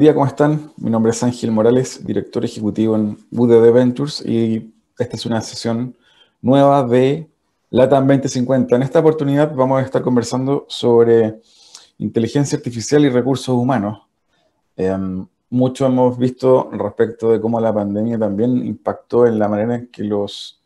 día, 0.00 0.14
¿cómo 0.14 0.24
están? 0.24 0.72
Mi 0.78 0.88
nombre 0.88 1.12
es 1.12 1.22
Ángel 1.22 1.50
Morales, 1.50 2.02
director 2.06 2.42
ejecutivo 2.42 2.96
en 2.96 3.18
UDD 3.30 3.70
Ventures 3.70 4.24
y 4.24 4.72
esta 4.98 5.14
es 5.14 5.26
una 5.26 5.42
sesión 5.42 5.94
nueva 6.40 6.82
de 6.84 7.28
LATAM 7.68 8.06
2050. 8.06 8.76
En 8.76 8.82
esta 8.82 9.00
oportunidad 9.00 9.54
vamos 9.54 9.78
a 9.78 9.84
estar 9.84 10.00
conversando 10.00 10.64
sobre 10.70 11.38
inteligencia 11.98 12.56
artificial 12.56 13.04
y 13.04 13.10
recursos 13.10 13.54
humanos. 13.54 14.00
Em, 14.74 15.26
mucho 15.50 15.84
hemos 15.84 16.16
visto 16.16 16.70
respecto 16.72 17.32
de 17.32 17.38
cómo 17.38 17.60
la 17.60 17.74
pandemia 17.74 18.18
también 18.18 18.66
impactó 18.66 19.26
en 19.26 19.38
la 19.38 19.48
manera 19.48 19.74
en 19.74 19.88
que 19.88 20.02
los 20.02 20.62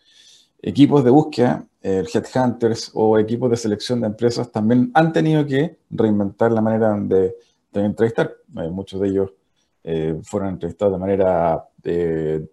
equipos 0.62 1.03
de 1.03 1.11
búsqueda, 1.11 1.66
el 1.83 2.06
headhunters 2.06 2.92
o 2.94 3.19
equipos 3.19 3.50
de 3.50 3.56
selección 3.56 4.00
de 4.00 4.06
empresas 4.06 4.53
también 4.53 4.92
han 4.94 5.12
tenido 5.12 5.44
que 5.44 5.77
reinventar 5.91 6.53
la 6.53 6.61
manera 6.61 6.97
de 6.97 7.34
de 7.80 7.86
entrevistar. 7.86 8.34
Eh, 8.56 8.69
muchos 8.70 9.00
de 9.00 9.08
ellos 9.08 9.30
eh, 9.83 10.19
fueron 10.22 10.50
entrevistados 10.50 10.94
de 10.94 10.98
manera 10.98 11.64
eh, 11.83 12.47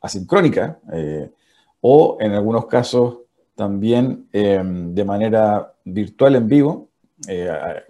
asincrónica 0.00 0.78
o 1.80 2.18
en 2.20 2.32
algunos 2.32 2.66
casos 2.66 3.18
también 3.54 4.28
de 4.30 5.04
manera 5.04 5.72
virtual 5.84 6.36
en 6.36 6.46
vivo. 6.46 6.88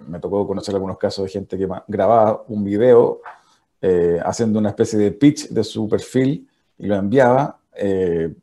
me 0.06 0.20
tocó 0.20 0.46
conocer 0.46 0.74
algunos 0.74 0.96
casos 0.96 1.24
de 1.24 1.30
gente 1.30 1.58
que 1.58 1.68
grababa 1.88 2.44
un 2.48 2.64
video 2.64 3.20
haciendo 4.24 4.58
una 4.60 4.70
especie 4.70 4.98
de 4.98 5.10
pitch 5.10 5.48
de 5.48 5.64
su 5.64 5.88
perfil 5.88 6.48
y 6.78 6.86
lo 6.86 6.94
enviaba 6.94 7.58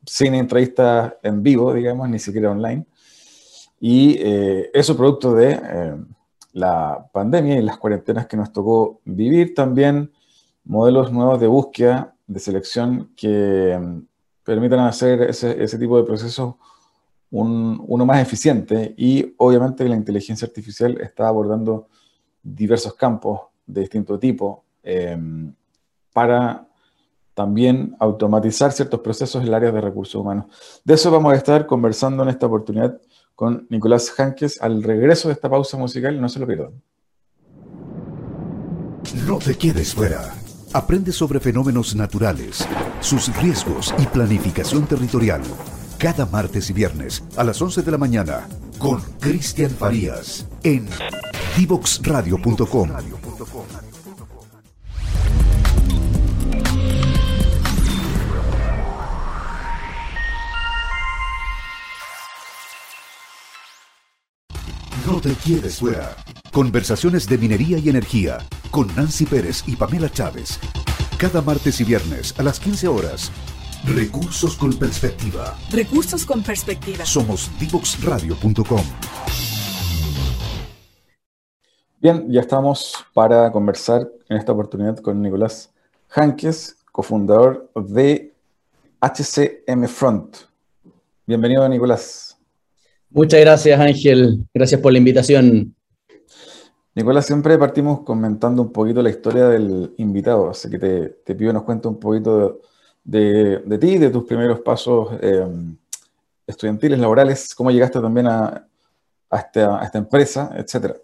sin 0.05 0.35
entrevistas 0.35 1.13
en 1.23 1.41
vivo, 1.41 1.73
digamos, 1.73 2.09
ni 2.09 2.19
siquiera 2.19 2.51
online. 2.51 2.85
Y 3.79 4.19
eso 4.73 4.95
producto 4.95 5.33
de 5.33 5.59
la 6.53 7.09
pandemia 7.11 7.57
y 7.57 7.61
las 7.61 7.77
cuarentenas 7.77 8.27
que 8.27 8.37
nos 8.37 8.53
tocó 8.53 9.01
vivir, 9.05 9.53
también 9.53 10.11
modelos 10.63 11.11
nuevos 11.11 11.39
de 11.39 11.47
búsqueda, 11.47 12.15
de 12.27 12.39
selección 12.39 13.11
que 13.15 13.77
mm, 13.79 13.99
permitan 14.43 14.79
hacer 14.81 15.23
ese, 15.23 15.77
tipo 15.77 15.97
de 15.97 16.03
procesos 16.03 16.55
uno 17.31 18.05
más 18.05 18.21
eficiente 18.21 18.93
y 18.95 19.33
obviamente 19.37 19.89
la 19.89 19.95
inteligencia 19.95 20.45
artificial 20.45 21.01
está 21.01 21.27
abordando 21.27 21.87
diversos 22.43 22.93
campos 22.93 23.41
de 23.65 23.81
distinto 23.81 24.19
tipo 24.19 24.65
em, 24.83 25.51
para 26.13 26.67
también 27.33 27.95
automatizar 27.99 28.71
ciertos 28.71 28.99
procesos 28.99 29.41
en 29.41 29.47
el 29.47 29.53
área 29.55 29.71
de 29.71 29.81
recursos 29.81 30.13
humanos. 30.13 30.45
De 30.83 30.93
eso 30.93 31.09
vamos 31.09 31.33
a 31.33 31.37
estar 31.37 31.65
conversando 31.65 32.21
en 32.21 32.29
esta 32.29 32.45
oportunidad 32.45 33.01
con 33.35 33.67
Nicolás 33.69 34.11
Jankes 34.11 34.61
al 34.61 34.83
regreso 34.83 35.27
de 35.27 35.33
esta 35.33 35.49
pausa 35.49 35.77
musical. 35.77 36.19
No 36.19 36.29
se 36.29 36.39
lo 36.39 36.47
pierdan. 36.47 36.81
No 39.27 39.37
te 39.37 39.55
quedes 39.55 39.93
fuera. 39.93 40.33
Aprende 40.73 41.11
sobre 41.11 41.39
fenómenos 41.39 41.95
naturales, 41.95 42.67
sus 42.99 43.35
riesgos 43.41 43.93
y 43.99 44.05
planificación 44.07 44.87
territorial. 44.87 45.41
Cada 45.99 46.25
martes 46.25 46.69
y 46.69 46.73
viernes 46.73 47.23
a 47.37 47.43
las 47.43 47.61
11 47.61 47.83
de 47.83 47.91
la 47.91 47.97
mañana 47.97 48.47
con 48.79 48.99
Cristian 49.19 49.69
Farías 49.69 50.47
en 50.63 50.87
divoxradio.com. 51.55 52.89
te 65.23 65.33
quieres 65.35 65.79
fuera. 65.79 66.17
Conversaciones 66.51 67.29
de 67.29 67.37
minería 67.37 67.77
y 67.77 67.87
energía 67.87 68.39
con 68.71 68.93
Nancy 68.93 69.25
Pérez 69.25 69.63
y 69.65 69.77
Pamela 69.77 70.09
Chávez. 70.09 70.59
Cada 71.17 71.41
martes 71.41 71.79
y 71.79 71.85
viernes 71.85 72.37
a 72.37 72.43
las 72.43 72.59
15 72.59 72.89
horas. 72.89 73.31
Recursos 73.85 74.57
con 74.57 74.73
perspectiva. 74.73 75.55
Recursos 75.71 76.25
con 76.25 76.43
perspectiva. 76.43 77.05
Somos 77.05 77.49
divoxradio.com. 77.57 78.81
Bien, 82.01 82.29
ya 82.29 82.41
estamos 82.41 83.05
para 83.13 83.49
conversar 83.53 84.05
en 84.27 84.35
esta 84.35 84.51
oportunidad 84.51 84.97
con 84.97 85.21
Nicolás 85.21 85.71
Jankes, 86.09 86.79
cofundador 86.91 87.71
de 87.75 88.33
HCM 88.99 89.87
Front. 89.87 90.35
Bienvenido, 91.25 91.67
Nicolás. 91.69 92.32
Muchas 93.13 93.39
gracias, 93.41 93.79
Ángel. 93.79 94.39
Gracias 94.53 94.81
por 94.81 94.91
la 94.91 94.97
invitación. 94.97 95.75
Nicolás, 96.95 97.25
siempre 97.25 97.57
partimos 97.57 98.01
comentando 98.01 98.61
un 98.63 98.71
poquito 98.71 99.01
la 99.01 99.09
historia 99.09 99.47
del 99.47 99.93
invitado, 99.97 100.49
así 100.49 100.69
que 100.69 100.79
te, 100.79 101.09
te 101.23 101.35
pido 101.35 101.49
que 101.49 101.53
nos 101.53 101.63
cuentes 101.63 101.89
un 101.89 101.99
poquito 101.99 102.61
de, 103.03 103.59
de, 103.59 103.77
ti, 103.77 103.97
de 103.97 104.09
tus 104.09 104.23
primeros 104.25 104.61
pasos 104.61 105.09
eh, 105.21 105.45
estudiantiles, 106.47 106.99
laborales, 106.99 107.53
cómo 107.55 107.71
llegaste 107.71 107.99
también 107.99 108.27
a, 108.27 108.67
a, 109.29 109.39
esta, 109.39 109.97
empresa, 109.97 110.51
etcétera. 110.55 110.95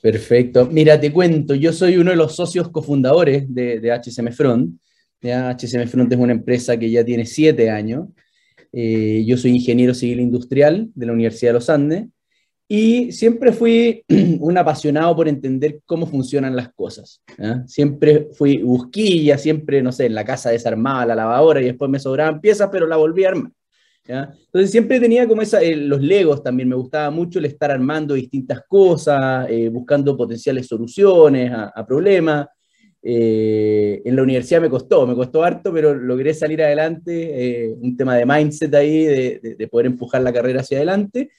Perfecto. 0.00 0.66
Mira, 0.66 1.00
te 1.00 1.12
cuento, 1.12 1.54
yo 1.54 1.72
soy 1.72 1.96
uno 1.96 2.10
de 2.10 2.16
los 2.16 2.34
socios 2.34 2.68
cofundadores 2.70 3.52
de, 3.52 3.80
de 3.80 3.92
HCM 3.92 4.32
Front. 4.32 4.80
Ya, 5.20 5.50
HCM 5.50 5.88
Front 5.88 6.12
es 6.12 6.18
una 6.18 6.32
empresa 6.32 6.76
que 6.76 6.90
ya 6.90 7.04
tiene 7.04 7.26
siete 7.26 7.70
años. 7.70 8.06
Eh, 8.72 9.24
yo 9.26 9.36
soy 9.36 9.52
ingeniero 9.52 9.94
civil 9.94 10.20
industrial 10.20 10.90
de 10.94 11.06
la 11.06 11.12
Universidad 11.12 11.50
de 11.50 11.54
los 11.54 11.70
Andes 11.70 12.06
y 12.68 13.12
siempre 13.12 13.52
fui 13.52 14.04
un 14.40 14.58
apasionado 14.58 15.16
por 15.16 15.26
entender 15.26 15.80
cómo 15.86 16.06
funcionan 16.06 16.54
las 16.54 16.72
cosas. 16.74 17.22
Siempre 17.66 18.28
fui 18.32 18.58
busquilla, 18.58 19.38
siempre, 19.38 19.82
no 19.82 19.90
sé, 19.90 20.06
en 20.06 20.14
la 20.14 20.24
casa 20.24 20.50
desarmaba 20.50 21.06
la 21.06 21.14
lavadora 21.14 21.62
y 21.62 21.66
después 21.66 21.90
me 21.90 21.98
sobraban 21.98 22.40
piezas, 22.40 22.68
pero 22.70 22.86
la 22.86 22.96
volví 22.96 23.24
a 23.24 23.28
armar. 23.30 23.52
Entonces 24.06 24.70
siempre 24.70 24.98
tenía 25.00 25.28
como 25.28 25.42
esa, 25.42 25.60
eh, 25.60 25.76
los 25.76 26.00
legos 26.00 26.42
también, 26.42 26.68
me 26.68 26.76
gustaba 26.76 27.10
mucho 27.10 27.38
el 27.38 27.44
estar 27.44 27.70
armando 27.70 28.14
distintas 28.14 28.62
cosas, 28.66 29.46
eh, 29.50 29.68
buscando 29.68 30.16
potenciales 30.16 30.66
soluciones 30.66 31.52
a 31.52 31.86
problemas. 31.86 32.46
Eh, 33.02 34.02
en 34.04 34.16
la 34.16 34.22
universidad 34.22 34.60
me 34.60 34.70
costó, 34.70 35.06
me 35.06 35.14
costó 35.14 35.44
harto, 35.44 35.72
pero 35.72 35.94
logré 35.94 36.34
salir 36.34 36.62
adelante, 36.62 37.66
eh, 37.66 37.74
un 37.80 37.96
tema 37.96 38.16
de 38.16 38.26
mindset 38.26 38.74
ahí, 38.74 39.04
de, 39.04 39.68
poder 39.70 39.86
empujar 39.86 40.22
la 40.22 40.32
carrera 40.32 40.60
hacia 40.60 40.78
adelante. 40.78 41.30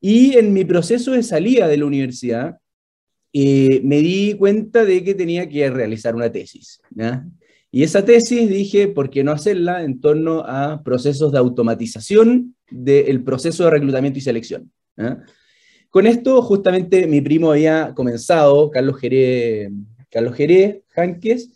Y 0.00 0.36
en 0.36 0.52
mi 0.52 0.64
proceso 0.64 1.12
de 1.12 1.22
salida 1.22 1.68
de 1.68 1.76
la 1.76 1.84
universidad, 1.84 2.58
eh, 3.32 3.80
me 3.84 3.98
di 3.98 4.34
cuenta 4.34 4.84
de 4.84 5.04
que 5.04 5.14
tenía 5.14 5.48
que 5.48 5.70
realizar 5.70 6.16
una 6.16 6.32
tesis. 6.32 6.80
Y 7.70 7.84
esa 7.84 8.04
tesis 8.04 8.48
dije, 8.48 8.88
¿por 8.88 9.10
qué 9.10 9.22
no 9.22 9.30
hacerla 9.30 9.84
en 9.84 10.00
torno 10.00 10.40
a 10.40 10.82
procesos 10.82 11.30
de 11.30 11.38
automatización 11.38 12.56
del 12.68 13.22
proceso 13.22 13.64
de 13.64 13.70
reclutamiento 13.70 14.18
y 14.18 14.22
selección? 14.22 14.72
Con 15.88 16.06
esto, 16.06 16.42
justamente 16.42 17.06
mi 17.06 17.20
primo 17.20 17.52
había 17.52 17.94
comenzado, 17.94 18.70
Carlos 18.70 18.98
Jerez 18.98 19.70
Carlos 20.10 20.34
Jerez, 20.34 20.82
Hanques, 20.94 21.50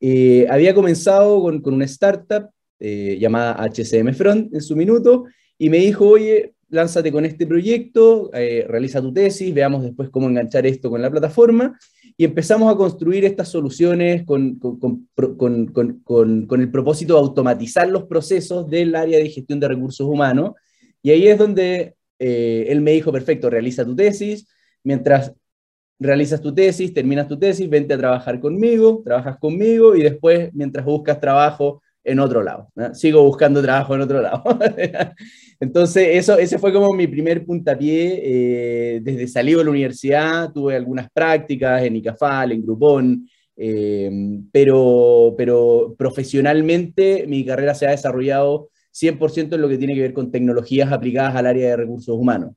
eh, 0.00 0.46
había 0.48 0.74
comenzado 0.74 1.42
con, 1.42 1.62
una 1.64 1.84
startup 1.84 2.50
eh, 2.78 3.18
llamada 3.20 3.54
HCM 3.64 4.14
Front 4.14 4.54
en 4.54 4.60
su 4.60 4.76
minuto 4.76 5.24
y 5.58 5.68
me 5.70 5.78
dijo, 5.78 6.08
oye, 6.08 6.54
lánzate 6.70 7.10
con 7.10 7.24
este 7.24 7.46
proyecto, 7.46 8.30
eh, 8.32 8.64
realiza 8.68 9.00
tu 9.00 9.12
tesis, 9.12 9.52
veamos 9.52 9.82
después 9.82 10.10
cómo 10.10 10.28
enganchar 10.28 10.66
esto 10.66 10.90
con 10.90 11.02
la 11.02 11.10
plataforma. 11.10 11.76
Y 12.16 12.24
empezamos 12.24 12.72
a 12.72 12.76
construir 12.76 13.24
estas 13.24 13.48
soluciones 13.48 14.24
con, 14.24 14.58
con, 14.58 15.08
el 16.60 16.70
propósito 16.70 17.14
de 17.14 17.20
automatizar 17.20 17.88
los 17.88 18.04
procesos 18.04 18.68
del 18.68 18.94
área 18.96 19.18
de 19.18 19.30
gestión 19.30 19.60
de 19.60 19.68
recursos 19.68 20.06
humanos. 20.06 20.52
Y 21.00 21.10
ahí 21.10 21.28
es 21.28 21.38
donde 21.38 21.94
él 22.18 22.80
me 22.80 22.90
dijo, 22.90 23.12
perfecto, 23.12 23.48
realiza 23.48 23.84
tu 23.84 23.94
tesis, 23.94 24.48
mientras 24.82 25.32
realizas 25.98 26.40
tu 26.40 26.54
tesis, 26.54 26.92
terminas 26.92 27.28
tu 27.28 27.38
tesis, 27.38 27.68
vente 27.68 27.94
a 27.94 27.98
trabajar 27.98 28.40
conmigo, 28.40 29.02
trabajas 29.04 29.38
conmigo 29.38 29.96
y 29.96 30.02
después, 30.02 30.50
mientras 30.54 30.84
buscas 30.84 31.20
trabajo 31.20 31.82
en 32.04 32.20
otro 32.20 32.42
lado, 32.42 32.70
sigo 32.94 33.22
buscando 33.22 33.60
trabajo 33.60 33.94
en 33.94 34.00
otro 34.00 34.22
lado. 34.22 34.42
Entonces, 35.60 36.08
eso, 36.12 36.38
ese 36.38 36.58
fue 36.58 36.72
como 36.72 36.94
mi 36.94 37.06
primer 37.06 37.44
puntapié. 37.44 38.20
Eh, 38.22 39.00
desde 39.02 39.26
salido 39.26 39.58
de 39.58 39.64
la 39.64 39.70
universidad 39.72 40.52
tuve 40.52 40.76
algunas 40.76 41.10
prácticas 41.10 41.82
en 41.82 41.96
ICAFAL, 41.96 42.52
en 42.52 42.62
Groupon, 42.62 43.28
eh, 43.56 44.10
pero, 44.52 45.34
pero 45.36 45.94
profesionalmente 45.98 47.26
mi 47.26 47.44
carrera 47.44 47.74
se 47.74 47.86
ha 47.86 47.90
desarrollado 47.90 48.70
100% 48.92 49.54
en 49.54 49.60
lo 49.60 49.68
que 49.68 49.78
tiene 49.78 49.94
que 49.94 50.02
ver 50.02 50.12
con 50.12 50.30
tecnologías 50.30 50.90
aplicadas 50.92 51.34
al 51.36 51.46
área 51.46 51.70
de 51.70 51.76
recursos 51.76 52.16
humanos. 52.16 52.54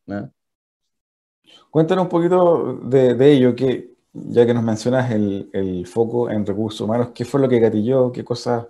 Cuéntanos 1.70 2.04
un 2.04 2.10
poquito 2.10 2.80
de, 2.84 3.32
ello, 3.32 3.56
que, 3.56 3.92
ya 4.14 4.46
que 4.46 4.54
nos 4.54 4.64
mencionas 4.64 5.10
el, 5.12 5.86
foco 5.88 6.30
en 6.30 6.46
recursos 6.46 6.82
humanos, 6.82 7.10
¿qué 7.14 7.26
fue 7.26 7.40
lo 7.40 7.48
que 7.48 7.60
gatilló? 7.60 8.12
¿Qué 8.12 8.24
cosa 8.24 8.68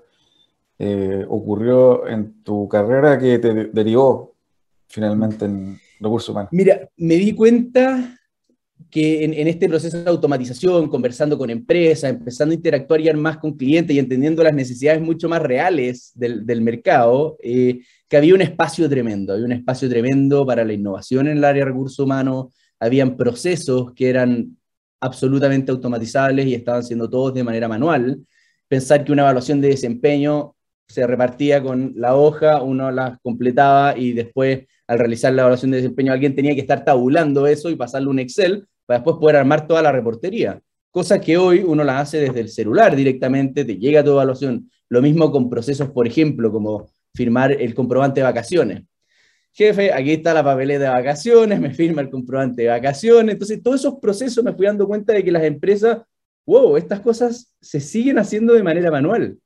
eh, 0.77 1.25
ocurrió 1.27 2.07
en 2.07 2.43
tu 2.43 2.67
carrera 2.67 3.17
que 3.17 3.39
te 3.39 3.53
derivó 3.65 4.33
finalmente 4.87 5.45
en 5.45 5.79
recursos 5.99 6.29
humanos? 6.29 6.49
Mira, 6.51 6.89
me 6.97 7.15
di 7.15 7.33
cuenta 7.33 8.19
que 8.91 9.23
en, 9.23 9.47
este 9.47 9.69
proceso 9.69 10.03
de 10.03 10.09
automatización, 10.09 10.89
conversando 10.89 11.37
con 11.37 11.49
empresas, 11.49 12.11
empezando 12.11 12.51
a 12.51 12.55
interactuar 12.55 13.01
ya 13.01 13.13
más 13.13 13.37
con 13.37 13.53
clientes 13.53 13.95
y 13.95 13.99
entendiendo 13.99 14.43
las 14.43 14.53
necesidades 14.53 15.01
mucho 15.01 15.29
más 15.29 15.41
reales 15.41 16.11
del, 16.13 16.61
mercado, 16.61 17.37
eh, 17.41 17.79
que 18.07 18.17
había 18.17 18.35
un 18.35 18.41
espacio 18.41 18.89
tremendo, 18.89 19.33
había 19.33 19.45
un 19.45 19.53
espacio 19.53 19.89
tremendo 19.89 20.45
para 20.45 20.65
la 20.65 20.73
innovación 20.73 21.27
en 21.27 21.37
el 21.37 21.43
área 21.45 21.63
de 21.63 21.71
recursos 21.71 21.99
humanos, 21.99 22.47
habían 22.81 23.15
procesos 23.15 23.93
que 23.93 24.09
eran 24.09 24.57
absolutamente 24.99 25.71
automatizables 25.71 26.47
y 26.47 26.55
estaban 26.55 26.83
siendo 26.83 27.09
todos 27.09 27.33
de 27.33 27.43
manera 27.43 27.67
manual. 27.67 28.19
Pensar 28.67 29.05
que 29.05 29.11
una 29.11 29.21
evaluación 29.21 29.61
de 29.61 29.69
desempeño 29.69 30.55
se 30.87 31.05
repartía 31.07 31.63
con 31.63 31.93
la 31.95 32.15
hoja, 32.15 32.61
uno 32.61 32.91
la 32.91 33.19
completaba 33.23 33.97
y 33.97 34.13
después 34.13 34.65
al 34.87 34.99
realizar 34.99 35.31
la 35.31 35.43
evaluación 35.43 35.71
de 35.71 35.77
desempeño 35.77 36.11
alguien 36.11 36.35
tenía 36.35 36.55
que 36.55 36.61
estar 36.61 36.83
tabulando 36.83 37.47
eso 37.47 37.69
y 37.69 37.75
pasarlo 37.75 38.09
a 38.09 38.13
un 38.13 38.19
Excel 38.19 38.67
para 38.85 38.99
después 38.99 39.17
poder 39.17 39.37
armar 39.37 39.67
toda 39.67 39.81
la 39.81 39.91
reportería. 39.91 40.59
Cosa 40.89 41.21
que 41.21 41.37
hoy 41.37 41.63
uno 41.65 41.83
la 41.83 41.99
hace 41.99 42.19
desde 42.19 42.41
el 42.41 42.49
celular 42.49 42.95
directamente, 42.95 43.63
te 43.63 43.77
llega 43.77 44.03
tu 44.03 44.11
evaluación. 44.11 44.69
Lo 44.89 45.01
mismo 45.01 45.31
con 45.31 45.49
procesos, 45.49 45.91
por 45.91 46.07
ejemplo, 46.07 46.51
como 46.51 46.89
firmar 47.13 47.51
el 47.51 47.73
comprobante 47.73 48.19
de 48.19 48.25
vacaciones. 48.25 48.83
Jefe, 49.53 49.91
aquí 49.91 50.11
está 50.11 50.33
la 50.33 50.43
papeleta 50.43 50.85
de 50.85 50.89
vacaciones, 50.89 51.59
me 51.59 51.73
firma 51.73 52.01
el 52.01 52.09
comprobante 52.09 52.63
de 52.63 52.69
vacaciones. 52.69 53.33
Entonces, 53.33 53.61
todos 53.61 53.81
esos 53.81 53.95
procesos 53.99 54.43
me 54.43 54.53
fui 54.53 54.65
dando 54.65 54.87
cuenta 54.87 55.13
de 55.13 55.23
que 55.23 55.31
las 55.31 55.43
empresas, 55.43 55.99
wow, 56.45 56.77
estas 56.77 57.01
cosas 57.01 57.53
se 57.61 57.79
siguen 57.79 58.17
haciendo 58.17 58.53
de 58.53 58.63
manera 58.63 58.89
manual. 58.89 59.37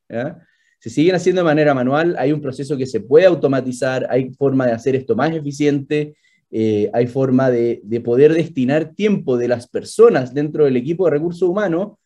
Se 0.80 0.90
siguen 0.90 1.16
haciendo 1.16 1.42
de 1.42 1.46
manera 1.46 1.74
manual, 1.74 2.16
hay 2.20 2.32
un 2.32 2.42
proceso 2.42 2.78
que 2.78 2.86
se 2.86 3.00
puede 3.00 3.26
automatizar, 3.26 4.06
hay 4.10 4.32
forma 4.34 4.68
de 4.68 4.74
hacer 4.74 4.96
esto 4.96 5.16
más 5.16 5.34
eficiente 5.34 6.16
eh, 6.52 6.90
hay 6.94 7.08
forma 7.08 7.50
de, 7.50 7.82
poder 8.04 8.34
destinar 8.34 8.94
tiempo 8.94 9.38
de 9.38 9.48
las 9.48 9.68
personas 9.68 10.34
dentro 10.34 10.64
del 10.64 10.78
equipo 10.78 11.04
de 11.04 11.12
recursos 11.12 11.50
humanos 11.50 11.98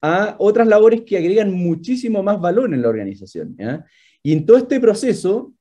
a 0.00 0.36
otras 0.38 0.66
labores 0.66 1.02
que 1.02 1.18
agregan 1.18 1.52
muchísimo 1.52 2.22
más 2.22 2.40
valor 2.40 2.72
en 2.72 2.80
la 2.80 2.88
organización. 2.88 3.56
Y 4.22 4.32
en 4.32 4.46
todo 4.46 4.56
este 4.56 4.80
proceso 4.80 5.52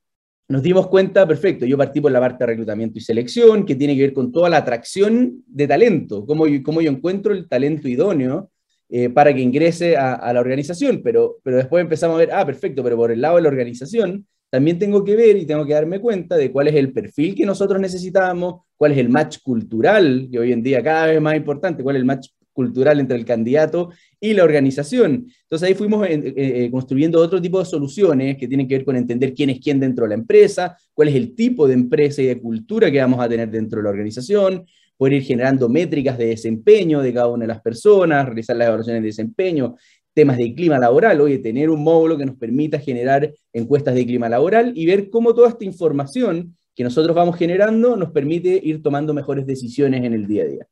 nos 0.47 0.61
dimos 0.61 0.87
cuenta, 0.87 1.27
perfecto, 1.27 1.65
yo 1.65 1.77
partí 1.77 2.01
por 2.01 2.11
la 2.11 2.19
parte 2.19 2.43
de 2.43 2.47
reclutamiento 2.47 2.99
y 2.99 3.01
selección, 3.01 3.65
que 3.65 3.75
tiene 3.75 3.95
que 3.95 4.01
ver 4.01 4.13
con 4.13 4.31
toda 4.31 4.49
la 4.49 4.57
atracción 4.57 5.43
de 5.47 5.67
talento, 5.67 6.25
cómo, 6.25 6.45
cómo 6.63 6.81
yo 6.81 6.91
encuentro 6.91 7.33
el 7.33 7.47
talento 7.47 7.87
idóneo 7.87 8.51
eh, 8.89 9.09
para 9.09 9.33
que 9.33 9.41
ingrese 9.41 9.97
a, 9.97 10.31
la 10.31 10.39
organización, 10.39 11.01
pero, 11.03 11.37
pero 11.43 11.57
después 11.57 11.81
empezamos 11.81 12.15
a 12.15 12.19
ver, 12.19 12.31
ah, 12.31 12.45
perfecto, 12.45 12.83
pero 12.83 12.95
por 12.95 13.11
el 13.11 13.21
lado 13.21 13.37
de 13.37 13.41
la 13.41 13.49
organización 13.49 14.27
también 14.51 14.77
tengo 14.77 15.03
que 15.03 15.15
ver 15.15 15.35
y 15.35 15.45
tengo 15.45 15.65
que 15.65 15.73
darme 15.73 15.99
cuenta 15.99 16.37
de 16.37 16.51
cuál 16.51 16.67
es 16.67 16.75
el 16.75 16.93
perfil 16.93 17.35
que 17.35 17.45
nosotros 17.45 17.81
necesitamos, 17.81 18.61
cuál 18.77 18.91
es 18.91 18.99
el 18.99 19.09
match 19.09 19.39
cultural, 19.43 20.29
que 20.31 20.39
hoy 20.39 20.51
en 20.53 20.61
día 20.61 20.83
cada 20.83 21.07
vez 21.07 21.19
más 21.19 21.35
importante, 21.35 21.83
cuál 21.83 21.95
es 21.95 22.01
el 22.01 22.05
match 22.05 22.27
cultural 22.55 22.99
entre 22.99 23.17
el 23.17 23.25
candidato 23.25 23.91
y 24.19 24.33
la 24.33 24.45
organización. 24.45 25.27
Entonces 25.43 25.67
ahí 25.67 25.75
fuimos 25.75 26.07
eh, 26.07 26.33
eh, 26.35 26.69
construyendo 26.71 27.19
otro 27.19 27.41
tipo 27.41 27.59
de 27.59 27.65
soluciones 27.65 28.37
que 28.37 28.47
tienen 28.47 28.67
que 28.67 28.77
ver 28.77 28.85
con 28.85 28.95
entender 28.95 29.33
quién 29.33 29.49
es 29.49 29.59
quién 29.59 29.79
dentro 29.79 30.05
de 30.05 30.09
la 30.09 30.15
empresa, 30.15 30.77
cuál 30.93 31.09
es 31.09 31.15
el 31.15 31.35
tipo 31.35 31.67
de 31.67 31.73
empresa 31.73 32.21
y 32.21 32.27
de 32.27 32.39
cultura 32.39 32.89
que 32.89 32.99
vamos 32.99 33.19
a 33.19 33.27
tener 33.27 33.51
dentro 33.51 33.77
de 33.77 33.83
la 33.83 33.89
organización, 33.89 34.65
poder 34.97 35.15
ir 35.15 35.23
generando 35.23 35.67
métricas 35.67 36.17
de 36.17 36.27
desempeño 36.27 37.01
de 37.01 37.13
cada 37.13 37.27
una 37.27 37.43
de 37.43 37.49
las 37.49 37.61
personas, 37.61 38.25
realizar 38.25 38.55
las 38.55 38.67
evaluaciones 38.69 39.01
de 39.01 39.07
desempeño, 39.07 39.75
temas 40.13 40.37
de 40.37 40.55
clima 40.55 40.79
laboral, 40.79 41.19
oye, 41.19 41.39
tener 41.39 41.69
un 41.69 41.83
módulo 41.83 42.17
que 42.17 42.25
nos 42.25 42.37
permita 42.37 42.79
generar 42.79 43.33
encuestas 43.51 43.93
de 43.95 44.05
clima 44.05 44.29
laboral 44.29 44.71
y 44.73 44.85
ver 44.85 45.09
cómo 45.09 45.35
toda 45.35 45.49
esta 45.49 45.65
información 45.65 46.55
que 46.73 46.85
nosotros 46.85 47.13
vamos 47.13 47.37
generando 47.37 47.97
nos 47.97 48.11
permite 48.11 48.61
ir 48.63 48.81
tomando 48.81 49.13
mejores 49.13 49.45
decisiones 49.45 50.03
en 50.05 50.13
el 50.13 50.25
día 50.25 50.43
a 50.43 50.47
día. 50.47 50.67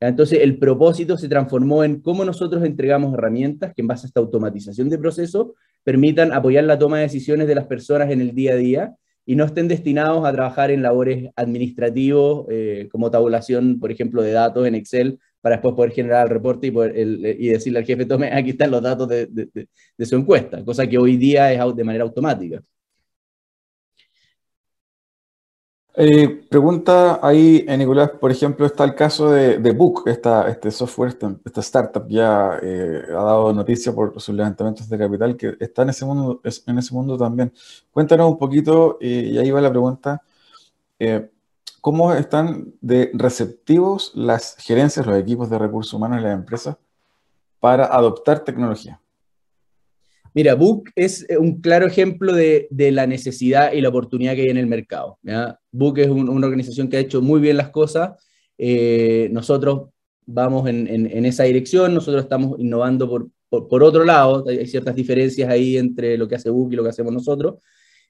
Entonces, 0.00 0.40
el 0.42 0.58
propósito 0.58 1.16
se 1.16 1.28
transformó 1.28 1.82
en 1.82 2.00
cómo 2.00 2.24
nosotros 2.24 2.64
entregamos 2.64 3.14
herramientas 3.14 3.72
que 3.74 3.80
en 3.80 3.88
base 3.88 4.06
a 4.06 4.08
esta 4.08 4.20
automatización 4.20 4.90
de 4.90 4.98
procesos 4.98 5.48
permitan 5.84 6.32
apoyar 6.32 6.64
la 6.64 6.78
toma 6.78 6.98
de 6.98 7.04
decisiones 7.04 7.46
de 7.46 7.54
las 7.54 7.66
personas 7.66 8.10
en 8.10 8.20
el 8.20 8.34
día 8.34 8.52
a 8.52 8.56
día 8.56 8.94
y 9.24 9.36
no 9.36 9.44
estén 9.44 9.68
destinados 9.68 10.24
a 10.24 10.32
trabajar 10.32 10.70
en 10.70 10.82
labores 10.82 11.30
administrativos 11.34 12.46
eh, 12.50 12.88
como 12.92 13.10
tabulación, 13.10 13.80
por 13.80 13.90
ejemplo, 13.90 14.22
de 14.22 14.32
datos 14.32 14.66
en 14.66 14.74
Excel 14.74 15.18
para 15.40 15.56
después 15.56 15.74
poder 15.74 15.92
generar 15.92 16.26
el 16.26 16.30
reporte 16.30 16.68
y, 16.68 17.48
decirle 17.48 17.78
al 17.78 17.84
jefe, 17.84 18.04
tome, 18.04 18.32
aquí 18.32 18.50
están 18.50 18.70
los 18.70 18.82
datos 18.82 19.08
de, 19.08 19.68
su 20.00 20.16
encuesta, 20.16 20.64
cosa 20.64 20.86
que 20.86 20.98
hoy 20.98 21.16
día 21.16 21.52
es 21.52 21.76
de 21.76 21.84
manera 21.84 22.04
automática. 22.04 22.62
Eh, 25.98 26.28
pregunta 26.50 27.20
ahí, 27.22 27.64
eh, 27.66 27.76
Nicolás, 27.78 28.10
por 28.20 28.30
ejemplo, 28.30 28.66
está 28.66 28.84
el 28.84 28.94
caso 28.94 29.30
de, 29.30 29.56
Book, 29.72 30.02
esta, 30.06 30.46
este 30.48 30.70
software, 30.70 31.16
esta, 31.42 31.60
startup 31.62 32.06
ya 32.08 32.58
eh, 32.62 33.02
ha 33.08 33.22
dado 33.22 33.52
noticia 33.54 33.94
por 33.94 34.20
sus 34.20 34.34
levantamientos 34.34 34.90
de 34.90 34.98
capital 34.98 35.36
que 35.38 35.56
está 35.58 35.82
en 35.82 35.88
ese 35.88 36.04
mundo, 36.04 36.42
en 36.66 36.78
ese 36.78 36.94
mundo 36.94 37.16
también. 37.16 37.50
Cuéntanos 37.90 38.30
un 38.30 38.38
poquito, 38.38 38.98
y 39.00 39.38
ahí 39.38 39.50
va 39.50 39.60
la 39.62 39.70
pregunta, 39.70 40.22
¿Cómo 41.86 42.12
están 42.12 42.74
de 42.80 43.12
receptivos 43.14 44.10
las 44.16 44.56
gerencias, 44.56 45.06
los 45.06 45.16
equipos 45.16 45.48
de 45.48 45.56
recursos 45.56 45.94
humanos 45.94 46.18
y 46.18 46.24
las 46.24 46.34
empresas 46.34 46.76
para 47.60 47.86
adoptar 47.86 48.40
tecnología? 48.40 49.00
Mira, 50.36 50.54
Book 50.54 50.90
es 50.94 51.26
un 51.40 51.62
claro 51.62 51.86
ejemplo 51.86 52.34
de, 52.34 52.68
la 52.70 53.06
necesidad 53.06 53.72
y 53.72 53.80
la 53.80 53.88
oportunidad 53.88 54.34
que 54.34 54.42
hay 54.42 54.50
en 54.50 54.58
el 54.58 54.66
mercado. 54.66 55.18
Book 55.72 55.98
es 55.98 56.08
una 56.08 56.46
organización 56.46 56.90
que 56.90 56.98
ha 56.98 57.00
hecho 57.00 57.22
muy 57.22 57.40
bien 57.40 57.56
las 57.56 57.70
cosas. 57.70 58.22
Eh, 58.58 59.30
nosotros 59.32 59.88
vamos 60.26 60.68
en, 60.68 61.24
esa 61.24 61.44
dirección, 61.44 61.94
nosotros 61.94 62.24
estamos 62.24 62.60
innovando 62.60 63.08
por, 63.08 63.30
por, 63.48 63.82
otro 63.82 64.04
lado, 64.04 64.44
hay 64.46 64.66
ciertas 64.66 64.94
diferencias 64.94 65.48
ahí 65.48 65.78
entre 65.78 66.18
lo 66.18 66.28
que 66.28 66.34
hace 66.34 66.50
Book 66.50 66.70
y 66.70 66.76
lo 66.76 66.82
que 66.82 66.90
hacemos 66.90 67.14
nosotros, 67.14 67.54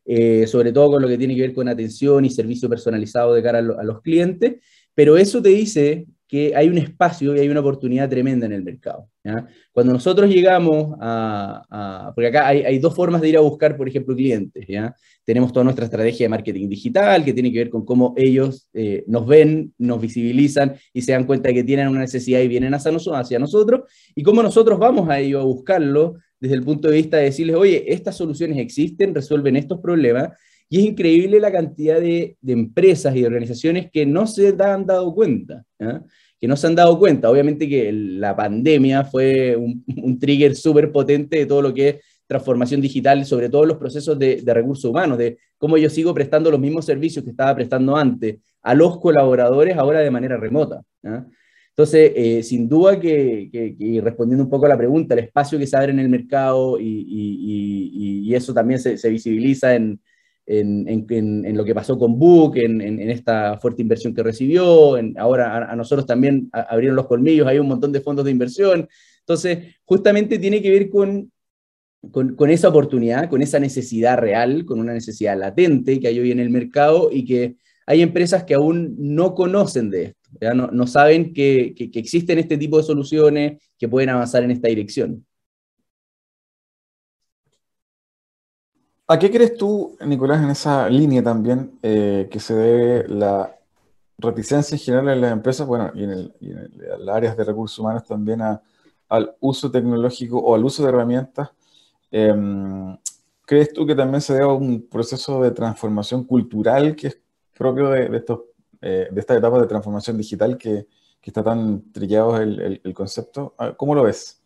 eh, 0.04 0.48
sobre 0.48 0.72
todo 0.72 0.90
con 0.90 1.02
lo 1.02 1.06
que 1.06 1.18
tiene 1.18 1.36
que 1.36 1.42
ver 1.42 1.54
con 1.54 1.68
atención 1.68 2.24
y 2.24 2.30
servicio 2.30 2.68
personalizado 2.68 3.34
de 3.34 3.42
cara 3.44 3.60
a, 3.60 3.84
los 3.84 4.02
clientes, 4.02 4.56
pero 4.96 5.16
eso 5.16 5.40
te 5.40 5.50
dice 5.50 6.06
que 6.28 6.52
hay 6.56 6.68
un 6.68 6.78
espacio 6.78 7.36
y 7.36 7.40
hay 7.40 7.48
una 7.48 7.60
oportunidad 7.60 8.08
tremenda 8.08 8.46
en 8.46 8.52
el 8.52 8.62
mercado. 8.62 9.08
Cuando 9.72 9.92
nosotros 9.92 10.28
llegamos 10.28 10.96
a, 11.00 12.12
porque 12.14 12.28
acá 12.28 12.48
hay, 12.48 12.78
dos 12.78 12.94
formas 12.94 13.20
de 13.20 13.28
ir 13.28 13.36
a 13.36 13.40
buscar, 13.40 13.76
por 13.76 13.88
ejemplo, 13.88 14.14
clientes. 14.14 14.66
¿ya? 14.68 14.94
Tenemos 15.24 15.52
toda 15.52 15.64
nuestra 15.64 15.84
estrategia 15.84 16.24
de 16.24 16.30
marketing 16.30 16.68
digital, 16.68 17.24
que 17.24 17.32
tiene 17.32 17.52
que 17.52 17.58
ver 17.58 17.70
con 17.70 17.84
cómo 17.84 18.14
ellos 18.16 18.68
eh, 18.72 19.04
nos 19.06 19.26
ven, 19.26 19.72
nos 19.78 20.00
visibilizan 20.00 20.76
y 20.92 21.02
se 21.02 21.12
dan 21.12 21.24
cuenta 21.24 21.48
de 21.48 21.54
que 21.54 21.64
tienen 21.64 21.88
una 21.88 22.00
necesidad 22.00 22.40
y 22.40 22.48
vienen 22.48 22.74
hacia, 22.74 22.92
nosotros, 22.92 23.20
hacia 23.20 23.38
nosotros, 23.38 23.82
y 24.14 24.22
cómo 24.22 24.42
nosotros 24.42 24.78
vamos 24.78 25.08
a 25.08 25.18
ellos 25.18 25.42
a 25.42 25.44
buscarlo 25.44 26.16
desde 26.38 26.56
el 26.56 26.62
punto 26.62 26.88
de 26.88 26.96
vista 26.96 27.16
de 27.16 27.24
decirles, 27.24 27.56
oye, 27.56 27.92
estas 27.92 28.16
soluciones 28.16 28.58
existen, 28.58 29.14
resuelven 29.14 29.56
estos 29.56 29.80
problemas, 29.80 30.30
y 30.68 30.78
es 30.78 30.84
increíble 30.84 31.38
la 31.40 31.52
cantidad 31.52 32.00
de, 32.00 32.36
empresas 32.46 33.14
y 33.14 33.24
organizaciones 33.24 33.88
que 33.90 34.04
no 34.04 34.26
se 34.26 34.54
han 34.58 34.84
dado 34.86 35.14
cuenta, 35.14 35.64
que 36.40 36.48
no 36.48 36.56
se 36.56 36.66
han 36.66 36.74
dado 36.74 36.98
cuenta. 36.98 37.30
Obviamente 37.30 37.68
que 37.68 37.92
la 37.92 38.34
pandemia 38.34 39.04
fue 39.04 39.56
un, 39.56 40.18
trigger 40.18 40.56
súper 40.56 40.90
potente 40.90 41.38
de 41.38 41.46
todo 41.46 41.62
lo 41.62 41.72
que 41.72 41.88
es 41.88 41.96
transformación 42.26 42.80
digital, 42.80 43.24
sobre 43.24 43.48
todo 43.48 43.64
los 43.64 43.78
procesos 43.78 44.18
de, 44.18 44.42
de, 44.42 44.54
recursos 44.54 44.90
humanos, 44.90 45.16
de 45.18 45.38
cómo 45.56 45.78
yo 45.78 45.88
sigo 45.88 46.12
prestando 46.12 46.50
los 46.50 46.58
mismos 46.58 46.84
servicios 46.84 47.24
que 47.24 47.30
estaba 47.30 47.54
prestando 47.54 47.96
antes 47.96 48.38
a 48.62 48.74
los 48.74 48.98
colaboradores 48.98 49.76
ahora 49.76 50.00
de 50.00 50.10
manera 50.10 50.36
remota. 50.36 50.82
Entonces, 51.68 52.12
eh, 52.16 52.42
sin 52.42 52.68
duda 52.68 52.98
que, 52.98 54.00
respondiendo 54.02 54.42
un 54.42 54.50
poco 54.50 54.66
a 54.66 54.70
la 54.70 54.78
pregunta, 54.78 55.14
el 55.14 55.20
espacio 55.20 55.58
que 55.58 55.68
se 55.68 55.76
abre 55.76 55.92
en 55.92 56.00
el 56.00 56.08
mercado 56.08 56.78
y, 56.80 58.34
eso 58.34 58.52
también 58.52 58.80
se 58.80 59.08
visibiliza 59.08 59.76
en, 59.76 60.00
en, 60.46 61.06
en, 61.10 61.56
lo 61.56 61.64
que 61.64 61.74
pasó 61.74 61.98
con 61.98 62.18
Book, 62.18 62.56
en, 62.56 62.80
esta 63.10 63.58
fuerte 63.58 63.82
inversión 63.82 64.14
que 64.14 64.22
recibió, 64.22 64.96
ahora 65.16 65.70
a, 65.70 65.76
nosotros 65.76 66.06
también 66.06 66.48
abrieron 66.52 66.96
los 66.96 67.06
colmillos, 67.06 67.46
hay 67.46 67.58
un 67.58 67.68
montón 67.68 67.92
de 67.92 68.00
fondos 68.00 68.24
de 68.24 68.30
inversión. 68.30 68.88
Entonces, 69.20 69.76
justamente 69.84 70.38
tiene 70.38 70.62
que 70.62 70.70
ver 70.70 70.88
con, 70.88 71.32
con, 72.10 72.36
con 72.36 72.50
esa 72.50 72.68
oportunidad, 72.68 73.28
con 73.28 73.42
esa 73.42 73.58
necesidad 73.58 74.18
real, 74.18 74.64
con 74.64 74.78
una 74.78 74.92
necesidad 74.92 75.36
latente 75.36 75.98
que 75.98 76.08
hay 76.08 76.20
hoy 76.20 76.30
en 76.30 76.40
el 76.40 76.50
mercado 76.50 77.10
y 77.12 77.24
que 77.24 77.56
hay 77.86 78.02
empresas 78.02 78.44
que 78.44 78.54
aún 78.54 78.96
no 78.98 79.34
conocen 79.34 79.90
de 79.90 80.02
esto. 80.02 80.26
No, 80.72 80.86
saben 80.86 81.32
que, 81.32 81.74
existen 81.94 82.38
este 82.38 82.58
tipo 82.58 82.76
de 82.78 82.82
soluciones 82.82 83.62
que 83.78 83.88
pueden 83.88 84.10
avanzar 84.10 84.42
en 84.42 84.50
esta 84.50 84.68
dirección. 84.68 85.24
¿A 89.08 89.18
qué 89.18 89.30
crees 89.30 89.56
tú, 89.56 89.96
Nicolás, 90.04 90.42
en 90.42 90.50
esa 90.50 90.88
línea 90.88 91.22
también 91.22 91.78
eh, 91.82 92.28
que 92.30 92.40
se 92.40 92.54
debe 92.54 93.08
la 93.08 93.56
reticencia 94.18 94.74
en 94.74 94.80
general 94.80 95.08
en 95.10 95.20
las 95.20 95.32
empresas, 95.32 95.66
bueno, 95.66 95.92
y 95.94 96.02
en, 96.04 96.32
las 96.98 97.16
áreas 97.16 97.36
de 97.36 97.44
recursos 97.44 97.78
humanos 97.78 98.04
también 98.04 98.40
al 98.42 99.36
uso 99.40 99.70
tecnológico 99.70 100.38
o 100.38 100.56
al 100.56 100.64
uso 100.64 100.82
de 100.82 100.88
herramientas? 100.88 101.50
Em, 102.10 102.96
¿Crees 103.46 103.72
tú 103.72 103.86
que 103.86 103.94
también 103.94 104.20
se 104.20 104.32
debe 104.34 104.46
a 104.46 104.48
un 104.48 104.88
proceso 104.88 105.40
de 105.40 105.52
transformación 105.52 106.24
cultural 106.24 106.96
que 106.96 107.08
es 107.08 107.18
propio 107.56 107.90
de, 107.90 108.16
estos 108.16 108.40
eh, 108.82 109.08
de 109.10 109.20
esta 109.20 109.36
etapa 109.36 109.60
de 109.60 109.66
transformación 109.68 110.18
digital 110.18 110.58
que, 110.58 110.88
que 111.20 111.30
está 111.30 111.44
tan 111.44 111.92
trillado 111.92 112.38
el, 112.40 112.80
el, 112.82 112.94
concepto. 112.94 113.54
Ah, 113.58 113.72
¿Cómo 113.76 113.94
lo 113.94 114.02
ves? 114.02 114.42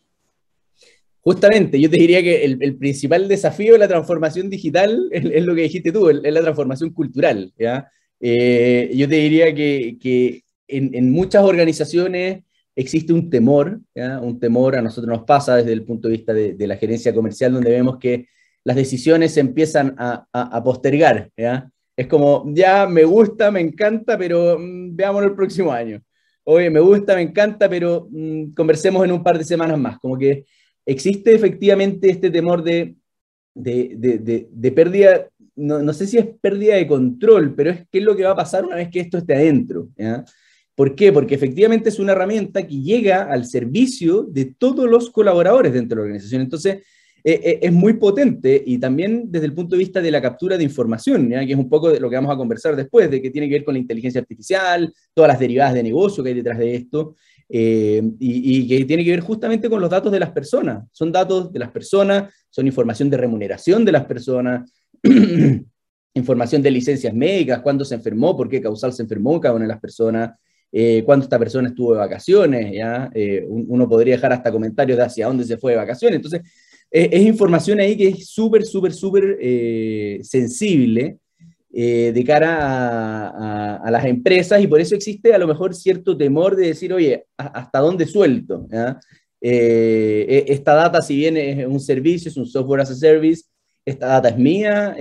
Justamente, 1.23 1.79
yo 1.79 1.91
te 1.91 1.99
diría 1.99 2.23
que 2.23 2.45
el, 2.45 2.77
principal 2.77 3.29
desafío 3.29 3.75
de 3.75 3.79
la 3.79 3.89
transformación 3.89 4.49
digital 4.49 5.09
es, 5.13 5.45
lo 5.45 5.55
que 5.55 5.63
dijiste 5.63 5.93
tú, 5.93 6.09
es 6.09 6.33
la 6.33 6.41
transformación 6.41 6.91
cultural. 6.91 7.53
¿ya? 7.59 7.91
Eh, 8.21 8.91
yo 8.95 9.09
te 9.09 9.17
diría 9.17 9.55
que, 9.55 10.43
en, 10.69 11.11
muchas 11.11 11.45
organizaciones 11.45 12.43
existe 12.75 13.13
un 13.13 13.29
temor, 13.29 13.81
un 14.23 14.41
temor 14.41 14.77
a 14.77 14.83
nosotros 14.83 15.09
nos 15.09 15.27
pasa 15.27 15.57
desde 15.57 15.73
el 15.73 15.85
punto 15.85 16.09
de 16.09 16.17
vista 16.17 16.33
de, 16.33 16.67
la 16.67 16.77
gerencia 16.77 17.15
comercial, 17.15 17.53
donde 17.53 17.71
vemos 17.71 17.99
que 17.99 18.27
las 18.65 18.77
decisiones 18.77 19.35
se 19.35 19.41
empiezan 19.41 19.95
a, 19.99 20.63
postergar. 20.65 21.31
¿ya? 21.37 21.71
Es 21.97 22.07
como, 22.07 22.45
ya 22.55 22.87
me 22.87 23.05
gusta, 23.05 23.51
me 23.51 23.61
encanta, 23.61 24.17
pero 24.17 24.59
mm, 24.59 24.97
veámoslo 24.97 25.29
el 25.29 25.35
próximo 25.35 25.73
año. 25.73 26.01
Oye, 26.45 26.71
me 26.71 26.81
gusta, 26.81 27.15
me 27.15 27.23
encanta, 27.23 27.69
pero 27.69 28.09
mm, 28.11 28.55
conversemos 28.55 29.05
en 29.05 29.13
un 29.13 29.23
par 29.23 29.37
de 29.37 29.45
semanas 29.45 29.79
más. 29.79 29.99
Como 29.99 30.17
que 30.17 30.47
existe 30.91 31.35
efectivamente 31.35 32.11
este 32.11 32.31
temor 32.31 32.63
de, 32.63 32.97
de, 33.55 33.95
de, 33.97 34.49
de 34.51 34.73
pérdida, 34.73 35.29
no, 35.55 35.81
no, 35.81 35.93
sé 35.93 36.07
si 36.07 36.19
es 36.19 36.27
pérdida 36.41 36.75
de 36.77 36.87
control, 36.87 37.55
pero 37.55 37.71
es 37.71 37.87
qué 37.91 37.99
es 37.99 38.05
lo 38.05 38.17
que 38.17 38.25
va 38.25 38.33
a 38.33 38.37
pasar 38.37 38.65
una 38.65 38.77
vez 38.77 38.89
que 38.91 39.01
esto 39.01 39.19
esté 39.19 39.35
adentro. 39.35 39.89
¿ya? 39.97 40.25
¿Por 40.75 40.95
qué? 40.95 41.13
Porque 41.13 41.35
efectivamente 41.35 41.91
es 41.91 41.99
una 41.99 42.13
herramienta 42.13 42.67
que 42.67 42.81
llega 42.81 43.23
al 43.23 43.45
servicio 43.45 44.23
de 44.23 44.47
todos 44.47 44.89
los 44.89 45.11
colaboradores 45.11 45.73
dentro 45.73 45.97
de 45.97 45.97
la 45.97 46.03
organización. 46.07 46.43
Entonces, 46.43 46.79
eh, 47.23 47.41
eh, 47.45 47.59
es 47.63 47.73
muy 47.73 47.95
potente 47.95 48.63
y 48.65 48.79
también 48.79 49.31
desde 49.31 49.47
el 49.47 49.53
punto 49.53 49.77
de 49.77 49.81
vista 49.81 50.01
de 50.01 50.11
la 50.11 50.23
captura 50.23 50.57
de 50.57 50.65
información, 50.65 51.29
que 51.29 51.53
es 51.53 51.59
un 51.59 51.69
poco 51.69 51.91
de 51.91 52.01
lo 52.01 52.09
que 52.09 52.17
vamos 52.17 52.33
a 52.33 52.37
conversar 52.37 52.75
después, 52.75 53.11
de 53.11 53.21
que 53.21 53.31
tiene 53.31 53.47
que 53.47 53.57
ver 53.57 53.65
con 53.65 53.75
la 53.75 53.81
inteligencia 53.81 54.21
artificial, 54.21 54.93
todas 55.13 55.29
las 55.29 55.39
derivadas 55.39 55.75
de 55.75 55.83
negocio 55.83 56.25
que 56.25 56.31
hay 56.31 56.37
detrás 56.37 56.59
de 56.59 56.75
esto, 56.75 57.15
eh, 57.53 58.03
y, 58.19 58.69
que 58.69 58.85
tiene 58.85 59.05
que 59.05 59.11
ver 59.11 59.21
justamente 59.21 59.69
con 59.69 59.81
los 59.81 59.91
datos 59.91 60.13
de 60.13 60.21
las 60.21 60.31
personas. 60.31 60.85
Son 60.93 61.11
datos 61.11 61.53
de 61.53 61.59
las 61.59 61.71
personas, 61.71 62.33
son 62.49 62.67
información 62.67 63.11
de 63.11 63.17
remuneración 63.17 63.85
de 63.85 63.93
las 63.93 64.05
personas, 64.05 64.71
información 66.15 66.63
de 66.63 66.71
licencias 66.71 67.13
médicas, 67.13 67.61
cuándo 67.61 67.85
se 67.85 67.97
enfermó, 67.97 68.37
por 68.37 68.49
qué 68.49 68.61
causal 68.61 68.93
se 68.93 69.03
enfermó 69.03 69.41
cada 69.41 69.55
una 69.55 69.65
de 69.65 69.71
las 69.71 69.81
personas, 69.81 70.31
eh, 70.73 71.03
cuándo 71.05 71.25
esta 71.25 71.39
persona 71.39 71.69
estuvo 71.69 71.93
de 71.93 71.99
vacaciones, 71.99 72.73
¿ya? 72.73 73.11
uno 73.49 73.89
podría 73.89 74.15
dejar 74.15 74.33
hasta 74.33 74.53
comentarios 74.53 74.97
de 74.97 75.05
hacia 75.05 75.27
dónde 75.27 75.45
se 75.45 75.59
fue 75.59 75.73
de 75.73 75.79
vacaciones. 75.79 76.17
Entonces, 76.17 76.43
es 76.91 77.23
información 77.23 77.79
ahí 77.79 77.97
que 77.97 78.09
es 78.09 78.29
súper, 78.29 78.65
súper, 78.65 78.93
súper 78.93 79.39
eh, 79.41 80.19
sensible 80.23 81.20
eh, 81.73 82.13
de 82.13 82.25
cara 82.25 83.29
a, 83.77 83.91
las 83.91 84.05
empresas 84.05 84.63
y 84.63 84.67
por 84.67 84.81
eso 84.81 84.95
existe 84.95 85.33
a 85.35 85.39
lo 85.39 85.47
mejor 85.47 85.75
cierto 85.75 86.17
temor 86.17 86.57
de 86.57 86.69
decir, 86.69 86.93
oye, 86.93 87.27
¿hasta 87.37 87.79
dónde 87.81 88.07
suelto? 88.07 88.67
Eh, 89.41 90.27
e, 90.29 90.45
esta 90.53 90.75
data, 90.75 91.01
si 91.01 91.17
bien 91.17 91.37
es 91.37 91.67
un 91.67 91.81
servicio, 91.81 92.29
es 92.29 92.37
un 92.37 92.47
software 92.47 92.83
as 92.83 92.91
a 92.91 92.95
service, 92.95 93.45
esta 93.85 94.07
data 94.07 94.29
es 94.29 94.37
mía, 94.37 94.97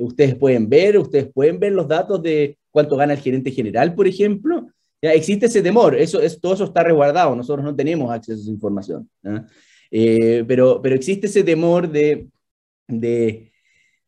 ustedes 0.00 0.34
pueden 0.34 0.68
ver, 0.68 0.98
ustedes 0.98 1.30
pueden 1.32 1.58
ver 1.60 1.72
los 1.72 1.88
datos 1.88 2.22
de 2.22 2.58
cuánto 2.70 2.96
gana 2.96 3.14
el 3.14 3.20
gerente 3.20 3.50
general, 3.50 3.94
por 3.94 4.06
ejemplo. 4.06 4.66
Existe 5.00 5.46
ese 5.46 5.62
temor, 5.62 5.96
eso, 5.96 6.20
es, 6.20 6.40
todo 6.40 6.54
eso 6.54 6.64
está 6.64 6.84
resguardado, 6.84 7.34
nosotros 7.34 7.64
no 7.64 7.74
tenemos 7.74 8.10
acceso 8.10 8.38
a 8.38 8.42
esa 8.42 8.50
información. 8.50 9.10
Eh, 9.94 10.42
pero, 10.48 10.80
pero 10.80 10.94
existe 10.94 11.26
ese 11.26 11.44
temor 11.44 11.90
de, 11.90 12.26
de, 12.88 13.51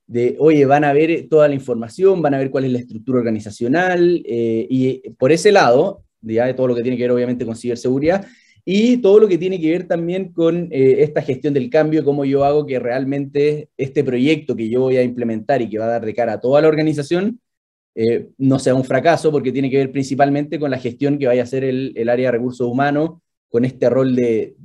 de, 0.06 0.37
oye, 0.38 0.66
van 0.66 0.84
a 0.84 0.92
ver 0.92 1.28
toda 1.28 1.49
la 1.49 1.54
información, 1.54 2.20
van 2.23 2.34
a 2.34 2.38
ver 2.38 2.50
cuál 2.50 2.64
es 2.64 2.73
la 2.73 2.78
estructura 2.78 3.18
organizacional, 3.18 4.23
eh, 4.26 4.66
y 4.68 5.11
por 5.11 5.32
ese 5.32 5.52
lado, 5.52 6.04
ya 6.20 6.46
de 6.46 6.54
todo 6.54 6.68
lo 6.68 6.75
que 6.75 6.82
tiene 6.82 6.96
que 6.96 7.04
ver 7.04 7.12
obviamente 7.12 7.46
con 7.46 7.56
ciberseguridad, 7.56 8.26
y 8.66 8.99
todo 8.99 9.20
lo 9.20 9.28
que 9.28 9.38
tiene 9.38 9.61
que 9.61 9.70
ver 9.70 9.87
también 9.87 10.32
con 10.32 10.68
eh, 10.70 10.96
esta 11.00 11.23
gestión 11.23 11.52
del 11.54 11.68
cambio, 11.70 12.04
cómo 12.04 12.25
yo 12.25 12.44
hago 12.44 12.66
que 12.66 12.78
realmente 12.78 13.68
este 13.76 14.02
proyecto 14.04 14.56
que 14.56 14.68
yo 14.68 14.82
voy 14.82 14.96
a 14.96 15.02
implementar 15.02 15.61
y 15.61 15.68
que 15.68 15.78
va 15.78 15.84
a 15.87 15.88
dar 15.88 16.04
de 16.06 16.14
cara 16.14 16.34
a 16.34 16.40
toda 16.40 16.62
la 16.62 16.68
organización, 16.68 17.40
no 18.38 18.58
sea 18.58 18.75
un 18.75 18.82
fracaso, 18.82 19.30
porque 19.30 19.52
tiene 19.52 19.70
que 19.70 19.76
ver 19.76 19.92
principalmente 19.92 20.58
con 20.58 20.68
la 20.68 20.78
gestión 20.78 21.16
que 21.16 21.28
vaya 21.28 21.42
a 21.42 21.44
hacer 21.44 21.62
el, 21.62 22.08
área 22.08 22.26
de 22.26 22.38
recursos 22.38 22.66
humanos, 22.66 23.20
con 23.49 23.64
este 23.64 23.88
rol 23.88 24.16
de 24.16 24.56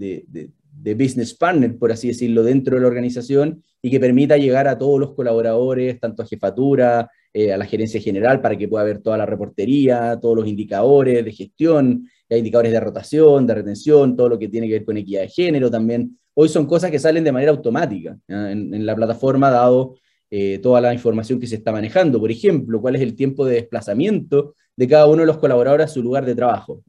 business 0.83 1.33
partner, 1.33 1.77
por 1.77 1.91
así 1.91 2.07
decirlo, 2.09 2.43
dentro 2.43 2.75
de 2.75 2.81
la 2.81 2.87
organización 2.87 3.63
y 3.81 3.89
que 3.89 3.99
permita 3.99 4.37
llegar 4.37 4.67
a 4.67 4.77
todos 4.77 4.99
los 4.99 5.13
colaboradores, 5.13 5.99
tanto 5.99 6.23
a 6.23 6.25
jefatura, 6.25 7.09
eh, 7.33 7.53
a 7.53 7.57
la 7.57 7.65
gerencia 7.65 8.01
general, 8.01 8.41
para 8.41 8.57
que 8.57 8.67
pueda 8.67 8.83
ver 8.83 8.99
toda 8.99 9.17
la 9.17 9.25
reportería, 9.25 10.17
todos 10.21 10.37
los 10.37 10.47
indicadores 10.47 11.23
de 11.23 11.31
gestión, 11.31 12.09
indicadores 12.37 12.71
de 12.71 12.79
rotación, 12.79 13.47
de 13.47 13.55
retención, 13.55 14.15
todo 14.15 14.29
lo 14.29 14.39
que 14.39 14.47
tiene 14.47 14.67
que 14.67 14.73
ver 14.73 14.85
con 14.85 14.97
equidad 14.97 15.21
de 15.21 15.29
género 15.29 15.71
también. 15.71 16.17
Hoy 16.33 16.49
son 16.49 16.65
cosas 16.65 16.91
que 16.91 16.99
salen 16.99 17.23
de 17.23 17.31
manera 17.31 17.51
automática 17.51 18.17
en, 18.27 18.85
la 18.85 18.95
plataforma, 18.95 19.49
dado 19.49 19.95
eh, 20.29 20.59
toda 20.59 20.79
la 20.79 20.93
información 20.93 21.39
que 21.39 21.47
se 21.47 21.55
está 21.55 21.71
manejando. 21.71 22.19
Por 22.19 22.31
ejemplo, 22.31 22.79
cuál 22.79 22.95
es 22.95 23.01
el 23.01 23.15
tiempo 23.15 23.45
de 23.45 23.55
desplazamiento 23.55 24.55
de 24.75 24.87
cada 24.87 25.07
uno 25.07 25.21
de 25.21 25.25
los 25.25 25.37
colaboradores 25.37 25.85
a 25.85 25.89
su 25.89 26.03
lugar 26.03 26.25
de 26.25 26.35
trabajo. 26.35 26.83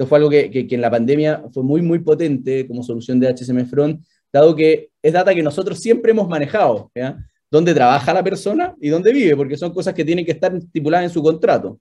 Esto 0.00 0.08
fue 0.08 0.16
algo 0.16 0.30
que, 0.30 0.66
en 0.70 0.80
la 0.80 0.90
pandemia 0.90 1.44
fue 1.52 1.62
muy, 1.62 1.82
muy 1.82 1.98
potente 1.98 2.66
como 2.66 2.82
solución 2.82 3.20
de 3.20 3.28
HSM 3.34 3.66
Front, 3.66 4.02
dado 4.32 4.56
que 4.56 4.88
es 5.02 5.12
data 5.12 5.34
que 5.34 5.42
nosotros 5.42 5.78
siempre 5.78 6.12
hemos 6.12 6.26
manejado. 6.26 6.90
Dónde 7.50 7.74
trabaja 7.74 8.14
la 8.14 8.24
persona 8.24 8.74
y 8.80 8.88
dónde 8.88 9.12
vive, 9.12 9.36
porque 9.36 9.58
son 9.58 9.74
cosas 9.74 9.92
que 9.92 10.02
tienen 10.02 10.24
que 10.24 10.32
estar 10.32 10.56
estipuladas 10.56 11.04
en 11.04 11.10
su 11.10 11.22
contrato. 11.22 11.78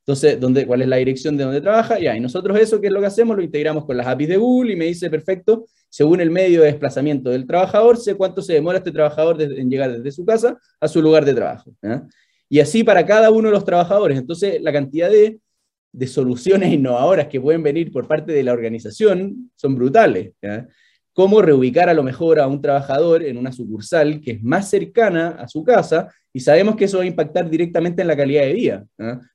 Entonces, 0.00 0.38
¿dónde, 0.38 0.66
¿cuál 0.66 0.82
es 0.82 0.88
la 0.88 0.96
dirección 0.96 1.38
de 1.38 1.44
donde 1.44 1.62
trabaja? 1.62 1.98
Ya, 1.98 2.14
y 2.14 2.20
nosotros 2.20 2.60
eso, 2.60 2.82
¿qué 2.82 2.88
es 2.88 2.92
lo 2.92 3.00
que 3.00 3.06
hacemos? 3.06 3.34
Lo 3.34 3.42
integramos 3.42 3.86
con 3.86 3.96
las 3.96 4.06
APIs 4.06 4.28
de 4.28 4.36
Google 4.36 4.74
y 4.74 4.76
me 4.76 4.84
dice, 4.84 5.08
perfecto, 5.08 5.64
según 5.88 6.20
el 6.20 6.30
medio 6.30 6.60
de 6.60 6.66
desplazamiento 6.66 7.30
del 7.30 7.46
trabajador, 7.46 7.96
sé 7.96 8.14
cuánto 8.14 8.42
se 8.42 8.52
demora 8.52 8.76
este 8.76 8.92
trabajador 8.92 9.40
en 9.40 9.70
llegar 9.70 9.90
desde 9.90 10.12
su 10.12 10.22
casa 10.26 10.58
a 10.78 10.86
su 10.86 11.00
lugar 11.00 11.24
de 11.24 11.32
trabajo. 11.32 11.72
Y 12.50 12.60
así 12.60 12.84
para 12.84 13.06
cada 13.06 13.30
uno 13.30 13.48
de 13.48 13.54
los 13.54 13.64
trabajadores. 13.64 14.18
Entonces, 14.18 14.60
la 14.60 14.70
cantidad 14.70 15.08
de 15.08 15.40
de 15.92 16.06
soluciones 16.06 16.72
innovadoras 16.72 17.28
que 17.28 17.40
pueden 17.40 17.62
venir 17.62 17.90
por 17.90 18.06
parte 18.06 18.32
de 18.32 18.42
la 18.42 18.52
organización 18.52 19.50
son 19.56 19.74
brutales. 19.74 20.32
Cómo 21.12 21.42
reubicar 21.42 21.88
a 21.88 21.94
lo 21.94 22.02
mejor 22.02 22.38
a 22.38 22.46
un 22.46 22.60
trabajador 22.60 23.24
en 23.24 23.36
una 23.36 23.50
sucursal 23.50 24.20
que 24.20 24.32
es 24.32 24.42
más 24.42 24.70
cercana 24.70 25.30
a 25.30 25.48
su 25.48 25.64
casa 25.64 26.08
y 26.32 26.40
sabemos 26.40 26.76
que 26.76 26.84
eso 26.84 26.98
va 26.98 27.04
a 27.04 27.06
impactar 27.06 27.50
directamente 27.50 28.02
en 28.02 28.08
la 28.08 28.16
calidad 28.16 28.42
de 28.42 28.52
vida. 28.52 28.86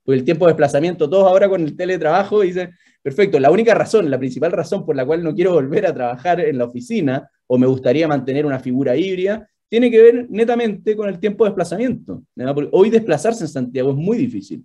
Por 0.03 0.15
el 0.15 0.23
tiempo 0.23 0.45
de 0.45 0.51
desplazamiento, 0.51 1.09
todos 1.09 1.27
ahora 1.27 1.49
con 1.49 1.61
el 1.61 1.75
teletrabajo 1.75 2.41
dicen, 2.41 2.71
perfecto, 3.01 3.39
la 3.39 3.51
única 3.51 3.73
razón, 3.73 4.09
la 4.09 4.19
principal 4.19 4.51
razón 4.51 4.85
por 4.85 4.95
la 4.95 5.05
cual 5.05 5.23
no 5.23 5.35
quiero 5.35 5.53
volver 5.53 5.85
a 5.85 5.93
trabajar 5.93 6.39
en 6.39 6.57
la 6.57 6.65
oficina 6.65 7.29
o 7.47 7.57
me 7.57 7.67
gustaría 7.67 8.07
mantener 8.07 8.45
una 8.45 8.59
figura 8.59 8.95
híbrida, 8.95 9.49
tiene 9.67 9.89
que 9.89 10.01
ver 10.01 10.27
netamente 10.29 10.95
con 10.95 11.09
el 11.09 11.19
tiempo 11.19 11.43
de 11.43 11.49
desplazamiento. 11.49 12.23
hoy 12.71 12.89
desplazarse 12.89 13.43
en 13.43 13.49
Santiago 13.49 13.89
es 13.89 13.97
muy 13.97 14.17
difícil. 14.17 14.63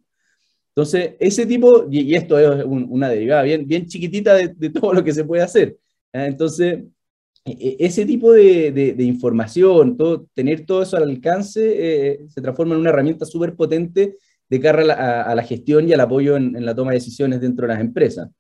Entonces, 0.78 1.16
ese 1.18 1.44
tipo, 1.44 1.88
y, 1.90 2.14
esto 2.14 2.38
es 2.38 2.64
una 2.64 3.08
derivada 3.08 3.42
bien, 3.42 3.66
bien 3.66 3.86
chiquitita 3.86 4.34
de, 4.34 4.70
todo 4.70 4.92
lo 4.92 5.02
que 5.02 5.12
se 5.12 5.24
puede 5.24 5.42
hacer. 5.42 5.76
Entonces, 6.12 6.84
e, 7.44 7.50
e, 7.50 7.76
ese 7.80 8.06
tipo 8.06 8.32
de, 8.32 8.94
información, 9.00 9.96
todo, 9.96 10.28
tener 10.34 10.64
todo 10.64 10.82
eso 10.82 10.96
al 10.96 11.02
alcance, 11.02 12.12
eh, 12.12 12.20
se 12.28 12.40
transforma 12.40 12.74
en 12.76 12.82
una 12.82 12.90
herramienta 12.90 13.26
súper 13.26 13.56
potente 13.56 14.18
de 14.48 14.60
cara 14.60 15.26
a 15.26 15.34
la, 15.34 15.42
gestión 15.42 15.88
y 15.88 15.94
al 15.94 16.00
apoyo 16.00 16.36
en, 16.36 16.64
la 16.64 16.76
toma 16.76 16.92
de 16.92 16.98
decisiones 16.98 17.40
dentro 17.40 17.66
de 17.66 17.74
las 17.74 17.80
empresas. 17.80 18.30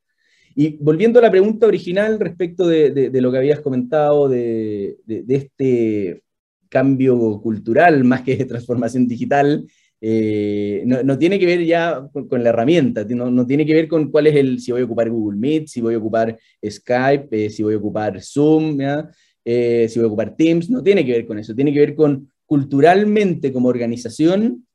Y 0.54 0.76
volviendo 0.76 1.18
a 1.18 1.22
la 1.22 1.32
pregunta 1.32 1.66
original 1.66 2.20
respecto 2.20 2.68
de, 2.68 3.10
lo 3.20 3.32
que 3.32 3.38
habías 3.38 3.58
comentado 3.58 4.28
de, 4.28 4.96
este 5.26 6.22
cambio 6.68 7.40
cultural 7.40 8.04
más 8.04 8.22
que 8.22 8.36
de 8.36 8.44
transformación 8.44 9.08
digital, 9.08 9.66
eh, 10.00 10.84
no, 10.86 11.18
tiene 11.18 11.38
que 11.38 11.46
ver 11.46 11.64
ya 11.64 12.08
con, 12.12 12.42
la 12.42 12.50
herramienta, 12.50 13.04
no, 13.04 13.46
tiene 13.46 13.66
que 13.66 13.74
ver 13.74 13.88
con 13.88 14.10
cuál 14.10 14.28
es 14.28 14.36
el, 14.36 14.60
si 14.60 14.70
voy 14.70 14.82
a 14.82 14.84
ocupar 14.84 15.10
Google 15.10 15.38
Meet, 15.38 15.66
si 15.66 15.80
voy 15.80 15.94
a 15.94 15.98
ocupar 15.98 16.38
Skype, 16.64 17.28
eh, 17.46 17.50
si 17.50 17.62
voy 17.64 17.74
a 17.74 17.78
ocupar 17.78 18.22
Zoom, 18.22 18.78
eh, 19.44 19.88
si 19.88 19.98
voy 19.98 20.04
a 20.04 20.08
ocupar 20.08 20.36
Teams, 20.36 20.70
no 20.70 20.82
tiene 20.82 21.04
que 21.04 21.12
ver 21.12 21.26
con 21.26 21.38
eso, 21.38 21.54
tiene 21.54 21.72
que 21.72 21.80
ver 21.80 21.94
con 21.96 22.30
culturalmente 22.46 23.52
como 23.52 23.68
organización, 23.68 24.66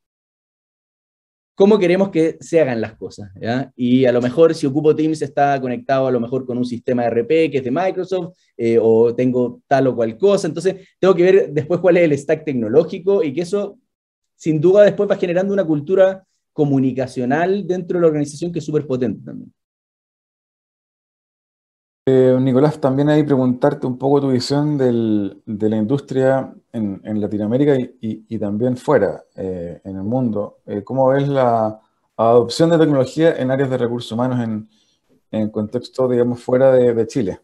cómo 1.56 1.80
queremos 1.80 2.10
que 2.10 2.38
se 2.42 2.60
hagan 2.60 2.82
las 2.82 2.96
cosas. 2.96 3.32
Y 3.75 4.06
a 4.06 4.12
lo 4.12 4.22
mejor 4.22 4.53
si 4.53 4.65
ocupo 4.65 4.96
Teams 4.96 5.22
está 5.22 5.60
conectado 5.62 6.08
a 6.08 6.12
lo 6.12 6.20
mejor 6.20 6.46
con 6.46 6.58
un 6.58 6.65
sistema 6.65 7.06
RP 7.06 7.50
que 7.50 7.60
es 7.60 7.63
de 7.63 7.72
Microsoft, 7.72 8.36
o 8.82 9.15
tengo 9.15 9.62
tal 9.68 9.88
o 9.88 9.96
cual 9.96 10.18
cosa, 10.18 10.48
entonces 10.48 10.88
tengo 11.00 11.15
que 11.15 11.24
ver 11.24 11.53
después 11.53 11.80
cuál 11.80 11.98
es 11.98 12.03
el 12.03 12.18
stack 12.18 12.44
tecnológico 12.44 13.24
y 13.24 13.34
que 13.34 13.42
eso 13.42 13.80
sin 14.44 14.60
duda 14.60 14.84
después 14.84 15.10
va 15.10 15.16
generando 15.16 15.54
una 15.54 15.64
cultura 15.64 16.28
comunicacional 16.52 17.66
dentro 17.66 17.98
de 17.98 18.02
la 18.02 18.08
organización 18.08 18.52
que 18.52 18.60
es 18.60 18.66
súper 18.66 18.86
potente 18.86 19.24
también. 19.24 19.54
Eh, 22.06 22.38
Nicolás, 22.42 22.82
también 22.82 23.08
hay 23.08 23.24
preguntarte 23.24 23.88
un 23.88 23.98
poco 23.98 24.20
tu 24.20 24.32
visión 24.32 24.78
de 24.78 25.70
la 25.70 25.78
industria 25.78 26.54
en, 26.74 27.22
Latinoamérica 27.22 27.78
y, 28.02 28.38
también 28.38 28.76
fuera, 28.76 29.24
eh, 29.34 29.80
en 29.86 29.96
el 29.96 30.04
mundo. 30.04 30.58
Eh, 30.66 30.84
¿Cómo 30.84 31.08
ves 31.08 31.26
la 31.30 31.80
adopción 32.18 32.70
de 32.70 32.80
tecnología 32.80 33.38
en 33.38 33.50
áreas 33.50 33.70
de 33.70 33.78
recursos 33.78 34.12
humanos 34.12 34.44
en, 34.44 34.68
en 35.32 35.50
contexto, 35.52 36.10
digamos, 36.10 36.44
fuera 36.44 36.74
de, 36.74 37.08
Chile? 37.08 37.40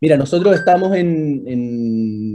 Mira, 0.00 0.16
nosotros 0.16 0.54
estamos 0.54 0.94
en, 0.94 1.42
en, 1.48 2.27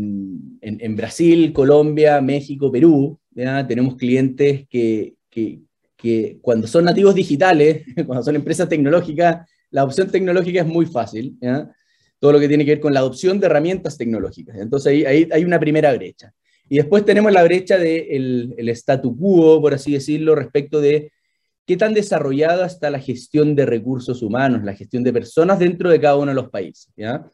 Brasil, 0.96 1.54
Colombia, 1.54 2.22
México, 2.22 2.72
Perú. 2.72 3.20
Tenemos 3.34 3.96
clientes 3.96 4.68
que, 4.70 5.16
que, 5.30 5.62
que, 5.96 6.38
cuando 6.42 6.68
son 6.68 6.86
nativos 6.86 7.16
digitales, 7.16 7.84
cuando 8.06 8.24
son 8.24 8.36
empresas 8.36 8.70
tecnológicas, 8.70 9.50
la 9.72 9.84
opción 9.84 10.10
tecnológica 10.10 10.62
es 10.62 10.68
muy 10.68 10.86
fácil. 10.86 11.38
Todo 12.20 12.32
lo 12.32 12.40
que 12.40 12.48
tiene 12.48 12.64
que 12.64 12.72
ver 12.72 12.80
con 12.80 12.94
la 12.94 13.00
adopción 13.00 13.40
de 13.40 13.48
herramientas 13.48 13.98
tecnológicas. 13.98 14.58
Entonces 14.58 14.92
ahí, 14.92 15.06
ahí 15.06 15.28
hay 15.32 15.44
una 15.44 15.60
primera 15.60 15.94
brecha. 15.94 16.34
Y 16.70 16.78
después 16.78 17.04
tenemos 17.06 17.32
la 17.32 17.44
brecha 17.44 17.78
del 17.78 18.54
el 18.58 18.70
statu 18.70 19.16
quo, 19.18 19.62
por 19.62 19.74
así 19.74 19.92
decirlo, 19.94 20.36
respecto 20.36 20.80
de 20.80 21.12
qué 21.66 21.78
tan 21.78 21.94
desarrollada 21.94 22.66
está 22.66 22.90
la 22.90 23.00
gestión 23.00 23.56
de 23.56 23.66
recursos 23.66 24.22
humanos, 24.22 24.64
la 24.64 24.74
gestión 24.74 25.04
de 25.04 25.14
personas 25.14 25.60
dentro 25.60 25.90
de 25.90 26.00
cada 26.00 26.18
uno 26.18 26.32
de 26.32 26.36
los 26.36 26.50
países. 26.50 26.92
¿ya? 26.96 27.26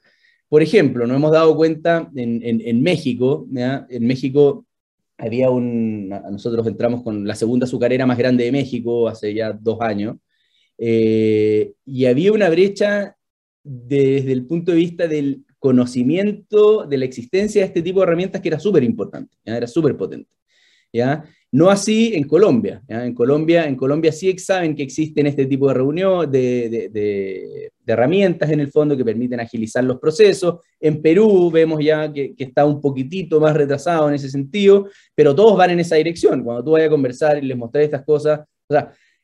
Por 0.50 0.64
ejemplo, 0.64 1.06
nos 1.06 1.18
hemos 1.18 1.32
dado 1.32 1.56
cuenta 1.56 2.10
en, 2.16 2.42
en, 2.44 2.82
México, 2.82 3.48
¿ya? 3.52 3.86
en 3.90 4.06
México 4.06 4.66
había 5.18 5.50
un, 5.52 6.10
nosotros 6.10 6.66
entramos 6.66 7.04
con 7.04 7.28
la 7.28 7.36
segunda 7.36 7.66
azucarera 7.66 8.06
más 8.06 8.18
grande 8.18 8.46
de 8.46 8.52
México 8.52 9.08
hace 9.08 9.34
ya 9.34 9.54
dos 9.54 9.80
años, 9.82 10.18
eh, 10.78 11.74
y 11.86 12.06
había 12.06 12.32
una 12.32 12.50
brecha 12.50 13.16
desde 13.64 14.32
el 14.32 14.46
punto 14.46 14.72
de 14.72 14.78
vista 14.78 15.08
del 15.08 15.46
conocimiento 15.60 16.86
de 16.86 16.98
la 16.98 17.06
existencia 17.06 17.62
de 17.62 17.68
este 17.68 17.82
tipo 17.82 18.00
de 18.00 18.06
herramientas 18.06 18.42
que 18.42 18.48
era 18.48 18.60
súper 18.60 18.84
importante, 18.84 19.38
era 19.46 19.68
súper 19.68 19.96
potente. 19.96 20.32
¿ya? 20.92 21.24
No 21.52 21.70
así 21.70 22.14
en 22.16 22.24
Colombia. 22.26 22.82
En 22.88 23.14
Colombia. 23.14 23.68
En 23.68 23.76
Colombia 23.76 24.12
sí 24.12 24.38
saben 24.38 24.76
que 24.76 24.84
existen 24.84 25.28
este 25.28 25.46
tipo 25.46 25.68
de 25.68 25.74
reunión, 25.74 26.32
de, 26.32 27.72
herramientas 27.94 28.50
en 28.50 28.60
el 28.60 28.72
fondo 28.72 28.96
que 28.96 29.06
permiten 29.06 29.40
agilizar 29.40 29.84
los 29.84 30.00
procesos. 30.00 30.60
En 30.80 31.02
Perú 31.02 31.50
vemos 31.52 31.84
ya 31.84 32.12
que, 32.12 32.34
está 32.38 32.66
un 32.66 32.82
poquitito 32.82 33.40
más 33.40 33.56
retrasado 33.56 34.10
en 34.10 34.16
ese 34.16 34.30
sentido, 34.30 34.88
pero 35.16 35.36
todos 35.36 35.58
van 35.58 35.72
en 35.72 35.80
esa 35.80 35.96
dirección. 35.96 36.44
Cuando 36.44 36.64
tú 36.64 36.72
vayas 36.72 36.88
a 36.88 36.92
conversar 36.92 37.44
y 37.44 37.48
les 37.48 37.58
mostré 37.58 37.84
estas 37.86 38.04
cosas, 38.04 38.42
o 38.68 38.76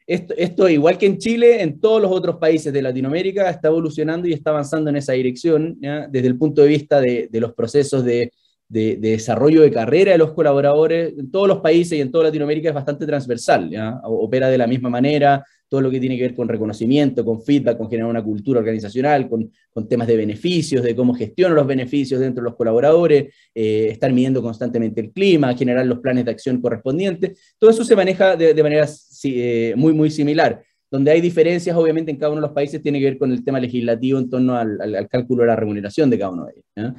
esto, 0.07 0.69
igual 0.69 0.97
que 0.99 1.07
en 1.07 1.17
Chile, 1.17 1.63
en 1.63 1.79
todos 1.79 2.01
los 2.01 2.11
otros 2.11 2.37
países 2.37 2.71
de 2.71 2.81
Latinoamérica, 2.81 3.49
está 3.49 3.69
evolucionando 3.69 4.27
y 4.27 4.33
está 4.33 4.51
avanzando 4.51 4.89
en 4.91 4.97
esa 4.97 5.13
dirección, 5.13 5.79
desde 5.79 6.27
el 6.27 6.37
punto 6.37 6.61
de 6.61 6.67
vista 6.67 7.01
de, 7.01 7.27
de 7.31 7.39
los 7.39 7.53
procesos 7.53 8.05
de 8.05 8.31
de, 8.67 8.97
desarrollo 8.97 9.61
de 9.61 9.71
carrera 9.71 10.13
de 10.13 10.17
los 10.17 10.33
colaboradores 10.33 11.13
en 11.17 11.31
todos 11.31 11.47
los 11.47 11.59
países 11.59 11.97
y 11.97 12.01
en 12.01 12.11
toda 12.11 12.25
Latinoamérica 12.25 12.69
es 12.69 12.75
bastante 12.75 13.05
transversal, 13.05 13.69
opera 14.03 14.49
de 14.49 14.57
la 14.57 14.67
misma 14.67 14.89
manera, 14.89 15.45
todo 15.67 15.81
lo 15.81 15.91
que 15.91 15.99
tiene 15.99 16.15
que 16.17 16.23
ver 16.23 16.35
con 16.35 16.47
reconocimiento, 16.47 17.25
con 17.25 17.41
feedback, 17.41 17.77
con 17.77 17.89
generar 17.89 18.09
una 18.09 18.23
cultura 18.23 18.59
organizacional, 18.59 19.27
con, 19.29 19.51
temas 19.87 20.07
de 20.07 20.15
beneficios, 20.15 20.83
de 20.83 20.95
cómo 20.95 21.13
gestionan 21.13 21.55
los 21.55 21.67
beneficios 21.67 22.19
dentro 22.19 22.43
de 22.43 22.49
los 22.49 22.55
colaboradores, 22.55 23.33
eh, 23.53 23.87
estar 23.91 24.11
midiendo 24.13 24.41
constantemente 24.41 25.01
el 25.01 25.11
clima, 25.11 25.53
generar 25.55 25.85
los 25.85 25.99
planes 25.99 26.25
de 26.25 26.31
acción 26.31 26.61
correspondientes, 26.61 27.55
todo 27.57 27.69
eso 27.69 27.83
se 27.83 27.95
maneja 27.95 28.35
de, 28.35 28.63
manera 28.63 28.87
eh, 29.23 29.73
muy, 29.75 29.93
muy 29.93 30.09
similar. 30.09 30.63
Donde 30.89 31.11
hay 31.11 31.19
diferencias, 31.19 31.75
obviamente, 31.75 32.11
en 32.11 32.17
cada 32.17 32.31
uno 32.31 32.41
de 32.41 32.47
los 32.47 32.55
países 32.55 32.81
tiene 32.81 32.99
que 32.99 33.05
ver 33.05 33.17
con 33.17 33.31
el 33.31 33.43
tema 33.43 33.59
legislativo 33.59 34.19
en 34.19 34.29
torno 34.29 34.55
al, 34.55 35.07
cálculo 35.09 35.41
de 35.41 35.47
la 35.47 35.55
remuneración 35.55 36.09
de 36.09 36.19
cada 36.19 36.31
uno 36.31 36.45
de 36.45 36.53
ellos. 36.53 36.93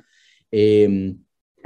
Eh, 0.50 1.14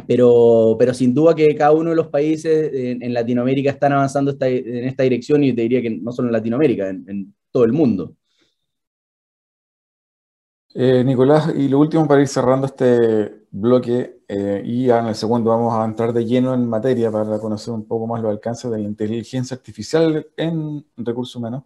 pero, 0.06 0.76
pero 0.78 0.94
sin 0.94 1.14
duda 1.14 1.34
que 1.34 1.54
cada 1.54 1.72
uno 1.72 1.90
de 1.90 1.96
los 1.96 2.08
países 2.08 2.70
en, 2.72 3.12
Latinoamérica 3.12 3.70
están 3.70 3.92
avanzando 3.92 4.36
en 4.40 4.84
esta 4.84 5.02
dirección 5.02 5.42
y 5.44 5.52
te 5.52 5.62
diría 5.62 5.82
que 5.82 5.90
no 5.90 6.12
solo 6.12 6.28
en 6.28 6.32
Latinoamérica, 6.32 6.88
en, 6.88 7.34
todo 7.50 7.64
el 7.64 7.72
mundo. 7.72 8.14
Eh, 10.72 11.02
Nicolás, 11.04 11.52
y 11.56 11.68
lo 11.68 11.80
último 11.80 12.06
para 12.06 12.20
ir 12.20 12.28
cerrando 12.28 12.66
este 12.66 13.46
bloque, 13.50 14.20
eh, 14.28 14.62
y 14.64 14.88
en 14.88 15.06
el 15.06 15.16
segundo 15.16 15.50
vamos 15.50 15.74
a 15.74 15.84
entrar 15.84 16.12
de 16.12 16.24
lleno 16.24 16.54
en 16.54 16.68
materia 16.68 17.10
para 17.10 17.40
conocer 17.40 17.74
un 17.74 17.84
poco 17.84 18.06
más 18.06 18.22
los 18.22 18.30
alcances 18.30 18.70
de 18.70 18.78
la 18.78 18.84
inteligencia 18.84 19.56
artificial 19.56 20.28
en 20.36 20.84
recursos 20.96 21.34
humanos. 21.34 21.64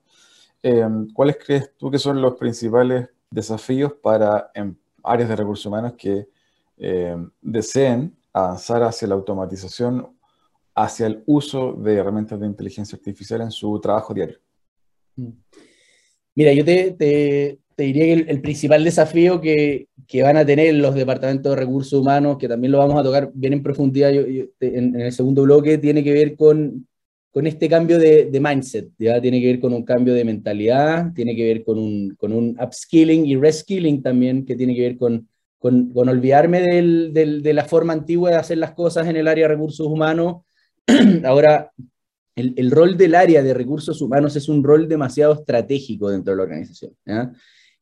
Eh, 0.62 0.88
¿Cuáles 1.12 1.36
crees 1.36 1.76
tú 1.76 1.90
que 1.90 1.98
son 1.98 2.22
los 2.22 2.36
principales 2.36 3.10
desafíos 3.30 3.92
para 3.92 4.50
em, 4.54 4.74
áreas 5.02 5.28
de 5.28 5.36
recursos 5.36 5.66
humanos 5.66 5.92
que 5.98 6.28
deseen 7.40 8.16
avanzar 8.34 8.82
hacia 8.82 9.08
la 9.08 9.14
automatización, 9.14 10.08
hacia 10.74 11.06
el 11.06 11.22
uso 11.24 11.72
de 11.72 11.94
herramientas 11.94 12.38
de 12.38 12.46
inteligencia 12.46 12.96
artificial 12.96 13.40
en 13.40 13.50
su 13.50 13.80
trabajo 13.80 14.12
diario? 14.12 14.38
Mm. 15.16 15.30
Mira, 16.34 16.52
yo 16.52 16.64
te, 16.64 17.58
diría 17.78 18.04
que 18.04 18.12
el, 18.28 18.40
principal 18.40 18.82
desafío 18.82 19.40
que, 19.40 19.86
van 20.20 20.36
a 20.36 20.44
tener 20.44 20.74
los 20.74 20.96
departamentos 20.96 21.54
de 21.54 21.60
recursos 21.60 22.00
humanos, 22.00 22.38
que 22.38 22.48
también 22.48 22.72
lo 22.72 22.78
vamos 22.78 22.98
a 22.98 23.04
tocar 23.04 23.30
bien 23.32 23.52
en 23.52 23.62
profundidad 23.62 24.10
en, 24.12 25.00
el 25.00 25.12
segundo 25.12 25.44
bloque, 25.44 25.78
tiene 25.78 26.02
que 26.02 26.12
ver 26.12 26.36
con, 26.36 26.88
este 27.44 27.68
cambio 27.68 27.98
de, 28.00 28.40
mindset, 28.42 28.90
¿ya? 28.98 29.20
tiene 29.20 29.40
que 29.40 29.46
ver 29.46 29.60
con 29.60 29.72
un 29.72 29.84
cambio 29.84 30.12
de 30.12 30.24
mentalidad, 30.24 31.12
tiene 31.14 31.36
que 31.36 31.44
ver 31.44 31.64
con 31.64 31.78
un, 31.78 32.16
con 32.16 32.32
un 32.32 32.56
upskilling 32.60 33.26
y 33.26 33.36
reskilling 33.36 34.02
también, 34.02 34.44
que 34.44 34.56
tiene 34.56 34.74
que 34.74 34.82
ver 34.82 34.96
con, 34.96 35.28
con, 35.64 35.92
olvidarme 35.94 36.60
de 36.60 37.54
la 37.54 37.64
forma 37.64 37.94
antigua 37.94 38.28
de 38.28 38.36
hacer 38.36 38.58
las 38.58 38.72
cosas 38.72 39.08
en 39.08 39.16
el 39.16 39.26
área 39.26 39.48
de 39.48 39.54
recursos 39.54 39.86
humanos. 39.86 40.42
Ahora, 41.24 41.72
el, 42.36 42.70
rol 42.70 42.98
del 42.98 43.14
área 43.14 43.42
de 43.42 43.54
recursos 43.54 44.02
humanos 44.02 44.36
es 44.36 44.50
un 44.50 44.62
rol 44.62 44.86
demasiado 44.86 45.32
estratégico 45.32 46.10
dentro 46.10 46.32
de 46.32 46.36
la 46.36 46.42
organización. 46.42 46.92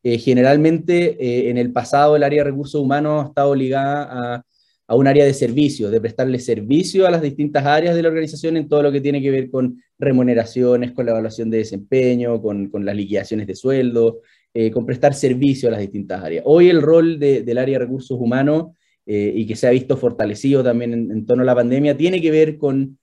Eh, 0.04 0.16
generalmente, 0.18 1.16
eh, 1.18 1.50
en 1.50 1.58
el 1.58 1.72
pasado, 1.72 2.14
el 2.14 2.22
área 2.22 2.44
de 2.44 2.50
recursos 2.50 2.80
humanos 2.80 3.24
ha 3.24 3.28
estado 3.30 3.52
ligada 3.52 4.44
a, 4.86 4.94
un 4.94 5.08
área 5.08 5.24
de 5.24 5.34
servicio, 5.34 5.90
de 5.90 6.00
prestarle 6.00 6.38
servicio 6.38 7.06
a 7.06 7.10
las 7.10 7.22
distintas 7.22 7.66
áreas 7.66 7.96
de 7.96 8.02
la 8.02 8.08
organización 8.10 8.58
en 8.58 8.68
todo 8.68 8.82
lo 8.82 8.92
que 8.92 9.00
tiene 9.00 9.20
que 9.20 9.30
ver 9.32 9.50
con 9.50 9.82
remuneraciones, 9.98 10.92
con 10.92 11.06
la 11.06 11.12
evaluación 11.12 11.50
de 11.50 11.58
desempeño, 11.58 12.40
con, 12.40 12.68
con 12.68 12.84
las 12.84 12.94
liquidaciones 12.94 13.48
de 13.48 13.56
sueldo, 13.56 14.20
eh, 14.54 14.70
con 14.70 14.84
prestar 14.84 15.14
servicio 15.14 15.68
a 15.68 15.72
las 15.72 15.80
distintas 15.80 16.22
áreas. 16.22 16.44
Hoy 16.46 16.68
el 16.68 16.82
rol 16.82 17.18
del 17.18 17.56
área 17.56 17.78
de 17.78 17.84
recursos 17.86 18.18
humanos, 18.20 18.76
eh, 19.06 19.32
y 19.34 19.46
que 19.46 19.56
se 19.56 19.66
ha 19.66 19.70
visto 19.70 19.96
fortalecido 19.96 20.62
también 20.62 20.92
en, 20.92 21.26
torno 21.26 21.42
a 21.42 21.46
la 21.46 21.54
pandemia, 21.54 21.96
tiene 21.96 22.20
que 22.20 22.30
ver 22.30 22.58
con 22.58 22.98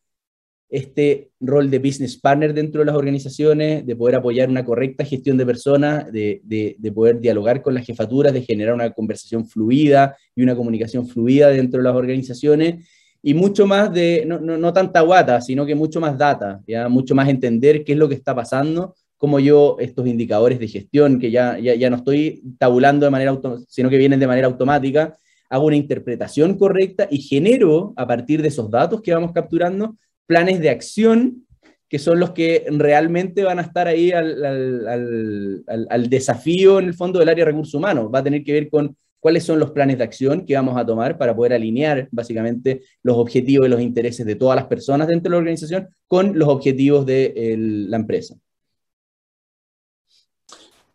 este 0.70 1.32
rol 1.40 1.72
de 1.72 1.80
business 1.80 2.18
partner 2.18 2.54
dentro 2.54 2.82
de 2.82 2.86
las 2.86 2.96
organizaciones, 2.96 3.84
de 3.84 3.96
poder 3.96 4.18
apoyar 4.18 4.48
una 4.48 4.64
correcta 4.64 5.04
gestión 5.04 5.38
de 5.38 5.46
personas, 5.48 6.12
de, 6.12 6.42
de, 6.46 6.92
poder 6.92 7.20
dialogar 7.20 7.64
con 7.64 7.74
las 7.74 7.84
jefaturas, 7.84 8.32
de 8.32 8.44
generar 8.44 8.76
una 8.76 8.92
conversación 8.92 9.48
fluida 9.48 10.16
y 10.36 10.44
una 10.44 10.56
comunicación 10.56 11.08
fluida 11.08 11.50
dentro 11.50 11.80
de 11.80 11.86
las 11.86 11.96
organizaciones, 11.96 12.88
y 13.24 13.34
mucho 13.34 13.66
más 13.66 13.92
de, 13.92 14.24
no, 14.28 14.40
no, 14.40 14.56
no 14.58 14.72
tanta 14.72 15.02
guata, 15.02 15.42
sino 15.42 15.66
que 15.66 15.74
mucho 15.74 16.00
más 16.00 16.16
data, 16.16 16.62
¿ya? 16.68 16.88
mucho 16.88 17.16
más 17.16 17.28
entender 17.28 17.84
qué 17.84 17.94
es 17.94 17.98
lo 17.98 18.08
que 18.08 18.16
está 18.16 18.36
pasando 18.36 18.94
como 19.20 19.40
yo 19.42 19.76
estos 19.80 20.08
indicadores 20.08 20.60
de 20.60 20.68
gestión, 20.70 21.20
que 21.20 21.30
ya, 21.30 21.60
ya, 21.60 21.90
no 21.90 21.98
estoy 21.98 22.42
tabulando 22.58 23.06
de 23.06 23.12
manera 23.12 23.38
sino 23.68 23.90
que 23.90 23.98
vienen 23.98 24.20
de 24.20 24.28
manera 24.28 24.48
automática, 24.48 25.18
hago 25.50 25.66
una 25.66 25.76
interpretación 25.76 26.58
correcta 26.58 27.06
y 27.12 27.22
genero 27.22 27.94
a 27.98 28.08
partir 28.08 28.42
de 28.42 28.48
esos 28.48 28.72
datos 28.72 29.02
que 29.02 29.14
vamos 29.14 29.34
capturando 29.34 29.98
planes 30.26 30.62
de 30.62 30.70
acción 30.70 31.46
que 31.90 32.00
son 32.00 32.20
los 32.20 32.32
que 32.32 32.66
realmente 32.70 33.44
van 33.44 33.60
a 33.60 33.64
estar 33.64 33.88
ahí 33.88 34.12
al, 34.12 34.46
al, 34.46 35.88
al, 35.90 36.10
desafío 36.10 36.80
en 36.80 36.86
el 36.86 36.94
fondo 36.94 37.20
del 37.20 37.30
área 37.30 37.44
de 37.44 37.52
recursos 37.52 37.74
humanos. 37.74 38.12
Va 38.14 38.20
a 38.20 38.24
tener 38.24 38.44
que 38.44 38.54
ver 38.54 38.70
con 38.70 38.96
cuáles 39.20 39.44
son 39.44 39.60
los 39.60 39.72
planes 39.72 39.98
de 39.98 40.04
acción 40.04 40.46
que 40.46 40.54
vamos 40.54 40.78
a 40.78 40.86
tomar 40.86 41.18
para 41.18 41.36
poder 41.36 41.54
alinear 41.54 42.08
básicamente 42.12 42.84
los 43.02 43.18
objetivos 43.18 43.66
y 43.66 43.72
los 43.72 43.82
intereses 43.82 44.24
de 44.24 44.36
todas 44.36 44.56
las 44.56 44.68
personas 44.68 45.08
dentro 45.08 45.32
de 45.32 45.36
la 45.36 45.40
organización 45.40 45.90
con 46.08 46.38
los 46.38 46.48
objetivos 46.48 47.08
de 47.08 47.56
la 47.90 47.98
empresa. 47.98 48.36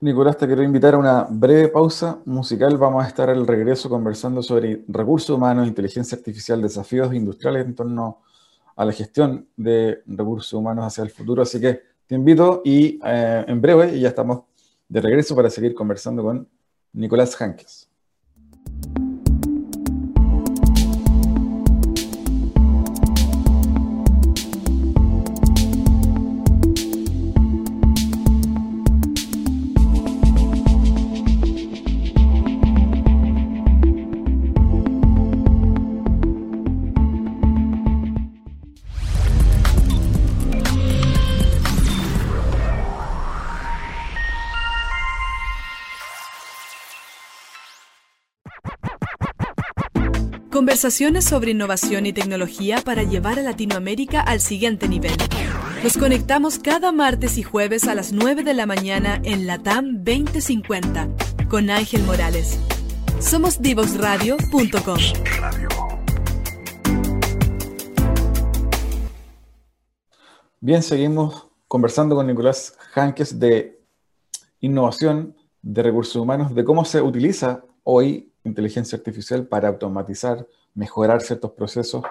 Nicolás, 0.05 0.37
te 0.37 0.47
quiero 0.47 0.63
invitar 0.63 0.93
a 0.93 0.99
una 0.99 1.27
breve 1.31 1.69
pausa 1.69 2.21
musical. 2.27 2.77
Vamos 2.77 3.03
a 3.03 3.09
estar 3.09 3.31
al 3.31 3.47
regreso 3.47 3.89
conversando 3.89 4.43
sobre 4.43 4.85
recursos 4.87 5.31
humanos, 5.31 5.67
inteligencia 5.67 6.19
artificial, 6.19 6.61
desafíos 6.61 7.15
industriales 7.15 7.65
en 7.65 7.75
torno 7.75 8.21
a 8.77 8.85
la 8.85 8.93
gestión 8.93 9.49
de 9.57 10.03
recursos 10.05 10.53
humanos 10.53 10.85
hacia 10.85 11.05
el 11.05 11.11
futuro. 11.11 11.41
Así 11.41 11.59
que 11.59 11.81
te 12.07 12.17
invito 12.17 12.61
y 12.67 13.01
eh, 13.03 13.47
en 13.49 13.63
breve 13.63 13.99
ya 13.99 14.09
estamos 14.09 14.43
de 14.87 15.01
regreso 15.01 15.35
para 15.35 15.49
seguir 15.49 15.75
conversando 15.75 16.23
con 16.23 16.47
Nicolás 16.93 17.41
Hanques. 17.41 17.89
Conversaciones 50.75 51.25
sobre 51.25 51.53
innovación 51.53 52.05
y 52.05 52.13
tecnología 52.13 52.83
para 52.85 53.05
llevar 53.05 53.39
a 53.39 53.43
Latinoamérica 53.43 54.21
al 54.21 54.41
siguiente 54.41 54.89
nivel. 54.89 55.13
Nos 55.85 55.97
conectamos 55.97 56.59
cada 56.59 56.91
martes 56.91 57.39
y 57.39 57.45
jueves 57.45 57.87
a 57.87 57.95
las 57.95 58.13
9 58.13 58.43
de 58.43 58.55
la 58.55 58.67
mañana 58.67 59.21
en 59.23 59.47
Latam 59.47 60.03
2050 60.03 61.09
con 61.49 61.71
Ángel 61.71 62.03
Morales. 62.03 62.59
Somos 63.21 63.63
divoxradio.com. 63.63 64.99
Bien, 70.59 70.83
seguimos 70.83 71.47
conversando 71.69 72.17
con 72.17 72.27
Nicolás 72.27 72.77
Hanques 72.97 73.39
de 73.39 73.81
innovación 74.59 75.37
de 75.63 75.85
recursos 75.85 76.17
humanos, 76.17 76.53
de 76.53 76.65
cómo 76.65 76.85
se 76.85 77.01
utiliza 77.01 77.63
hoy 77.85 78.33
inteligencia 78.43 78.97
artificial 78.97 79.47
para 79.47 79.69
automatizar, 79.69 80.47
mejorar 80.75 81.23
ciertos 81.23 81.53
procesos 81.53 82.03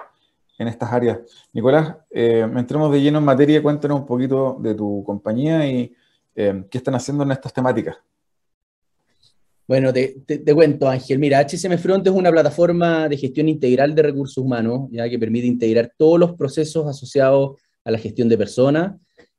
en 0.58 0.68
estas 0.68 0.92
áreas. 0.92 1.18
Nicolás, 1.52 1.96
eh, 2.10 2.46
entremos 2.56 2.92
de 2.92 3.00
lleno 3.00 3.18
en 3.18 3.24
materia, 3.24 3.62
cuéntanos 3.62 4.00
un 4.00 4.06
poquito 4.06 4.56
de 4.60 4.74
tu 4.74 5.02
compañía 5.04 5.66
y 5.66 5.92
eh, 6.34 6.64
qué 6.70 6.78
están 6.78 6.94
haciendo 6.94 7.24
en 7.24 7.32
estas 7.32 7.52
temáticas. 7.52 7.96
Bueno, 9.66 9.92
te, 9.94 10.14
cuento, 10.54 10.88
Ángel. 10.88 11.18
Mira, 11.18 11.40
HCM 11.40 11.78
Front 11.78 12.06
es 12.06 12.12
una 12.12 12.30
plataforma 12.30 13.08
de 13.08 13.16
gestión 13.16 13.48
integral 13.48 13.94
de 13.94 14.02
recursos 14.02 14.36
humanos, 14.36 14.88
ya 14.90 15.08
que 15.08 15.18
permite 15.18 15.46
integrar 15.46 15.92
todos 15.96 16.20
los 16.20 16.34
procesos 16.34 16.86
asociados 16.86 17.56
a 17.82 17.90
la 17.90 17.98
gestión 17.98 18.28
de 18.28 18.36
personas 18.36 18.94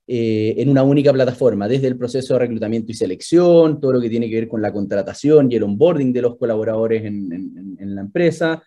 eh, 0.07 0.55
en 0.57 0.69
una 0.69 0.81
única 0.81 1.13
plataforma, 1.13 1.67
desde 1.67 1.87
el 1.87 1.97
proceso 1.97 2.33
de 2.33 2.39
reclutamiento 2.39 2.91
y 2.91 2.95
selección, 2.95 3.79
todo 3.79 3.93
lo 3.93 4.01
que 4.01 4.09
tiene 4.09 4.27
que 4.27 4.35
ver 4.35 4.47
con 4.47 4.63
la 4.63 4.73
contratación 4.73 5.51
y 5.51 5.55
el 5.55 5.63
onboarding 5.63 6.11
de 6.11 6.21
los 6.23 6.37
colaboradores 6.37 7.05
en, 7.05 7.77
en 7.79 7.95
la 7.95 8.01
empresa, 8.01 8.63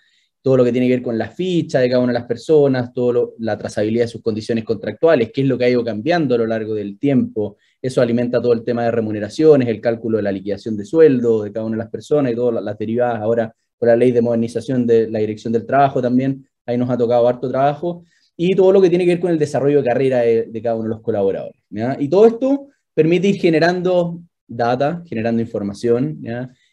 todo 0.48 0.56
lo 0.56 0.64
que 0.64 0.72
tiene 0.72 0.86
que 0.86 0.94
ver 0.94 1.02
con 1.02 1.18
la 1.18 1.28
ficha 1.28 1.78
de 1.78 1.90
cada 1.90 2.02
una 2.02 2.14
de 2.14 2.20
las 2.20 2.26
personas, 2.26 2.94
toda 2.94 3.28
la 3.38 3.58
trazabilidad 3.58 4.04
de 4.04 4.08
sus 4.08 4.22
condiciones 4.22 4.64
contractuales, 4.64 5.30
qué 5.30 5.42
es 5.42 5.46
lo 5.46 5.58
que 5.58 5.66
ha 5.66 5.68
ido 5.68 5.84
cambiando 5.84 6.34
a 6.34 6.38
lo 6.38 6.46
largo 6.46 6.72
del 6.72 6.98
tiempo. 6.98 7.58
Eso 7.82 8.00
alimenta 8.00 8.40
todo 8.40 8.54
el 8.54 8.64
tema 8.64 8.82
de 8.82 8.90
remuneraciones, 8.90 9.68
el 9.68 9.78
cálculo 9.82 10.16
de 10.16 10.22
la 10.22 10.32
liquidación 10.32 10.74
de 10.74 10.86
sueldo 10.86 11.42
de 11.42 11.52
cada 11.52 11.66
una 11.66 11.76
de 11.76 11.82
las 11.82 11.90
personas 11.90 12.32
y 12.32 12.34
todas 12.34 12.64
las 12.64 12.78
derivadas 12.78 13.20
ahora 13.20 13.54
por 13.76 13.90
la 13.90 13.96
ley 13.96 14.10
de 14.10 14.22
modernización 14.22 14.86
de 14.86 15.10
la 15.10 15.18
dirección 15.18 15.52
del 15.52 15.66
trabajo 15.66 16.00
también. 16.00 16.48
Ahí 16.64 16.78
nos 16.78 16.88
ha 16.88 16.96
tocado 16.96 17.28
harto 17.28 17.50
trabajo. 17.50 18.04
Y 18.34 18.54
todo 18.54 18.72
lo 18.72 18.80
que 18.80 18.88
tiene 18.88 19.04
que 19.04 19.10
ver 19.10 19.20
con 19.20 19.30
el 19.30 19.38
desarrollo 19.38 19.82
de 19.82 19.84
carrera 19.86 20.20
de, 20.20 20.60
cada 20.62 20.76
uno 20.76 20.84
de 20.84 20.94
los 20.94 21.02
colaboradores. 21.02 21.60
Y 21.98 22.08
todo 22.08 22.26
esto 22.26 22.68
permite 22.94 23.28
ir 23.28 23.36
generando 23.36 24.18
data, 24.46 25.02
generando 25.04 25.42
información, 25.42 26.22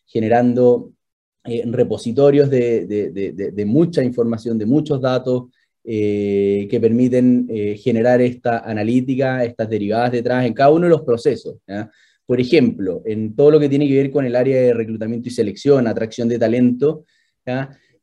generando 0.06 0.94
eh, 1.48 1.64
repositorios 1.68 2.50
de, 2.50 3.64
mucha 3.68 4.04
información, 4.04 4.58
de 4.58 4.66
muchos 4.66 5.00
datos 5.00 5.44
eh, 5.84 6.68
que 6.70 6.80
permiten 6.80 7.46
eh, 7.50 7.78
generar 7.78 8.20
esta 8.22 8.60
analítica, 8.60 9.44
estas 9.44 9.70
derivadas 9.70 10.12
detrás 10.12 10.46
en 10.46 10.54
cada 10.54 10.72
uno 10.72 10.86
de 10.86 10.90
los 10.90 11.04
procesos. 11.04 11.58
Por 12.26 12.42
ejemplo, 12.42 13.04
en 13.06 13.36
todo 13.36 13.52
lo 13.52 13.60
que 13.60 13.70
tiene 13.70 13.88
que 13.88 13.96
ver 13.96 14.12
con 14.12 14.26
el 14.26 14.36
área 14.36 14.60
de 14.60 14.74
reclutamiento 14.74 15.30
y 15.30 15.32
selección, 15.32 15.86
atracción 15.86 16.28
de 16.28 16.40
talento, 16.40 17.06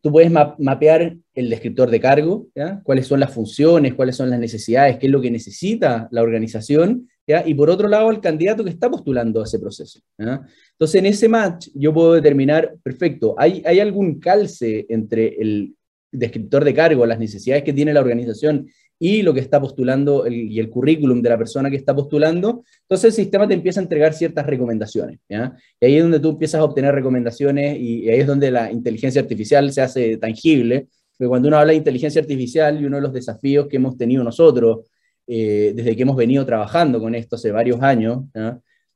tú 0.00 0.12
puedes 0.12 0.30
mapear 0.30 1.16
el 1.34 1.50
descriptor 1.50 1.90
de 1.90 1.98
cargo, 1.98 2.46
cuáles 2.84 3.08
son 3.08 3.18
las 3.18 3.34
funciones, 3.34 3.94
cuáles 3.94 4.14
son 4.14 4.30
las 4.30 4.38
necesidades, 4.38 4.98
qué 4.98 5.06
es 5.06 5.12
lo 5.12 5.20
que 5.20 5.32
necesita 5.32 6.06
la 6.12 6.22
organización, 6.22 7.08
y 7.26 7.54
por 7.54 7.70
otro 7.70 7.88
lado, 7.88 8.10
el 8.10 8.20
candidato 8.20 8.64
que 8.64 8.70
está 8.70 8.90
postulando 8.90 9.40
a 9.40 9.44
ese 9.44 9.58
proceso. 9.58 10.00
Entonces, 10.18 10.94
en 10.96 11.06
ese 11.06 11.28
match, 11.28 11.68
yo 11.74 11.92
puedo 11.92 12.14
determinar, 12.14 12.74
perfecto, 12.82 13.34
¿hay, 13.38 13.62
¿hay 13.64 13.80
algún 13.80 14.18
calce 14.18 14.86
entre 14.88 15.28
el 15.40 15.74
descriptor 16.10 16.64
de 16.64 16.74
cargo, 16.74 17.06
las 17.06 17.18
necesidades 17.18 17.64
que 17.64 17.72
tiene 17.72 17.94
la 17.94 18.00
organización 18.00 18.68
y 18.98 19.22
lo 19.22 19.34
que 19.34 19.40
está 19.40 19.60
postulando 19.60 20.28
y 20.28 20.60
el 20.60 20.70
currículum 20.70 21.20
de 21.22 21.28
la 21.28 21.36
persona 21.36 21.68
que 21.68 21.74
está 21.74 21.92
postulando, 21.92 22.62
entonces 22.82 23.06
el 23.06 23.12
sistema 23.24 23.48
te 23.48 23.54
empieza 23.54 23.80
a 23.80 23.82
entregar 23.82 24.14
ciertas 24.14 24.46
recomendaciones. 24.46 25.18
Y 25.28 25.34
ahí 25.34 25.96
es 25.96 26.02
donde 26.04 26.20
tú 26.20 26.30
empiezas 26.30 26.60
a 26.60 26.64
obtener 26.64 26.94
recomendaciones 26.94 27.78
y, 27.80 28.08
ahí 28.08 28.20
es 28.20 28.28
donde 28.28 28.52
la 28.52 28.70
inteligencia 28.70 29.20
artificial 29.20 29.72
se 29.72 29.80
hace 29.80 30.18
tangible. 30.18 30.86
Porque 31.18 31.28
cuando 31.28 31.48
uno 31.48 31.58
habla 31.58 31.72
de 31.72 31.78
inteligencia 31.78 32.20
artificial 32.20 32.80
y 32.80 32.84
uno 32.84 32.98
de 32.98 33.02
los 33.02 33.12
desafíos 33.12 33.66
que 33.66 33.78
hemos 33.78 33.96
tenido 33.96 34.22
nosotros 34.22 34.86
eh, 35.26 35.72
desde 35.74 35.96
que 35.96 36.02
hemos 36.02 36.16
venido 36.16 36.44
trabajando 36.44 37.00
con 37.00 37.14
esto 37.14 37.36
hace 37.36 37.50
varios 37.50 37.80
años, 37.82 38.24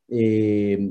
eh, 0.08 0.90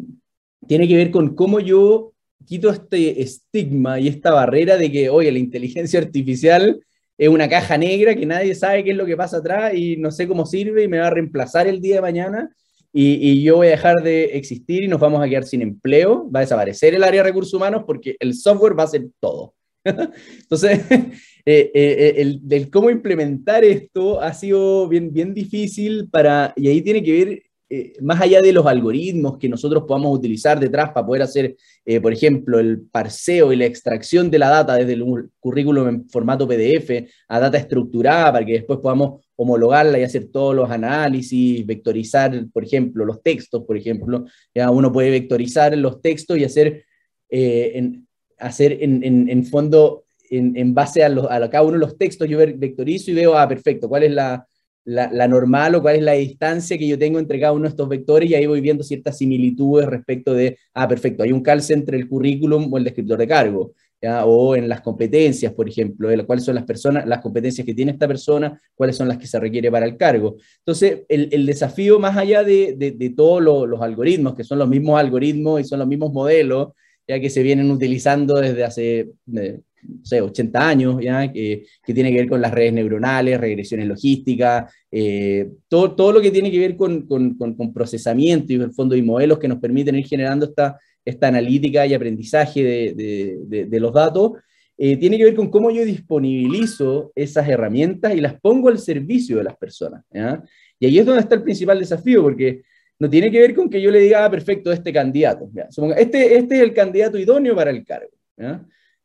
tiene 0.67 0.87
que 0.87 0.95
ver 0.95 1.11
con 1.11 1.35
cómo 1.35 1.59
yo 1.59 2.13
quito 2.45 2.69
este 2.69 3.21
estigma 3.21 3.99
y 3.99 4.07
esta 4.07 4.31
barrera 4.31 4.77
de 4.77 4.91
que, 4.91 5.09
oye, 5.09 5.31
la 5.31 5.39
inteligencia 5.39 5.99
artificial 5.99 6.79
es 7.17 7.29
una 7.29 7.47
caja 7.47 7.77
negra 7.77 8.15
que 8.15 8.25
nadie 8.25 8.55
sabe 8.55 8.83
qué 8.83 8.91
es 8.91 8.97
lo 8.97 9.05
que 9.05 9.17
pasa 9.17 9.37
atrás 9.37 9.73
y 9.73 9.97
no 9.97 10.11
sé 10.11 10.27
cómo 10.27 10.45
sirve 10.45 10.83
y 10.83 10.87
me 10.87 10.99
va 10.99 11.07
a 11.07 11.11
reemplazar 11.11 11.67
el 11.67 11.81
día 11.81 11.95
de 11.95 12.01
mañana 12.01 12.49
y, 12.97 13.43
yo 13.43 13.57
voy 13.57 13.67
a 13.67 13.71
dejar 13.71 13.95
de 14.03 14.37
existir 14.37 14.83
y 14.83 14.87
nos 14.87 15.01
vamos 15.01 15.21
a 15.21 15.27
quedar 15.27 15.43
sin 15.43 15.61
empleo, 15.61 16.31
va 16.31 16.39
a 16.39 16.43
desaparecer 16.43 16.93
el 16.93 17.03
área 17.03 17.23
de 17.23 17.29
recursos 17.29 17.53
humanos 17.53 17.83
porque 17.85 18.15
el 18.21 18.33
software 18.33 18.77
va 18.77 18.83
a 18.83 18.85
hacer 18.85 19.07
todo. 19.19 19.53
Entonces, 20.41 20.79
eh, 21.45 21.71
eh, 21.73 22.13
el, 22.17 22.41
el, 22.49 22.69
cómo 22.69 22.89
implementar 22.89 23.63
esto 23.63 24.19
ha 24.19 24.33
sido 24.33 24.87
bien, 24.87 25.13
bien 25.13 25.33
difícil 25.33 26.09
para, 26.09 26.53
y 26.55 26.67
ahí 26.67 26.81
tiene 26.81 27.03
que 27.03 27.11
ver, 27.11 27.43
eh, 27.67 27.93
más 28.01 28.21
allá 28.21 28.41
de 28.41 28.53
los 28.53 28.65
algoritmos 28.65 29.37
que 29.37 29.49
nosotros 29.49 29.83
podamos 29.87 30.17
utilizar 30.17 30.59
detrás 30.59 30.91
para 30.91 31.05
poder 31.05 31.23
hacer, 31.23 31.55
por 32.01 32.13
ejemplo, 32.13 32.59
el 32.59 32.81
parseo 32.81 33.51
y 33.51 33.55
la 33.55 33.65
extracción 33.65 34.29
de 34.29 34.39
la 34.39 34.49
data 34.49 34.75
desde 34.75 34.93
el 34.93 35.03
currículum 35.39 35.87
en 35.87 36.09
formato 36.09 36.47
PDF 36.47 37.07
a 37.27 37.39
data 37.39 37.57
estructurada 37.57 38.31
para 38.33 38.45
que 38.45 38.53
después 38.53 38.79
podamos 38.79 39.25
homologarla 39.35 39.99
y 39.99 40.03
hacer 40.03 40.27
todos 40.31 40.55
los 40.55 40.69
análisis, 40.69 41.65
vectorizar, 41.65 42.45
por 42.53 42.63
ejemplo, 42.63 43.03
los 43.03 43.21
textos, 43.23 43.63
por 43.65 43.77
ejemplo. 43.77 44.25
Ya 44.53 44.69
uno 44.69 44.91
puede 44.91 45.09
vectorizar 45.09 45.75
los 45.75 46.01
textos 46.01 46.37
y 46.37 46.43
hacer, 46.43 46.85
en, 47.29 48.04
hacer 48.37 48.77
en, 48.81 49.03
en, 49.03 49.29
en 49.29 49.45
fondo 49.45 50.05
en, 50.29 50.73
base 50.73 51.03
a, 51.03 51.07
a, 51.07 51.49
cada 51.49 51.63
uno 51.63 51.73
de 51.73 51.79
los 51.79 51.97
textos, 51.97 52.27
yo 52.27 52.37
vectorizo 52.37 53.11
y 53.11 53.13
veo, 53.13 53.37
ah, 53.37 53.47
perfecto, 53.47 53.87
cuál 53.87 54.03
es 54.03 54.11
la, 54.11 54.47
la, 54.85 55.27
normal 55.27 55.75
o 55.75 55.81
cuál 55.81 55.97
es 55.97 56.03
la 56.03 56.13
distancia 56.13 56.77
que 56.77 56.87
yo 56.87 56.97
tengo 56.97 57.19
entre 57.19 57.39
cada 57.39 57.53
uno 57.53 57.63
de 57.63 57.69
estos 57.69 57.89
vectores 57.89 58.29
y 58.29 58.35
ahí 58.35 58.45
voy 58.45 58.61
viendo 58.61 58.83
ciertas 58.83 59.17
similitudes 59.17 59.87
respecto 59.87 60.33
de, 60.33 60.57
ah, 60.73 60.87
perfecto, 60.87 61.23
hay 61.23 61.31
un 61.31 61.41
calce 61.41 61.73
entre 61.73 61.97
el 61.97 62.07
currículum 62.07 62.71
o 62.71 62.77
el 62.77 62.83
descriptor 62.83 63.17
de 63.17 63.27
cargo, 63.27 63.73
¿ya? 64.01 64.25
o 64.25 64.55
en 64.55 64.69
las 64.69 64.81
competencias, 64.81 65.53
por 65.53 65.67
ejemplo, 65.67 66.09
cuáles 66.25 66.45
son 66.45 66.55
las 66.55 66.65
personas, 66.65 67.07
las 67.07 67.19
competencias 67.19 67.65
que 67.65 67.73
tiene 67.73 67.91
esta 67.91 68.07
persona, 68.07 68.59
cuáles 68.75 68.95
son 68.95 69.07
las 69.07 69.17
que 69.17 69.27
se 69.27 69.39
requiere 69.39 69.71
para 69.71 69.85
el 69.85 69.97
cargo. 69.97 70.35
Entonces, 70.59 71.01
el, 71.09 71.29
el 71.31 71.45
desafío 71.45 71.99
más 71.99 72.15
allá 72.15 72.43
de, 72.43 72.75
de, 72.77 72.91
de 72.91 73.09
todos 73.11 73.41
los 73.41 73.81
algoritmos, 73.81 74.35
que 74.35 74.43
son 74.43 74.59
los 74.59 74.69
mismos 74.69 74.99
algoritmos 74.99 75.61
y 75.61 75.63
son 75.63 75.79
los 75.79 75.87
mismos 75.87 76.13
modelos, 76.13 76.69
ya 77.07 77.19
que 77.19 77.29
se 77.29 77.43
vienen 77.43 77.71
utilizando 77.71 78.35
desde 78.35 78.63
hace 78.63 79.09
eh, 79.35 79.59
sé, 80.03 80.21
80 80.21 80.67
años, 80.67 80.97
¿ya? 81.01 81.31
Que, 81.31 81.65
que, 81.83 81.93
tiene 81.93 82.11
que 82.11 82.17
ver 82.17 82.29
con 82.29 82.41
las 82.41 82.51
redes 82.51 82.73
neuronales, 82.73 83.39
regresiones 83.39 83.87
logísticas, 83.87 84.73
eh, 84.91 85.49
todo, 85.67 85.95
todo 85.95 86.13
lo 86.13 86.21
que 86.21 86.31
tiene 86.31 86.51
que 86.51 86.59
ver 86.59 86.75
con, 86.75 87.07
con, 87.07 87.35
con, 87.35 87.73
procesamiento 87.73 88.53
y 88.53 88.55
el 88.57 88.73
fondo 88.73 88.95
y 88.95 89.01
modelos 89.01 89.39
que 89.39 89.47
nos 89.47 89.59
permiten 89.59 89.95
ir 89.95 90.07
generando 90.07 90.45
esta, 90.45 90.79
esta 91.03 91.27
analítica 91.27 91.85
y 91.85 91.93
aprendizaje 91.93 92.63
de, 92.63 93.37
de, 93.47 93.65
de, 93.65 93.79
los 93.79 93.93
datos, 93.93 94.33
eh, 94.77 94.97
tiene 94.97 95.17
que 95.17 95.25
ver 95.25 95.35
con 95.35 95.49
cómo 95.49 95.71
yo 95.71 95.85
disponibilizo 95.85 97.11
esas 97.15 97.47
herramientas 97.47 98.13
y 98.15 98.21
las 98.21 98.39
pongo 98.39 98.69
al 98.69 98.79
servicio 98.79 99.37
de 99.37 99.43
las 99.43 99.57
personas. 99.57 100.03
¿ya? 100.11 100.43
Y 100.79 100.87
ahí 100.87 100.99
es 100.99 101.05
donde 101.05 101.21
está 101.21 101.35
el 101.35 101.43
principal 101.43 101.79
desafío, 101.79 102.21
porque 102.21 102.63
no 102.99 103.10
tiene 103.10 103.29
que 103.29 103.39
ver 103.39 103.53
con 103.53 103.69
que 103.69 103.81
yo 103.81 103.91
le 103.91 103.99
diga, 103.99 104.25
ah, 104.25 104.31
perfecto, 104.31 104.71
este 104.71 104.93
candidato. 104.93 105.49
este, 105.97 106.38
este 106.38 106.55
es 106.55 106.62
el 106.62 106.73
candidato 106.73 107.17
idóneo 107.17 107.55
para 107.55 107.71
el 107.71 107.86
cargo. 107.86 108.12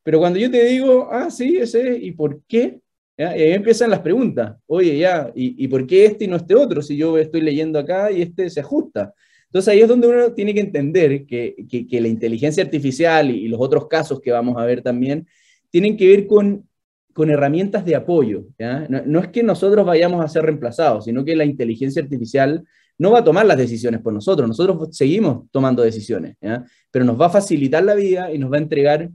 Pero 0.02 0.18
cuando 0.18 0.38
yo 0.38 0.50
te 0.50 0.64
digo, 0.64 1.08
ah, 1.10 1.30
sí, 1.30 1.56
ese, 1.56 1.96
¿y 1.96 2.12
por 2.12 2.42
qué? 2.46 2.80
Y 3.18 3.22
ahí 3.22 3.52
empiezan 3.52 3.90
las 3.90 4.00
preguntas. 4.00 4.56
Oye, 4.66 4.96
ya, 4.96 5.30
¿y, 5.34 5.68
por 5.68 5.86
qué 5.86 6.06
este 6.06 6.24
y 6.24 6.28
no 6.28 6.36
este 6.36 6.54
otro? 6.54 6.80
Si 6.80 6.96
yo 6.96 7.18
estoy 7.18 7.42
leyendo 7.42 7.78
acá 7.78 8.10
y 8.10 8.22
este 8.22 8.48
se 8.48 8.60
ajusta. 8.60 9.12
Entonces 9.46 9.68
ahí 9.72 9.80
es 9.80 9.88
donde 9.88 10.06
uno 10.06 10.32
tiene 10.32 10.54
que 10.54 10.60
entender 10.60 11.26
que, 11.26 11.54
que, 11.68 12.00
la 12.00 12.08
inteligencia 12.08 12.62
artificial 12.62 13.30
y, 13.30 13.48
los 13.48 13.60
otros 13.60 13.88
casos 13.88 14.20
que 14.20 14.30
vamos 14.30 14.56
a 14.56 14.64
ver 14.64 14.80
también 14.80 15.26
tienen 15.70 15.96
que 15.96 16.08
ver 16.08 16.26
con, 16.26 16.66
con 17.12 17.28
herramientas 17.28 17.84
de 17.84 17.96
apoyo. 17.96 18.44
No, 18.88 19.02
no, 19.04 19.20
es 19.20 19.28
que 19.28 19.42
nosotros 19.42 19.84
vayamos 19.84 20.24
a 20.24 20.28
ser 20.28 20.44
reemplazados, 20.44 21.04
sino 21.04 21.24
que 21.24 21.36
la 21.36 21.44
inteligencia 21.44 22.00
artificial 22.00 22.64
no 23.00 23.12
va 23.12 23.20
a 23.20 23.24
tomar 23.24 23.46
las 23.46 23.56
decisiones 23.56 24.02
por 24.02 24.12
nosotros. 24.12 24.46
Nosotros 24.46 24.94
seguimos 24.94 25.50
tomando 25.50 25.82
decisiones, 25.82 26.36
pero 26.90 27.02
nos 27.06 27.18
va 27.18 27.26
a 27.26 27.30
facilitar 27.30 27.82
la 27.82 27.94
vida 27.94 28.30
y 28.30 28.36
nos 28.36 28.52
va 28.52 28.56
a 28.56 28.60
entregar 28.60 29.08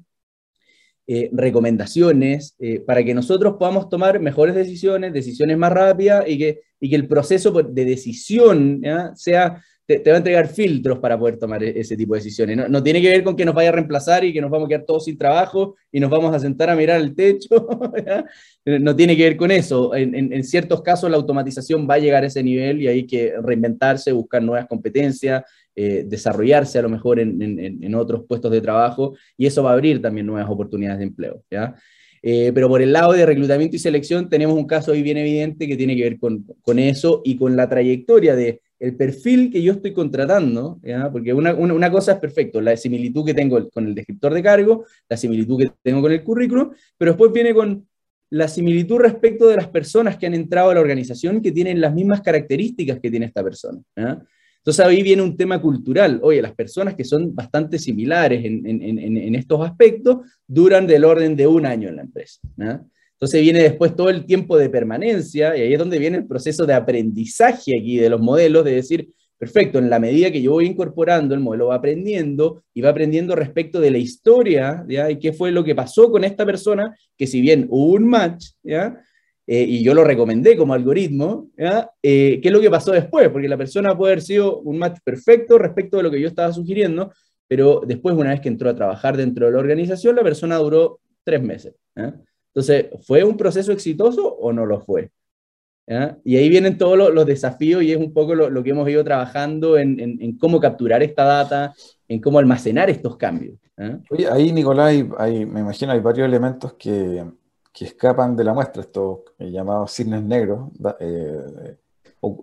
eh, 1.05 1.29
recomendaciones 1.31 2.55
eh, 2.57 2.79
para 2.79 3.03
que 3.03 3.13
nosotros 3.13 3.57
podamos 3.59 3.87
tomar 3.87 4.19
mejores 4.19 4.55
decisiones, 4.55 5.13
decisiones 5.13 5.55
más 5.59 5.71
rápidas 5.71 6.23
y 6.27 6.39
que, 6.39 6.61
y 6.79 6.89
que 6.89 6.95
el 6.95 7.07
proceso 7.07 7.51
de 7.51 7.85
decisión 7.85 8.81
sea 9.13 9.63
te, 9.85 10.01
va 10.09 10.15
a 10.15 10.17
entregar 10.17 10.47
filtros 10.47 10.99
para 10.99 11.17
poder 11.17 11.37
tomar 11.37 11.63
e, 11.63 11.79
ese 11.79 11.95
tipo 11.95 12.13
de 12.13 12.19
decisiones. 12.19 12.69
No, 12.69 12.81
tiene 12.81 13.01
que 13.01 13.09
ver 13.09 13.23
con 13.23 13.35
que 13.35 13.45
nos 13.45 13.53
vaya 13.53 13.69
a 13.69 13.73
reemplazar 13.73 14.23
y 14.23 14.33
que 14.33 14.41
nos 14.41 14.49
vamos 14.49 14.65
a 14.65 14.69
quedar 14.69 14.85
todos 14.85 15.05
sin 15.05 15.17
trabajo 15.17 15.75
y 15.91 15.99
nos 15.99 16.09
vamos 16.09 16.33
a 16.33 16.39
sentar 16.39 16.69
a 16.69 16.75
mirar 16.75 16.99
el 16.99 17.15
techo. 17.15 17.49
no 18.65 18.95
tiene 18.95 19.15
que 19.15 19.23
ver 19.23 19.37
con 19.37 19.51
eso. 19.51 19.93
En, 19.95 20.43
ciertos 20.43 20.81
casos 20.81 21.09
la 21.09 21.17
automatización 21.17 21.87
va 21.89 21.95
a 21.95 21.99
llegar 21.99 22.23
a 22.23 22.27
ese 22.27 22.41
nivel 22.41 22.81
y 22.81 22.87
hay 22.87 23.05
que 23.05 23.33
reinventarse, 23.41 24.11
buscar 24.11 24.41
nuevas 24.41 24.67
competencias, 24.67 25.43
eh, 25.75 26.03
desarrollarse 26.07 26.79
a 26.79 26.81
lo 26.81 26.89
mejor 26.89 27.19
en, 27.19 27.95
otros 27.95 28.23
puestos 28.27 28.51
de 28.51 28.61
trabajo 28.61 29.15
y 29.37 29.45
eso 29.45 29.63
va 29.63 29.71
a 29.71 29.73
abrir 29.73 30.01
también 30.01 30.25
nuevas 30.25 30.49
oportunidades 30.49 30.99
de 30.99 31.05
empleo. 31.05 31.43
¿ya? 31.51 31.75
Eh, 32.23 32.51
pero 32.55 32.67
por 32.67 32.81
el 32.81 32.91
lado 32.91 33.13
de 33.13 33.23
reclutamiento 33.23 33.75
y 33.75 33.79
selección 33.79 34.29
tenemos 34.29 34.57
un 34.57 34.65
caso 34.65 34.91
ahí 34.91 35.03
bien 35.03 35.17
evidente 35.17 35.67
que 35.67 35.77
tiene 35.77 35.95
que 35.95 36.03
ver 36.03 36.17
con, 36.17 36.43
con 36.63 36.79
eso 36.79 37.21
y 37.23 37.37
con 37.37 37.55
la 37.55 37.69
trayectoria 37.69 38.35
de 38.35 38.61
el 38.79 38.95
perfil 38.95 39.51
que 39.51 39.61
yo 39.61 39.73
estoy 39.73 39.93
contratando, 39.93 40.79
porque 41.11 41.33
una, 41.33 41.91
cosa 41.91 42.13
es 42.13 42.19
perfecto, 42.19 42.59
la 42.61 42.75
similitud 42.75 43.25
que 43.25 43.33
tengo 43.33 43.69
con 43.69 43.87
el 43.87 43.95
descriptor 43.95 44.33
de 44.33 44.43
cargo, 44.43 44.85
la 45.09 45.17
similitud 45.17 45.59
que 45.59 45.71
tengo 45.81 46.01
con 46.01 46.11
el 46.11 46.23
currículum, 46.23 46.71
pero 46.97 47.11
después 47.11 47.31
viene 47.31 47.53
con 47.53 47.87
la 48.31 48.47
similitud 48.47 48.97
respecto 48.97 49.47
de 49.47 49.55
las 49.55 49.69
personas 49.69 50.17
que 50.17 50.25
han 50.25 50.33
entrado 50.33 50.71
a 50.71 50.73
la 50.73 50.81
organización 50.81 51.41
que 51.41 51.51
tienen 51.51 51.79
las 51.79 51.93
mismas 51.93 52.21
características 52.21 52.99
que 52.99 53.09
tiene 53.09 53.27
esta 53.27 53.43
persona. 53.43 53.79
Entonces 53.95 54.85
ahí 54.85 55.03
viene 55.03 55.21
un 55.21 55.37
tema 55.37 55.61
cultural. 55.61 56.19
Oye, 56.23 56.41
las 56.41 56.55
personas 56.55 56.95
que 56.95 57.03
son 57.03 57.33
bastante 57.35 57.77
similares 57.77 58.43
en, 58.43 58.65
en 58.65 59.35
estos 59.35 59.61
aspectos 59.61 60.17
duran 60.45 60.87
del 60.87 61.05
orden 61.05 61.35
de 61.35 61.47
un 61.47 61.65
año 61.65 61.87
en 61.87 61.95
la 61.97 62.01
empresa. 62.01 62.41
Entonces 63.15 63.41
viene 63.41 63.63
después 63.63 63.95
todo 63.95 64.09
el 64.09 64.25
tiempo 64.25 64.57
de 64.57 64.69
permanencia 64.69 65.55
y 65.55 65.61
ahí 65.61 65.73
es 65.73 65.79
donde 65.79 65.99
viene 65.99 66.17
el 66.17 66.27
proceso 66.27 66.65
de 66.65 66.73
aprendizaje 66.73 67.71
aquí 67.79 67.97
de 67.97 68.09
los 68.09 68.19
modelos, 68.19 68.65
de 68.65 68.75
decir, 68.75 69.09
perfecto, 69.37 69.79
en 69.79 69.89
la 69.89 69.99
medida 69.99 70.31
que 70.31 70.41
yo 70.41 70.51
voy 70.51 70.65
incorporando, 70.65 71.33
el 71.33 71.39
modelo 71.39 71.67
va 71.67 71.75
aprendiendo 71.75 72.63
y 72.73 72.81
va 72.81 72.89
aprendiendo 72.89 73.35
respecto 73.35 73.79
de 73.79 73.91
la 73.91 73.97
historia, 73.97 74.85
¿ya? 74.87 75.09
Y 75.09 75.19
qué 75.19 75.31
fue 75.31 75.51
lo 75.51 75.63
que 75.63 75.75
pasó 75.75 76.11
con 76.11 76.23
esta 76.23 76.45
persona, 76.45 76.95
que 77.17 77.25
si 77.27 77.41
bien 77.41 77.67
hubo 77.69 77.93
un 77.93 78.07
match. 78.07 78.47
Eh, 79.47 79.61
y 79.61 79.83
yo 79.83 79.93
lo 79.93 80.03
recomendé 80.03 80.57
como 80.57 80.73
algoritmo. 80.73 81.51
Eh, 82.01 82.39
¿qué 82.41 82.47
es 82.47 82.51
lo 82.51 82.61
que 82.61 82.69
pasó 82.69 82.91
después? 82.91 83.29
Porque 83.29 83.47
la 83.47 83.57
persona 83.57 83.95
puede 83.95 84.13
haber 84.13 84.23
sido 84.23 84.59
un 84.59 84.77
match 84.77 84.99
perfecto 85.03 85.57
respecto 85.57 85.97
de 85.97 86.03
lo 86.03 86.11
que 86.11 86.19
yo 86.19 86.27
estaba 86.27 86.51
sugiriendo, 86.51 87.13
pero 87.47 87.81
después, 87.85 88.15
una 88.15 88.31
vez 88.31 88.41
que 88.41 88.49
entró 88.49 88.69
a 88.69 88.75
trabajar 88.75 89.15
dentro 89.15 89.45
de 89.45 89.51
la 89.51 89.59
organización, 89.59 90.15
la 90.15 90.23
persona 90.23 90.57
duró 90.57 90.99
tres 91.23 91.41
meses. 91.41 91.75
Entonces, 92.55 92.87
¿fue 93.05 93.23
un 93.25 93.35
proceso 93.35 93.73
exitoso 93.73 94.33
o 94.33 94.53
no 94.53 94.65
lo 94.65 94.79
fue? 94.79 95.11
Y 96.23 96.37
ahí 96.37 96.49
vienen 96.49 96.77
todos 96.77 97.13
los, 97.13 97.25
desafíos 97.25 97.83
y 97.83 97.91
es 97.91 97.97
un 97.97 98.13
poco 98.13 98.33
lo, 98.33 98.63
que 98.63 98.69
hemos 98.69 98.89
ido 98.89 99.03
trabajando 99.03 99.77
en, 99.77 100.37
cómo 100.39 100.59
capturar 100.59 101.03
esta 101.03 101.25
data, 101.25 101.73
en 102.07 102.21
cómo 102.21 102.39
almacenar 102.39 102.89
estos 102.89 103.17
cambios. 103.17 103.59
Oye, 104.09 104.27
ahí, 104.31 104.53
Nicolás, 104.53 104.95
hay, 105.17 105.45
me 105.45 105.59
imagino 105.59 105.91
hay 105.91 105.99
varios 105.99 106.27
elementos 106.27 106.73
que, 106.73 107.25
que 107.73 107.85
escapan 107.85 108.37
de 108.37 108.45
la 108.45 108.53
muestra, 108.53 108.81
estos 108.81 109.19
eh, 109.37 109.51
llamados 109.51 109.91
cisnes 109.91 110.23
negros, 110.23 110.69
eh, 111.01 111.77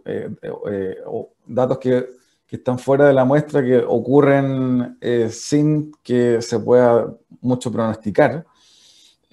eh, 0.05 0.99
datos 1.47 1.79
que, 1.79 2.07
que, 2.47 2.57
están 2.57 2.79
fuera 2.79 3.09
de 3.09 3.15
la 3.15 3.25
muestra, 3.25 3.65
que 3.65 3.79
ocurren 3.79 4.99
sin 5.31 5.91
que 6.03 6.43
se 6.43 6.61
pueda 6.61 7.13
mucho 7.41 7.73
pronosticar. 7.73 8.45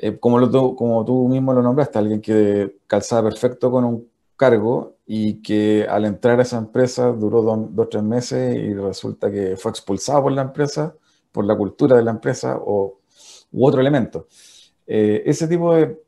Eh, 0.01 0.17
como, 0.17 1.03
tú 1.05 1.27
mismo 1.27 1.53
lo 1.53 1.61
nombraste, 1.61 1.99
alguien 1.99 2.21
que 2.21 2.77
calzaba 2.87 3.29
perfecto 3.29 3.69
con 3.69 3.83
un 3.83 4.09
cargo 4.37 4.95
y 5.05 5.41
que 5.41 5.85
al 5.89 6.05
entrar 6.05 6.39
a 6.39 6.43
esa 6.43 6.57
empresa 6.57 7.07
duró 7.11 7.41
dos 7.41 7.67
o 7.75 7.87
tres 7.89 8.03
meses 8.03 8.55
y 8.55 8.73
resulta 8.75 9.29
que 9.29 9.57
fue 9.57 9.71
expulsado 9.71 10.23
por 10.23 10.31
la 10.31 10.43
empresa, 10.43 10.95
por 11.33 11.43
la 11.43 11.57
cultura 11.57 11.97
de 11.97 12.03
la 12.03 12.11
empresa 12.11 12.57
o, 12.61 12.99
u 13.51 13.67
otro 13.67 13.81
elemento. 13.81 14.27
Eh, 14.87 15.21
ese 15.25 15.49
tipo 15.49 15.75
de 15.75 16.01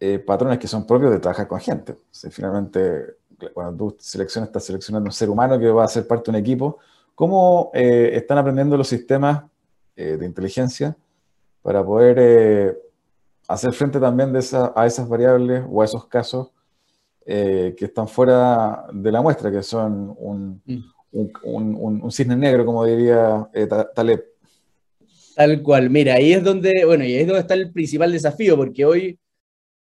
eh, 0.00 0.20
patrones 0.20 0.58
que 0.58 0.66
son 0.66 0.86
propios 0.86 1.10
de 1.10 1.18
trabajar 1.18 1.46
con 1.46 1.60
gente. 1.60 1.98
finalmente, 2.30 3.16
cuando 3.52 3.90
tú 3.90 3.96
seleccionas, 3.98 4.48
estás 4.48 4.64
seleccionando 4.64 5.08
un 5.08 5.12
ser 5.12 5.28
humano 5.28 5.58
que 5.58 5.68
va 5.68 5.84
a 5.84 5.88
ser 5.88 6.06
parte 6.06 6.30
de 6.30 6.38
un 6.38 6.42
equipo, 6.42 6.78
¿cómo 7.14 7.70
están 7.74 8.38
aprendiendo 8.38 8.74
los 8.78 8.88
sistemas 8.88 9.42
de 9.94 10.24
inteligencia 10.24 10.96
para 11.60 11.84
poder 11.84 12.87
hacer 13.48 13.72
frente 13.72 13.98
también 13.98 14.32
de 14.32 14.38
a 14.76 14.86
esas 14.86 15.08
variables 15.08 15.64
o 15.68 15.82
a 15.82 15.84
esos 15.86 16.06
casos 16.06 16.50
eh, 17.26 17.74
que 17.76 17.86
están 17.86 18.06
fuera 18.06 18.86
de 18.92 19.10
la 19.10 19.22
muestra, 19.22 19.50
que 19.50 19.62
son 19.62 20.14
un, 20.18 20.62
mm. 20.64 22.10
cisne 22.10 22.36
negro, 22.36 22.64
como 22.64 22.84
diría 22.84 23.48
eh, 23.54 23.66
Taleb. 23.94 24.24
Tal 25.34 25.62
cual, 25.62 25.88
mira, 25.88 26.14
ahí 26.14 26.32
es 26.32 26.44
donde, 26.44 26.84
bueno, 26.84 27.04
y 27.04 27.14
ahí 27.14 27.20
es 27.20 27.26
donde 27.26 27.40
está 27.40 27.54
el 27.54 27.72
principal 27.72 28.12
desafío, 28.12 28.56
porque 28.56 28.84
hoy 28.84 29.18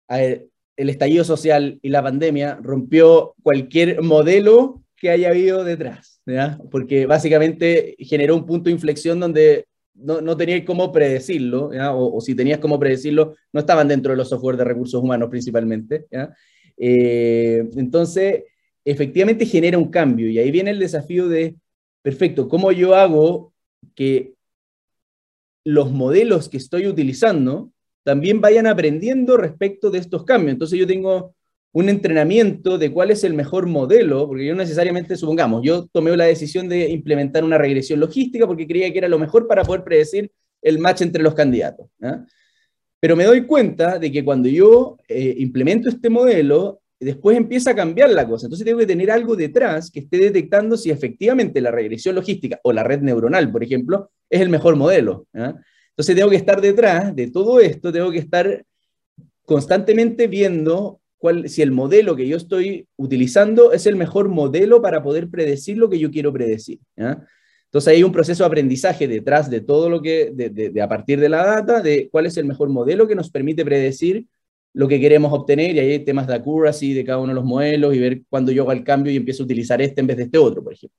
el 0.08 0.88
estallido 0.90 1.24
social 1.24 1.78
y 1.82 1.88
la 1.88 2.02
pandemia 2.02 2.58
rompió 2.60 3.34
cualquier 3.42 4.02
modelo 4.02 4.82
que 4.96 5.10
haya 5.10 5.28
habido 5.28 5.64
detrás, 5.64 6.20
porque 6.70 7.06
básicamente 7.06 7.94
generó 7.98 8.36
un 8.36 8.46
punto 8.46 8.64
de 8.64 8.72
inflexión 8.72 9.20
donde 9.20 9.66
no, 9.94 10.20
no 10.20 10.36
tenías 10.36 10.62
cómo 10.64 10.92
predecirlo, 10.92 11.70
o, 11.94 12.20
si 12.20 12.34
tenías 12.34 12.58
cómo 12.58 12.78
predecirlo, 12.78 13.34
no 13.52 13.60
estaban 13.60 13.88
dentro 13.88 14.12
de 14.12 14.16
los 14.16 14.28
software 14.28 14.56
de 14.56 14.64
recursos 14.64 15.02
humanos 15.02 15.28
principalmente. 15.30 16.06
Eh, 16.76 17.68
entonces, 17.76 18.44
efectivamente 18.84 19.46
genera 19.46 19.78
un 19.78 19.90
cambio 19.90 20.28
y 20.28 20.38
ahí 20.38 20.50
viene 20.50 20.70
el 20.70 20.78
desafío 20.78 21.28
de, 21.28 21.56
perfecto, 22.02 22.48
¿cómo 22.48 22.72
yo 22.72 22.94
hago 22.94 23.52
que 23.94 24.34
los 25.64 25.90
modelos 25.92 26.48
que 26.48 26.58
estoy 26.58 26.86
utilizando 26.86 27.70
también 28.02 28.40
vayan 28.40 28.66
aprendiendo 28.66 29.36
respecto 29.36 29.90
de 29.90 29.98
estos 29.98 30.24
cambios? 30.24 30.52
Entonces 30.52 30.78
yo 30.78 30.86
tengo 30.86 31.34
un 31.74 31.88
entrenamiento 31.88 32.78
de 32.78 32.92
cuál 32.92 33.10
es 33.10 33.24
el 33.24 33.34
mejor 33.34 33.66
modelo, 33.66 34.28
porque 34.28 34.46
yo 34.46 34.54
necesariamente, 34.54 35.16
supongamos, 35.16 35.60
yo 35.64 35.86
tomé 35.88 36.16
la 36.16 36.24
decisión 36.24 36.68
de 36.68 36.88
implementar 36.88 37.42
una 37.42 37.58
regresión 37.58 37.98
logística 37.98 38.46
porque 38.46 38.66
creía 38.66 38.92
que 38.92 38.98
era 38.98 39.08
lo 39.08 39.18
mejor 39.18 39.48
para 39.48 39.64
poder 39.64 39.82
predecir 39.82 40.30
el 40.62 40.78
match 40.78 41.02
entre 41.02 41.24
los 41.24 41.34
candidatos. 41.34 41.88
Pero 43.00 43.16
me 43.16 43.24
doy 43.24 43.44
cuenta 43.44 43.98
de 43.98 44.12
que 44.12 44.24
cuando 44.24 44.48
yo 44.48 44.98
eh, 45.08 45.34
implemento 45.38 45.88
este 45.88 46.08
modelo, 46.08 46.80
después 47.00 47.36
empieza 47.36 47.72
a 47.72 47.74
cambiar 47.74 48.10
la 48.10 48.24
cosa. 48.24 48.46
Entonces 48.46 48.64
tengo 48.64 48.78
que 48.78 48.86
tener 48.86 49.10
algo 49.10 49.34
detrás 49.34 49.90
que 49.90 49.98
esté 49.98 50.18
detectando 50.18 50.76
si 50.76 50.90
efectivamente 50.90 51.60
la 51.60 51.72
regresión 51.72 52.14
logística 52.14 52.60
o 52.62 52.72
la 52.72 52.84
red 52.84 53.00
neuronal, 53.00 53.50
por 53.50 53.64
ejemplo, 53.64 54.12
es 54.30 54.40
el 54.40 54.48
mejor 54.48 54.76
modelo. 54.76 55.26
Entonces 55.32 56.14
tengo 56.14 56.30
que 56.30 56.36
estar 56.36 56.60
detrás 56.60 57.14
de 57.16 57.32
todo 57.32 57.58
esto, 57.58 57.92
tengo 57.92 58.12
que 58.12 58.18
estar 58.18 58.64
constantemente 59.44 60.28
viendo 60.28 61.00
si 61.46 61.62
el 61.62 61.72
modelo 61.72 62.16
que 62.16 62.26
yo 62.26 62.36
estoy 62.36 62.86
utilizando 62.96 63.72
es 63.72 63.86
el 63.86 63.96
mejor 63.96 64.28
modelo 64.28 64.82
para 64.82 65.02
poder 65.02 65.28
predecir 65.28 65.78
lo 65.78 65.88
que 65.88 65.98
yo 65.98 66.10
quiero 66.10 66.32
predecir. 66.32 66.78
Entonces 66.96 67.92
hay 67.92 68.02
un 68.02 68.12
proceso 68.12 68.44
de 68.44 68.46
aprendizaje 68.46 69.08
detrás 69.08 69.50
de 69.50 69.60
todo 69.60 69.88
lo 69.88 70.00
que, 70.00 70.30
de, 70.32 70.80
a 70.80 70.88
partir 70.88 71.18
de 71.18 71.28
la 71.28 71.44
data, 71.44 71.80
de 71.80 72.08
cuál 72.10 72.26
es 72.26 72.36
el 72.36 72.44
mejor 72.44 72.68
modelo 72.68 73.08
que 73.08 73.14
nos 73.14 73.30
permite 73.30 73.64
predecir 73.64 74.26
lo 74.74 74.88
que 74.88 75.00
queremos 75.00 75.32
obtener, 75.32 75.74
y 75.74 75.78
ahí 75.78 75.90
hay 75.92 76.04
temas 76.04 76.26
de 76.26 76.34
accuracy 76.34 76.94
de 76.94 77.04
cada 77.04 77.18
uno 77.18 77.28
de 77.28 77.34
los 77.34 77.44
modelos 77.44 77.94
y 77.94 78.00
ver 78.00 78.22
cuándo 78.28 78.50
yo 78.50 78.62
hago 78.62 78.72
el 78.72 78.82
cambio 78.82 79.12
y 79.12 79.16
empiezo 79.16 79.44
a 79.44 79.46
utilizar 79.46 79.80
este 79.80 80.00
en 80.00 80.06
vez 80.08 80.16
de 80.16 80.22
este 80.24 80.38
otro, 80.38 80.64
por 80.64 80.72
ejemplo. 80.72 80.98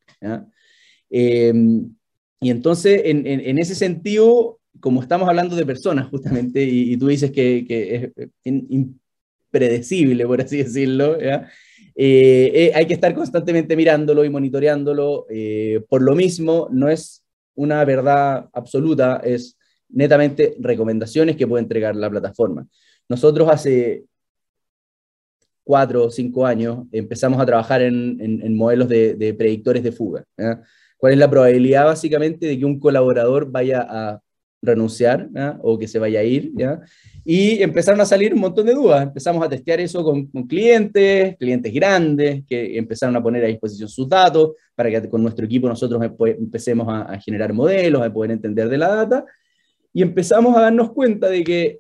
Em, 1.10 1.94
y 2.40 2.50
entonces, 2.50 3.02
en, 3.06 3.58
ese 3.60 3.76
sentido, 3.76 4.60
como 4.80 5.02
estamos 5.02 5.28
hablando 5.28 5.56
de 5.56 5.66
personas 5.66 6.08
justamente, 6.08 6.64
y, 6.64 6.96
tú 6.98 7.08
dices 7.08 7.32
que, 7.32 7.66
que 7.68 8.12
es, 8.44 8.54
predecible, 9.56 10.26
por 10.26 10.42
así 10.42 10.58
decirlo. 10.58 11.18
Eh, 11.18 11.42
eh, 11.96 12.72
hay 12.76 12.86
que 12.86 12.94
estar 12.94 13.16
constantemente 13.16 13.76
mirándolo 13.78 14.26
y 14.26 14.30
monitoreándolo. 14.30 15.28
Eh, 15.30 15.82
por 15.88 16.02
lo 16.02 16.14
mismo, 16.14 16.68
no 16.72 16.90
es 16.90 17.24
una 17.56 17.86
verdad 17.86 18.50
absoluta, 18.52 19.22
es 19.24 19.58
netamente 19.88 20.58
recomendaciones 20.60 21.38
que 21.38 21.48
puede 21.48 21.64
entregar 21.64 21.96
la 21.96 22.10
plataforma. 22.10 22.68
Nosotros 23.08 23.48
hace 23.50 24.04
cuatro 25.64 26.04
o 26.06 26.12
cinco 26.12 26.46
años 26.46 26.86
empezamos 26.92 27.40
a 27.40 27.46
trabajar 27.46 27.82
en, 27.82 28.56
modelos 28.58 28.90
de, 28.90 29.36
predictores 29.38 29.84
de 29.84 29.94
fuga. 29.94 30.26
¿Cuál 30.98 31.14
es 31.14 31.20
la 31.20 31.30
probabilidad 31.30 31.86
básicamente 31.86 32.46
de 32.46 32.60
que 32.60 32.66
un 32.66 32.78
colaborador 32.78 33.50
vaya 33.50 33.88
a 33.90 34.22
renunciar 34.66 35.30
o 35.62 35.78
que 35.78 35.88
se 35.88 36.00
vaya 36.00 36.20
a 36.20 36.24
ir? 36.24 36.52
¿ya? 36.56 36.82
Y 37.24 37.62
empezaron 37.64 38.00
a 38.02 38.06
salir 38.06 38.34
un 38.34 38.40
montón 38.40 38.66
de 38.66 38.74
dudas. 38.74 39.02
Empezamos 39.04 39.44
a 39.44 39.50
testear 39.50 39.80
eso 39.80 40.04
con, 40.04 40.28
clientes, 40.48 41.36
clientes 41.38 41.74
grandes, 41.74 42.44
que 42.48 42.78
empezaron 42.78 43.16
a 43.16 43.24
poner 43.24 43.44
a 43.44 43.48
disposición 43.48 43.90
sus 43.90 44.08
datos 44.08 44.52
para 44.76 44.92
que 44.92 45.10
con 45.10 45.24
nuestro 45.24 45.46
equipo 45.46 45.68
nosotros 45.68 46.02
empecemos 46.04 46.88
a, 46.88 47.20
generar 47.20 47.52
modelos, 47.52 48.04
a 48.04 48.14
poder 48.14 48.32
entender 48.32 48.70
de 48.70 48.78
la 48.78 48.90
data. 48.90 49.26
Y 49.92 50.02
empezamos 50.02 50.56
a 50.56 50.62
darnos 50.62 50.92
cuenta 50.92 51.28
de 51.28 51.44
que 51.44 51.80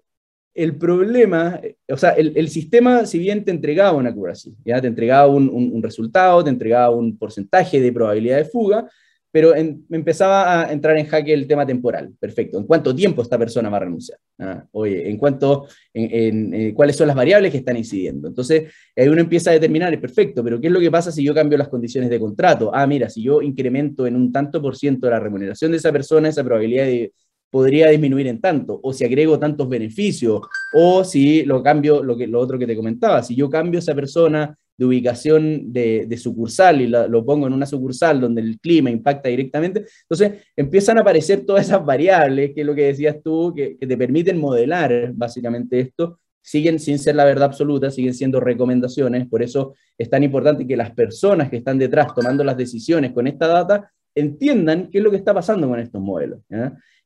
el 0.56 0.78
problema, 0.78 1.60
o 1.89 1.98
sea, 1.98 2.12
el, 2.12 2.48
sistema, 2.48 3.06
si 3.06 3.19
bien 3.19 3.43
te 3.43 3.52
entregaba 3.52 3.98
una 3.98 4.10
accuracy, 4.10 4.56
ya 4.63 4.80
te 4.80 4.88
entregaba 4.88 5.28
un, 5.28 5.84
resultado, 5.84 6.43
te 6.43 6.50
entregaba 6.50 6.89
un 6.89 7.17
porcentaje 7.17 7.82
de 7.82 7.91
probabilidad 7.91 8.38
de 8.38 8.45
fuga, 8.45 8.89
pero 9.36 9.54
empezaba 9.54 10.62
a 10.62 10.71
entrar 10.71 10.98
en 10.98 11.08
jaque 11.08 11.34
el 11.34 11.45
tema 11.45 11.65
temporal. 11.65 12.10
Perfecto. 12.17 12.58
¿En 12.58 12.63
cuánto 12.63 12.95
tiempo 12.95 13.21
esta 13.21 13.38
persona 13.38 13.69
va 13.69 13.76
a 13.76 13.80
renunciar? 13.82 14.17
Ah, 14.39 14.63
oye, 14.71 15.10
¿en 15.10 15.17
cuánto, 15.17 15.67
en, 15.93 16.54
eh, 16.54 16.74
cuáles 16.74 16.95
son 16.95 17.08
las 17.08 17.17
variables 17.17 17.52
que 17.52 17.58
están 17.58 17.76
incidiendo? 17.76 18.30
Entonces, 18.30 18.71
ahí 18.95 19.10
uno 19.10 19.19
empieza 19.19 19.50
a 19.50 19.54
determinar, 19.54 20.00
perfecto, 20.00 20.41
pero 20.41 20.62
¿qué 20.62 20.67
es 20.67 20.74
lo 20.74 20.80
que 20.80 20.89
pasa 20.89 21.12
si 21.12 21.21
yo 21.21 21.34
cambio 21.34 21.58
las 21.58 21.67
condiciones 21.67 22.10
de 22.10 22.17
contrato? 22.17 22.71
Ah, 22.74 22.88
mira, 22.88 23.10
si 23.10 23.24
yo 23.24 23.41
incremento 23.41 24.08
en 24.08 24.15
un 24.15 24.32
tanto 24.32 24.62
por 24.62 24.78
ciento 24.78 25.10
la 25.10 25.19
remuneración 25.19 25.71
de 25.71 25.80
esa 25.80 25.91
persona, 25.91 26.30
esa 26.30 26.41
probabilidad 26.41 26.88
podría 27.50 27.89
disminuir 27.89 28.28
en 28.28 28.39
tanto, 28.39 28.80
o 28.82 28.93
si 28.93 29.04
agrego 29.04 29.38
tantos 29.38 29.67
beneficios, 29.67 30.43
o 30.74 31.04
si 31.04 31.43
lo 31.43 31.62
cambio, 31.62 32.02
lo, 32.02 32.15
que, 32.15 32.26
lo 32.26 32.39
otro 32.39 32.58
que 32.58 32.67
te 32.67 32.76
comentaba, 32.78 33.21
si 33.21 33.36
yo 33.36 33.50
cambio 33.50 33.80
esa 33.80 33.93
persona 33.93 34.58
de 34.78 34.86
ubicación 34.86 35.72
de, 35.72 36.18
sucursal 36.18 36.82
y 36.82 36.88
lo 36.88 37.26
pongo 37.26 37.48
en 37.48 37.54
una 37.54 37.66
sucursal 37.66 38.20
donde 38.20 38.42
el 38.42 38.60
clima 38.60 38.90
impacta 38.90 39.30
directamente, 39.30 39.86
entonces 40.02 40.44
empiezan 40.56 40.98
a 40.98 41.02
aparecer 41.02 41.46
todas 41.46 41.68
esas 41.68 41.84
variables, 41.86 42.52
que 42.54 42.62
es 42.62 42.68
lo 42.68 42.76
que 42.76 42.88
decías 42.88 43.18
tú, 43.24 43.54
que, 43.56 43.78
te 43.80 43.98
permiten 43.98 44.40
modelar 44.40 45.12
básicamente 45.14 45.80
esto, 45.80 46.20
siguen 46.42 46.80
sin 46.80 47.00
ser 47.00 47.16
la 47.16 47.26
verdad 47.26 47.46
absoluta, 47.46 47.90
siguen 47.90 48.14
siendo 48.14 48.40
recomendaciones, 48.40 49.28
por 49.28 49.42
eso 49.42 49.76
es 49.98 50.10
tan 50.10 50.24
importante 50.24 50.68
que 50.68 50.78
las 50.78 50.92
personas 50.92 51.50
que 51.50 51.58
están 51.58 51.80
detrás 51.80 52.14
tomando 52.14 52.44
las 52.44 52.58
decisiones 52.58 53.14
con 53.14 53.28
esta 53.28 53.48
data 53.48 53.92
entiendan 54.14 54.90
qué 54.90 55.00
es 55.00 55.04
lo 55.04 55.12
que 55.12 55.18
está 55.18 55.34
pasando 55.34 55.68
con 55.68 55.80
estos 55.80 56.02
modelos. 56.02 56.40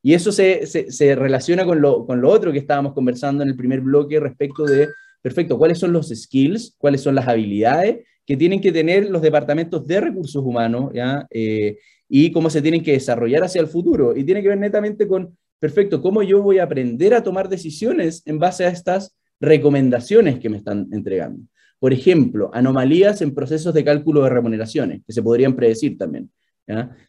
Y 0.02 0.14
eso 0.14 0.32
se, 0.32 0.66
se, 0.66 1.16
relaciona 1.16 1.66
con 1.66 1.82
lo, 1.82 2.06
con 2.06 2.22
lo, 2.22 2.30
otro 2.30 2.52
que 2.52 2.60
estábamos 2.60 2.94
conversando 2.94 3.44
en 3.44 3.50
el 3.50 3.56
primer 3.56 3.82
bloque 3.82 4.20
respecto 4.20 4.66
de, 4.66 4.88
perfecto, 5.22 5.58
cuáles 5.58 5.80
son 5.80 5.94
los 5.94 6.10
skills, 6.10 6.76
cuáles 6.78 7.02
son 7.02 7.16
las 7.16 7.28
habilidades 7.28 8.06
que 8.26 8.38
tienen 8.38 8.62
que 8.62 8.72
tener 8.72 9.10
los 9.10 9.22
departamentos 9.22 9.88
de 9.88 10.02
recursos 10.02 10.44
humanos, 10.44 10.92
¿ya? 10.94 11.26
Eh, 11.32 11.78
y 12.08 12.32
cómo 12.32 12.50
se 12.50 12.62
tienen 12.62 12.84
que 12.84 12.92
desarrollar 12.92 13.44
hacia 13.44 13.62
el 13.62 13.68
futuro. 13.68 14.16
Y 14.16 14.24
tiene 14.24 14.42
que 14.42 14.50
ver 14.50 14.58
netamente 14.58 15.08
con, 15.08 15.36
perfecto, 15.60 16.02
cómo 16.02 16.22
yo 16.22 16.42
voy 16.42 16.60
a 16.60 16.64
aprender 16.64 17.14
a 17.14 17.24
tomar 17.24 17.50
decisiones 17.50 18.22
en 18.26 18.40
base 18.40 18.66
a 18.66 18.70
estas 18.70 19.16
recomendaciones 19.40 20.40
que 20.40 20.50
me 20.50 20.58
están 20.58 20.88
entregando. 20.92 21.42
Por 21.80 21.94
ejemplo, 21.94 22.52
anomalías 22.54 23.22
en 23.22 23.34
procesos 23.34 23.74
de 23.74 23.84
cálculo 23.84 24.24
de 24.24 24.30
remuneraciones, 24.30 25.02
que 25.06 25.14
se 25.14 25.24
podrían 25.24 25.56
predecir 25.56 25.98
también. 25.98 26.30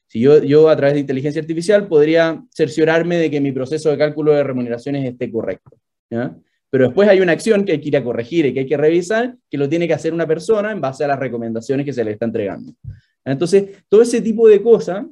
Si 0.07 0.21
yo, 0.21 0.43
yo 0.43 0.71
a 0.71 0.77
través 0.77 0.95
de 0.95 1.01
inteligencia 1.01 1.43
artificial 1.43 1.87
podría 1.87 2.43
cerciorarme 2.51 3.19
de 3.19 3.31
que 3.31 3.43
mi 3.43 3.53
proceso 3.53 3.91
de 3.91 3.99
cálculo 3.99 4.33
de 4.33 4.43
remuneraciones 4.43 5.05
esté 5.05 5.31
correcto. 5.31 5.77
Pero 6.71 6.87
después 6.87 7.09
hay 7.09 7.21
una 7.21 7.33
acción 7.33 7.65
que 7.65 7.73
hay 7.73 7.81
que 7.81 7.89
ir 7.89 7.97
a 7.97 8.05
corregir 8.05 8.47
y 8.47 8.55
que 8.55 8.61
hay 8.61 8.67
que 8.67 8.77
revisar, 8.77 9.37
que 9.51 9.59
lo 9.59 9.69
tiene 9.69 9.89
que 9.89 9.95
hacer 9.95 10.15
una 10.15 10.27
persona 10.27 10.73
en 10.73 10.81
base 10.81 11.05
a 11.05 11.09
las 11.09 11.19
recomendaciones 11.19 11.85
que 11.85 11.93
se 11.93 12.05
le 12.05 12.13
está 12.13 12.27
entregando. 12.27 12.73
Entonces, 13.25 13.85
todo 13.89 14.03
ese 14.03 14.23
tipo 14.23 14.49
de 14.49 14.63
cosas 14.63 15.05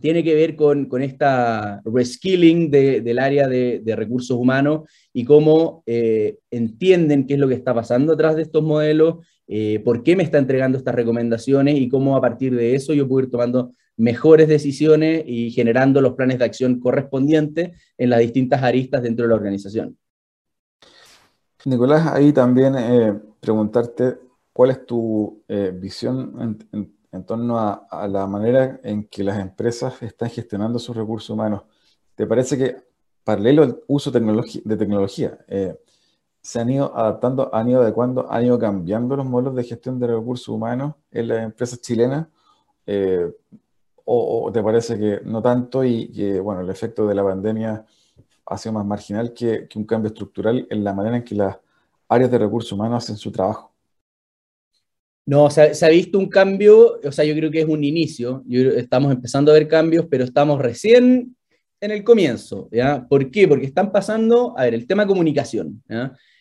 tiene 0.00 0.24
que 0.24 0.34
ver 0.34 0.56
con, 0.56 0.86
con 0.86 1.02
esta 1.02 1.80
reskilling 1.84 2.70
del 2.70 3.18
área 3.18 3.46
de, 3.46 3.82
recursos 3.96 4.36
humanos 4.36 4.88
y 5.12 5.24
cómo 5.24 5.82
eh, 5.86 6.38
entienden 6.50 7.26
qué 7.26 7.34
es 7.34 7.40
lo 7.40 7.48
que 7.48 7.54
está 7.54 7.74
pasando 7.74 8.14
atrás 8.14 8.36
de 8.36 8.42
estos 8.42 8.62
modelos 8.62 9.24
eh, 9.46 9.80
por 9.84 10.02
qué 10.02 10.16
me 10.16 10.22
está 10.22 10.38
entregando 10.38 10.78
estas 10.78 10.94
recomendaciones 10.94 11.76
y 11.76 11.88
cómo 11.88 12.16
a 12.16 12.20
partir 12.20 12.54
de 12.56 12.74
eso 12.74 12.94
yo 12.94 13.06
puedo 13.06 13.26
ir 13.26 13.30
tomando 13.30 13.72
mejores 13.96 14.48
decisiones 14.48 15.22
y 15.26 15.50
generando 15.50 16.00
los 16.00 16.14
planes 16.14 16.38
de 16.38 16.46
acción 16.46 16.80
correspondientes 16.80 17.78
en 17.98 18.10
las 18.10 18.20
distintas 18.20 18.62
aristas 18.62 19.02
dentro 19.02 19.24
de 19.24 19.28
la 19.28 19.36
organización. 19.36 19.96
Nicolás, 21.66 22.06
ahí 22.12 22.32
también 22.32 22.74
eh, 22.76 23.18
preguntarte 23.40 24.18
cuál 24.52 24.70
es 24.70 24.86
tu 24.86 25.42
eh, 25.48 25.72
visión 25.74 26.58
en, 26.72 27.24
torno 27.24 27.58
a, 27.58 28.08
la 28.08 28.26
manera 28.26 28.80
en 28.82 29.06
que 29.06 29.22
las 29.24 29.38
empresas 29.38 30.02
están 30.02 30.30
gestionando 30.30 30.78
sus 30.78 30.96
recursos 30.96 31.30
humanos. 31.30 31.62
¿Te 32.14 32.26
parece 32.26 32.58
que 32.58 32.76
paralelo 33.22 33.62
al 33.62 33.82
uso 33.86 34.10
de 34.10 34.76
tecnología, 34.76 35.38
se 36.44 36.60
han 36.60 36.68
ido 36.68 36.94
adaptando, 36.94 37.54
han 37.54 37.68
ido 37.70 37.80
adecuando, 37.80 38.30
han 38.30 38.44
ido 38.44 38.58
cambiando 38.58 39.16
los 39.16 39.24
modelos 39.24 39.54
de 39.54 39.64
gestión 39.64 39.98
de 39.98 40.08
recursos 40.08 40.48
humanos 40.48 40.94
en 41.10 41.28
las 41.28 41.42
empresas 41.42 41.80
chilenas? 41.80 42.26
Eh, 42.86 43.32
o, 44.04 44.50
te 44.52 44.62
parece 44.62 44.98
que 44.98 45.20
no 45.24 45.40
tanto 45.40 45.84
y 45.84 46.12
que, 46.12 46.38
bueno, 46.40 46.60
el 46.60 46.70
efecto 46.70 47.06
de 47.06 47.14
la 47.14 47.24
pandemia 47.24 47.86
ha 48.46 48.58
sido 48.58 48.72
más 48.74 48.86
marginal 48.86 49.32
que, 49.32 49.68
un 49.74 49.84
cambio 49.84 50.08
estructural 50.08 50.66
en 50.70 50.84
la 50.84 50.92
manera 50.92 51.16
en 51.16 51.24
que 51.24 51.34
las 51.34 51.56
áreas 52.08 52.30
de 52.30 52.38
recursos 52.38 52.72
humanos 52.72 53.04
hacen 53.04 53.16
su 53.16 53.32
trabajo? 53.32 53.72
No, 55.26 55.48
se 55.48 55.62
ha, 55.86 55.88
visto 55.88 56.18
un 56.18 56.28
cambio, 56.28 57.00
o 57.02 57.12
sea, 57.12 57.24
yo 57.24 57.34
creo 57.34 57.50
que 57.50 57.60
es 57.60 57.66
un 57.66 57.82
inicio, 57.82 58.44
estamos 58.48 59.10
empezando 59.10 59.50
a 59.50 59.54
ver 59.54 59.66
cambios, 59.66 60.06
pero 60.10 60.24
estamos 60.24 60.60
recién 60.60 61.34
en 61.80 61.90
el 61.90 62.04
comienzo. 62.04 62.68
¿Por 63.08 63.30
qué? 63.30 63.48
Porque 63.48 63.66
están 63.66 63.90
pasando, 63.90 64.54
a 64.58 64.64
ver, 64.64 64.74
el 64.74 64.86
tema 64.86 65.06
comunicación. 65.06 65.82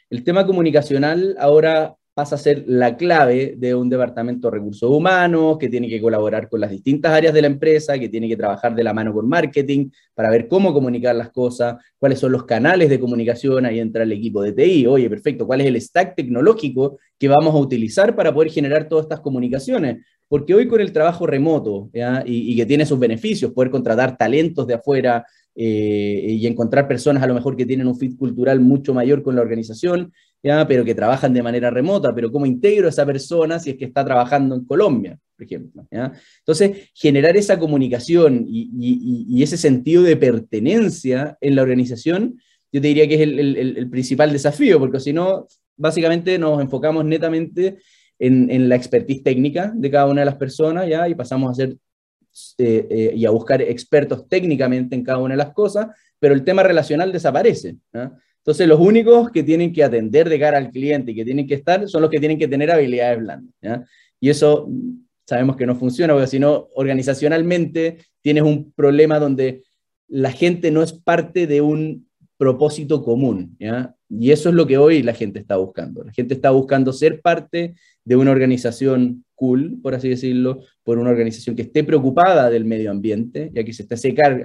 El 0.09 0.23
tema 0.25 0.45
comunicacional 0.45 1.35
ahora 1.39 1.95
pasa 2.13 2.35
a 2.35 2.37
ser 2.37 2.63
la 2.67 2.95
clave 2.95 3.55
de 3.57 3.73
un 3.73 3.89
departamento 3.89 4.49
de 4.49 4.57
recursos 4.57 4.89
humanos, 4.89 5.57
que 5.57 5.67
tiene 5.67 5.89
que 5.89 5.99
colaborar 5.99 6.47
con 6.47 6.61
las 6.61 6.69
distintas 6.69 7.11
áreas 7.11 7.33
de 7.33 7.41
la 7.41 7.47
empresa, 7.47 7.97
que 7.97 8.07
tiene 8.07 8.27
que 8.27 8.37
trabajar 8.37 8.75
de 8.75 8.83
la 8.83 8.93
mano 8.93 9.13
con 9.13 9.27
marketing 9.27 9.89
para 10.13 10.29
ver 10.29 10.47
cómo 10.47 10.73
comunicar 10.73 11.15
las 11.15 11.31
cosas, 11.31 11.75
cuáles 11.97 12.19
son 12.19 12.31
los 12.31 12.45
canales 12.45 12.89
de 12.89 12.99
comunicación, 12.99 13.65
ahí 13.65 13.79
entra 13.79 14.03
el 14.03 14.11
equipo 14.11 14.43
de 14.43 14.53
TI, 14.53 14.85
oye, 14.85 15.09
perfecto, 15.09 15.47
cuál 15.47 15.61
es 15.61 15.67
el 15.67 15.81
stack 15.81 16.15
tecnológico 16.15 16.99
que 17.17 17.27
vamos 17.27 17.55
a 17.55 17.57
utilizar 17.57 18.15
para 18.15 18.33
poder 18.33 18.51
generar 18.51 18.87
todas 18.87 19.05
estas 19.05 19.21
comunicaciones. 19.21 20.05
Porque 20.27 20.53
hoy 20.55 20.67
con 20.67 20.81
el 20.81 20.91
trabajo 20.91 21.27
remoto 21.27 21.89
Y, 21.93 22.53
y 22.53 22.55
que 22.55 22.65
tiene 22.65 22.85
sus 22.85 22.97
beneficios, 22.97 23.51
poder 23.51 23.69
contratar 23.69 24.17
talentos 24.17 24.65
de 24.65 24.75
afuera, 24.75 25.25
eh, 25.55 26.25
y 26.29 26.47
encontrar 26.47 26.87
personas 26.87 27.21
a 27.21 27.27
lo 27.27 27.35
mejor 27.35 27.55
que 27.55 27.67
tienen 27.67 27.87
un 27.87 27.95
fit 27.95 28.17
cultural 28.17 28.59
mucho 28.59 28.91
mayor 28.93 29.21
con 29.21 29.35
la 29.35 29.41
organización, 29.41 30.11
¿ya? 30.43 30.67
pero 30.67 30.83
que 30.83 30.93
trabajan 30.93 31.33
de 31.33 31.41
manera 31.41 31.69
remota, 31.69 32.13
pero 32.13 32.31
cómo 32.31 32.45
integro 32.45 32.87
a 32.87 32.89
esa 32.89 33.05
persona 33.05 33.59
si 33.59 33.71
es 33.71 33.77
que 33.77 33.85
está 33.85 34.03
trabajando 34.05 34.55
en 34.55 34.65
Colombia, 34.65 35.17
por 35.35 35.45
ejemplo. 35.45 35.87
¿ya? 35.89 36.11
Entonces, 36.39 36.91
generar 36.93 37.35
esa 37.37 37.57
comunicación 37.57 38.45
y, 38.47 39.41
ese 39.41 39.57
sentido 39.57 40.03
de 40.03 40.17
pertenencia 40.17 41.37
en 41.41 41.55
la 41.55 41.63
organización, 41.63 42.39
yo 42.71 42.81
te 42.81 42.87
diría 42.87 43.07
que 43.07 43.15
es 43.15 43.21
el, 43.21 43.57
el, 43.57 43.89
principal 43.89 44.31
desafío, 44.31 44.79
porque 44.79 44.99
si 44.99 45.13
no, 45.13 45.47
básicamente 45.75 46.37
nos 46.37 46.61
enfocamos 46.61 47.05
netamente 47.05 47.77
en, 48.19 48.49
en, 48.49 48.69
la 48.69 48.75
expertise 48.75 49.23
técnica 49.23 49.71
de 49.75 49.91
cada 49.91 50.07
una 50.07 50.21
de 50.21 50.25
las 50.25 50.35
personas, 50.35 50.87
¿ya? 50.87 51.07
Y 51.07 51.15
pasamos 51.15 51.51
a 51.51 51.55
ser 51.55 51.77
eh, 52.57 52.87
eh, 52.89 53.13
y 53.15 53.27
a 53.27 53.29
buscar 53.29 53.61
expertos 53.61 54.27
técnicamente 54.27 54.95
en 54.95 55.03
cada 55.03 55.19
una 55.19 55.35
de 55.35 55.37
las 55.37 55.53
cosas, 55.53 55.87
pero 56.17 56.33
el 56.33 56.43
tema 56.43 56.63
relacional 56.63 57.11
desaparece. 57.11 57.77
Entonces, 58.43 58.67
los 58.67 58.79
únicos 58.79 59.31
que 59.31 59.41
tienen 59.41 59.71
que 59.71 59.85
atender 59.85 60.27
de 60.27 60.37
cara 60.37 60.57
al 60.57 60.69
cliente 60.69 61.13
y 61.13 61.15
que 61.15 61.23
tienen 61.23 61.47
que 61.47 61.53
estar 61.53 61.87
son 61.87 62.01
los 62.01 62.11
que 62.11 62.19
tienen 62.19 62.37
que 62.37 62.49
tener 62.49 62.69
habilidades 62.69 63.19
blandas. 63.19 63.87
Y 64.19 64.29
eso 64.29 64.69
sabemos 65.25 65.55
que 65.55 65.65
no 65.65 65.75
funciona, 65.75 66.13
porque 66.13 66.27
si 66.27 66.39
no, 66.39 66.67
organizacionalmente 66.75 67.99
tienes 68.21 68.43
un 68.43 68.73
problema 68.73 69.17
donde 69.17 69.63
la 70.09 70.31
gente 70.31 70.71
no 70.71 70.83
es 70.83 70.91
parte 70.91 71.47
de 71.47 71.61
un 71.61 72.07
propósito 72.35 73.01
común. 73.01 73.57
Y 74.09 74.31
eso 74.31 74.49
es 74.49 74.55
lo 74.55 74.67
que 74.67 74.77
hoy 74.77 75.01
la 75.03 75.13
gente 75.13 75.39
está 75.39 75.55
buscando. 75.55 76.03
La 76.03 76.11
gente 76.11 76.33
está 76.33 76.51
buscando 76.51 76.91
ser 76.91 77.21
parte 77.21 77.75
de 78.03 78.15
una 78.17 78.31
organización 78.31 79.23
cool, 79.35 79.79
por 79.81 79.95
así 79.95 80.09
decirlo, 80.09 80.59
por 80.83 80.97
una 80.97 81.11
organización 81.11 81.55
que 81.55 81.61
esté 81.61 81.85
preocupada 81.85 82.49
del 82.49 82.65
medio 82.65 82.91
ambiente, 82.91 83.51
ya 83.53 83.63
que 83.63 83.71
se 83.71 83.83
está 83.83 83.95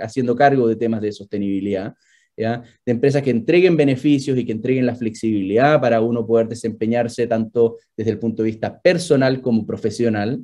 haciendo 0.01 0.37
cargo 0.37 0.69
de 0.69 0.77
temas 0.77 1.01
de 1.01 1.11
sostenibilidad, 1.11 1.95
de 2.39 2.93
empresas 2.93 3.23
que 3.23 3.31
entreguen 3.31 3.77
beneficios 3.77 4.39
y 4.39 4.45
que 4.45 4.53
entreguen 4.53 4.87
la 4.87 4.95
flexibilidad 4.95 5.81
para 5.81 6.01
uno 6.01 6.27
poder 6.27 6.49
desempeñarse 6.49 7.27
tanto 7.27 7.77
desde 7.97 8.13
el 8.13 8.19
punto 8.19 8.43
de 8.43 8.51
vista 8.51 8.81
personal 8.81 9.41
como 9.41 9.67
profesional, 9.67 10.41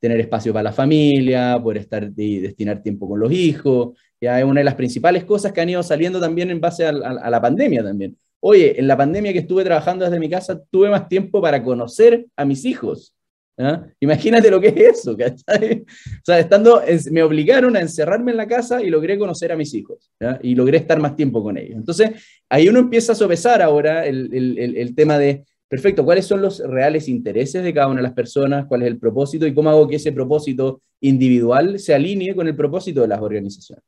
tener 0.00 0.20
espacio 0.20 0.52
para 0.52 0.64
la 0.64 0.72
familia, 0.72 1.60
poder 1.62 1.78
estar 1.78 2.10
y 2.16 2.38
destinar 2.38 2.82
tiempo 2.82 3.08
con 3.08 3.20
los 3.20 3.32
hijos, 3.32 3.98
ya 4.20 4.38
es 4.38 4.44
una 4.44 4.60
de 4.60 4.64
las 4.64 4.74
principales 4.74 5.24
cosas 5.24 5.52
que 5.52 5.60
han 5.60 5.68
ido 5.68 5.82
saliendo 5.82 6.20
también 6.20 6.50
en 6.50 6.60
base 6.60 6.86
a 6.86 6.92
la 6.92 7.40
pandemia 7.40 7.82
también. 7.82 8.16
Oye, 8.40 8.78
en 8.78 8.86
la 8.86 8.96
pandemia 8.96 9.32
que 9.32 9.40
estuve 9.40 9.64
trabajando 9.64 10.04
desde 10.04 10.20
mi 10.20 10.30
casa, 10.30 10.62
tuve 10.70 10.88
más 10.88 11.08
tiempo 11.08 11.42
para 11.42 11.62
conocer 11.62 12.26
a 12.36 12.44
mis 12.44 12.64
hijos. 12.64 13.12
¿Ah? 13.58 13.86
Imagínate 14.00 14.50
lo 14.50 14.60
que 14.60 14.68
es 14.68 14.98
eso, 14.98 15.16
¿cachai? 15.16 15.82
O 15.82 16.24
sea, 16.24 16.38
estando, 16.38 16.82
me 17.10 17.22
obligaron 17.22 17.76
a 17.76 17.80
encerrarme 17.80 18.30
en 18.30 18.36
la 18.36 18.46
casa 18.46 18.82
y 18.82 18.90
logré 18.90 19.18
conocer 19.18 19.52
a 19.52 19.56
mis 19.56 19.74
hijos, 19.74 20.10
y 20.42 20.54
logré 20.54 20.78
estar 20.78 21.00
más 21.00 21.16
tiempo 21.16 21.42
con 21.42 21.58
ellos. 21.58 21.76
Entonces, 21.76 22.10
ahí 22.48 22.68
uno 22.68 22.78
empieza 22.78 23.12
a 23.12 23.16
sopesar 23.16 23.62
ahora 23.62 24.06
el, 24.06 24.30
el, 24.32 24.76
el, 24.76 24.94
tema 24.94 25.18
de, 25.18 25.44
perfecto, 25.68 26.04
¿cuáles 26.04 26.26
son 26.26 26.40
los 26.40 26.60
reales 26.60 27.08
intereses 27.08 27.62
de 27.62 27.74
cada 27.74 27.88
una 27.88 27.96
de 27.96 28.04
las 28.04 28.14
personas? 28.14 28.66
¿Cuál 28.66 28.82
es 28.82 28.88
el 28.88 28.98
propósito? 28.98 29.46
¿Y 29.46 29.54
cómo 29.54 29.70
hago 29.70 29.88
que 29.88 29.96
ese 29.96 30.12
propósito 30.12 30.82
individual 31.00 31.78
se 31.78 31.94
alinee 31.94 32.34
con 32.34 32.48
el 32.48 32.56
propósito 32.56 33.02
de 33.02 33.08
las 33.08 33.20
organizaciones? 33.20 33.84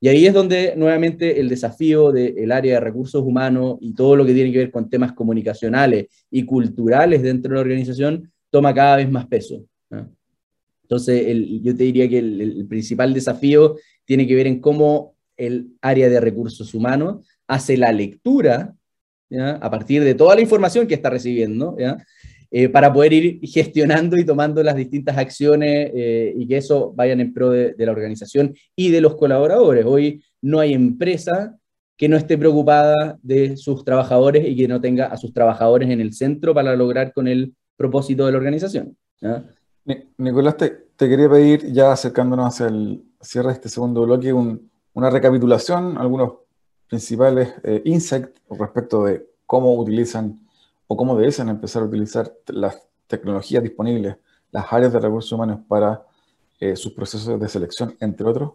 Y 0.00 0.08
ahí 0.08 0.26
es 0.26 0.34
donde 0.34 0.74
nuevamente 0.76 1.38
el 1.38 1.48
desafío 1.48 2.10
del 2.10 2.50
área 2.50 2.74
de 2.74 2.80
recursos 2.80 3.22
humanos 3.22 3.76
y 3.80 3.94
todo 3.94 4.16
lo 4.16 4.26
que 4.26 4.34
tiene 4.34 4.50
que 4.50 4.58
ver 4.58 4.70
con 4.70 4.90
temas 4.90 5.12
comunicacionales 5.12 6.06
y 6.30 6.44
culturales 6.44 7.22
dentro 7.22 7.50
de 7.50 7.54
la 7.54 7.60
organización 7.60 8.32
toma 8.50 8.74
cada 8.74 8.96
vez 8.96 9.10
más 9.10 9.26
peso. 9.26 9.64
Entonces, 10.82 11.36
yo 11.62 11.76
te 11.76 11.84
diría 11.84 12.08
que 12.08 12.18
el, 12.18 12.66
principal 12.66 13.12
desafío 13.12 13.76
tiene 14.06 14.26
que 14.26 14.34
ver 14.34 14.46
en 14.46 14.60
cómo 14.60 15.14
el 15.36 15.68
área 15.82 16.08
de 16.08 16.18
recursos 16.18 16.72
humanos 16.72 17.26
hace 17.46 17.76
la 17.76 17.92
lectura 17.92 18.74
a 19.60 19.70
partir 19.70 20.02
de 20.02 20.14
toda 20.14 20.34
la 20.34 20.40
información 20.40 20.86
que 20.86 20.94
está 20.94 21.10
recibiendo, 21.10 21.76
eh, 22.50 22.70
para 22.70 22.90
poder 22.90 23.12
ir 23.12 23.40
gestionando 23.42 24.16
y 24.16 24.24
tomando 24.24 24.62
las 24.62 24.74
distintas 24.74 25.18
acciones 25.18 25.90
eh, 25.94 26.32
y 26.34 26.48
que 26.48 26.56
eso 26.56 26.94
vayan 26.94 27.20
en 27.20 27.34
pro 27.34 27.50
de, 27.50 27.74
la 27.76 27.92
organización 27.92 28.54
y 28.74 28.90
de 28.90 29.02
los 29.02 29.16
colaboradores. 29.16 29.84
Hoy 29.84 30.22
no 30.40 30.58
hay 30.58 30.72
empresa 30.72 31.54
que 31.98 32.08
no 32.08 32.16
esté 32.16 32.38
preocupada 32.38 33.18
de 33.22 33.58
sus 33.58 33.84
trabajadores 33.84 34.48
y 34.48 34.56
que 34.56 34.66
no 34.66 34.80
tenga 34.80 35.06
a 35.06 35.18
sus 35.18 35.34
trabajadores 35.34 35.90
en 35.90 36.00
el 36.00 36.14
centro 36.14 36.54
para 36.54 36.74
lograr 36.74 37.12
con 37.12 37.28
el 37.28 37.54
propósito 37.78 38.26
de 38.26 38.32
la 38.32 38.38
organización. 38.38 38.94
Nicolás, 40.18 40.56
te, 40.58 40.86
quería 40.98 41.30
pedir, 41.30 41.72
ya 41.72 41.92
acercándonos 41.92 42.48
hacia 42.48 42.66
el 42.66 43.02
cierre 43.22 43.48
de 43.48 43.54
este 43.54 43.68
segundo 43.70 44.02
bloque, 44.02 44.32
una 44.32 45.10
recapitulación, 45.10 45.96
algunos 45.96 46.32
principales 46.88 47.54
eh, 47.62 47.80
insights 47.84 48.30
respecto 48.50 49.04
de 49.04 49.26
cómo 49.46 49.74
utilizan 49.74 50.38
o 50.86 50.96
cómo 50.96 51.16
deben 51.16 51.48
empezar 51.48 51.82
a 51.82 51.86
utilizar 51.86 52.32
las 52.48 52.82
tecnologías 53.06 53.62
disponibles, 53.62 54.16
las 54.50 54.66
áreas 54.70 54.92
de 54.92 54.98
recursos 54.98 55.32
humanos 55.32 55.60
para 55.68 56.02
eh, 56.60 56.76
sus 56.76 56.92
procesos 56.92 57.38
de 57.38 57.48
selección, 57.48 57.96
entre 58.00 58.26
otros, 58.26 58.52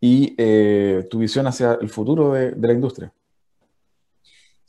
y 0.00 0.34
eh, 0.38 1.06
tu 1.10 1.18
visión 1.18 1.46
hacia 1.46 1.74
el 1.74 1.88
futuro 1.88 2.32
de 2.32 2.54
la 2.56 2.72
industria. 2.72 3.12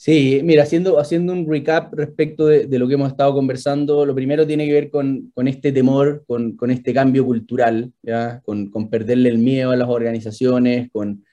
Sí, 0.06 0.42
mira, 0.44 0.62
haciendo, 0.62 1.00
haciendo 1.00 1.34
un 1.34 1.50
recap 1.50 1.92
respecto 1.96 2.46
de, 2.46 2.68
lo 2.78 2.88
que 2.88 2.94
hemos 2.94 3.10
estado 3.10 3.34
conversando, 3.34 4.06
lo 4.06 4.14
primero 4.14 4.46
tiene 4.46 4.68
que 4.68 4.74
ver 4.74 4.92
con, 4.92 5.32
este 5.48 5.72
temor, 5.72 6.24
con, 6.28 6.70
este 6.70 6.94
cambio 6.94 7.26
cultural, 7.26 7.92
¿ya? 8.04 8.40
Con, 8.46 8.70
perderle 8.92 9.30
el 9.30 9.40
miedo 9.40 9.72
a 9.72 9.76
las 9.76 9.90
organizaciones, 9.90 10.92
con, 10.92 11.24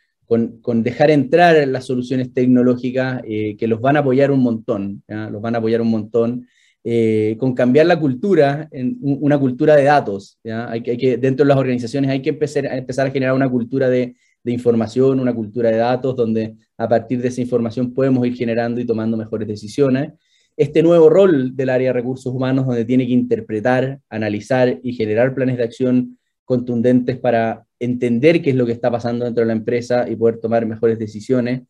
dejar 0.83 1.11
entrar 1.11 1.69
las 1.69 1.85
soluciones 1.85 2.33
tecnológicas 2.33 3.21
eh, 3.29 3.59
que 3.59 3.67
los 3.67 3.79
van 3.79 3.99
a 3.99 4.01
apoyar 4.01 4.31
un 4.31 4.41
montón, 4.41 5.03
los 5.07 5.43
van 5.43 5.55
a 5.55 5.59
apoyar 5.59 5.83
un 5.83 5.91
montón, 5.91 6.49
eh, 6.83 7.37
con 7.39 7.55
cambiar 7.55 7.85
la 7.85 8.01
cultura 8.01 8.69
en 8.73 8.97
una 9.03 9.39
cultura 9.39 9.77
de 9.77 9.85
datos. 9.85 10.39
Hay, 10.45 10.83
que, 10.83 10.93
hay 10.93 10.97
que, 10.97 11.19
dentro 11.19 11.45
de 11.45 11.49
las 11.49 11.59
organizaciones 11.59 12.11
hay 12.11 12.23
que 12.23 12.31
empezar, 12.31 12.65
empezar 12.65 13.07
a 13.07 13.11
generar 13.11 13.35
una 13.35 13.51
cultura 13.51 13.91
de, 13.91 14.17
de 14.45 14.53
información, 14.53 15.21
una 15.21 15.35
cultura 15.35 15.71
de 15.71 15.77
datos, 15.77 16.17
donde 16.17 16.57
a 16.77 16.89
partir 16.89 17.21
de 17.21 17.29
esa 17.29 17.41
información 17.41 17.93
podemos 17.95 18.27
ir 18.27 18.35
generando 18.35 18.81
y 18.81 18.85
tomando 18.85 19.17
mejores 19.17 19.47
decisiones. 19.47 20.13
Este 20.57 20.83
nuevo 20.83 21.09
rol 21.09 21.57
del 21.57 21.71
área 21.71 21.89
de 21.89 21.93
recursos 21.95 22.33
humanos, 22.33 22.67
donde 22.67 22.85
tiene 22.85 23.07
que 23.07 23.13
interpretar, 23.13 24.01
analizar 24.11 24.81
y 24.83 24.93
generar 24.93 25.35
planes 25.35 25.57
de 25.57 25.65
acción 25.65 26.19
contundentes 26.45 27.19
para 27.19 27.65
entender 27.79 28.43
qué 28.43 28.51
es 28.51 28.57
lo 28.57 28.67
que 28.67 28.73
está 28.73 28.91
pasando 28.91 29.25
dentro 29.25 29.43
de 29.43 29.47
la 29.47 29.55
empresa 29.55 30.09
y 30.09 30.17
poder 30.17 30.39
tomar 30.39 30.67
mejores 30.67 30.99
decisiones. 30.99 31.63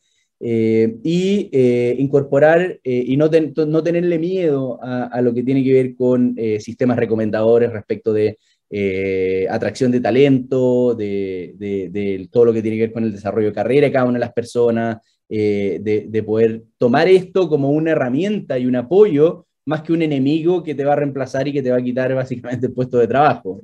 Eh, 0.44 0.96
y 1.04 1.48
eh, 1.52 1.94
incorporar 2.00 2.80
eh, 2.82 3.04
y 3.06 3.16
no, 3.16 3.30
tenerle 3.30 4.18
miedo 4.18 4.82
a, 4.82 5.04
a, 5.04 5.22
lo 5.22 5.32
que 5.32 5.44
tiene 5.44 5.62
que 5.62 5.72
ver 5.72 5.94
con 5.94 6.34
sistemas 6.58 6.96
recomendadores 6.96 7.72
respecto 7.72 8.12
de 8.12 8.38
eh, 8.74 9.46
atracción 9.50 9.92
de 9.92 10.00
talento, 10.00 10.94
de, 10.94 12.26
todo 12.32 12.46
lo 12.46 12.52
que 12.54 12.62
tiene 12.62 12.78
que 12.78 12.84
ver 12.84 12.92
con 12.92 13.04
el 13.04 13.12
desarrollo 13.12 13.48
de 13.48 13.52
carrera 13.52 13.86
de 13.86 13.92
cada 13.92 14.06
una 14.06 14.14
de 14.14 14.24
las 14.24 14.32
personas, 14.32 14.96
eh, 15.28 15.78
de, 15.82 16.22
poder 16.22 16.62
tomar 16.78 17.06
esto 17.06 17.50
como 17.50 17.70
una 17.70 17.90
herramienta 17.90 18.58
y 18.58 18.64
un 18.64 18.76
apoyo 18.76 19.46
más 19.66 19.82
que 19.82 19.92
un 19.92 20.00
enemigo 20.00 20.62
que 20.62 20.74
te 20.74 20.86
va 20.86 20.94
a 20.94 20.96
reemplazar 20.96 21.46
y 21.46 21.52
que 21.52 21.60
te 21.60 21.70
va 21.70 21.76
a 21.76 21.82
quitar 21.82 22.14
básicamente 22.14 22.66
el 22.68 22.72
puesto 22.72 22.96
de 22.96 23.08
trabajo. 23.08 23.60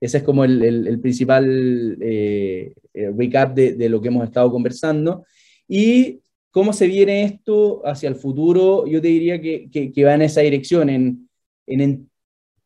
Ese 0.00 0.18
es 0.18 0.24
como 0.24 0.42
el, 0.42 0.98
principal 1.00 1.96
eh, 2.00 2.74
recap 2.92 3.54
de, 3.54 3.88
lo 3.88 4.00
que 4.00 4.08
hemos 4.08 4.24
estado 4.24 4.50
conversando. 4.50 5.24
Y 5.68 6.22
cómo 6.50 6.72
se 6.72 6.88
viene 6.88 7.22
esto 7.22 7.86
hacia 7.86 8.08
el 8.08 8.16
futuro, 8.16 8.84
yo 8.88 9.00
te 9.00 9.06
diría 9.06 9.40
que, 9.40 9.70
que, 9.70 10.04
va 10.04 10.14
en 10.14 10.22
esa 10.22 10.40
dirección, 10.40 10.90
en, 10.90 11.28
en 11.68 12.10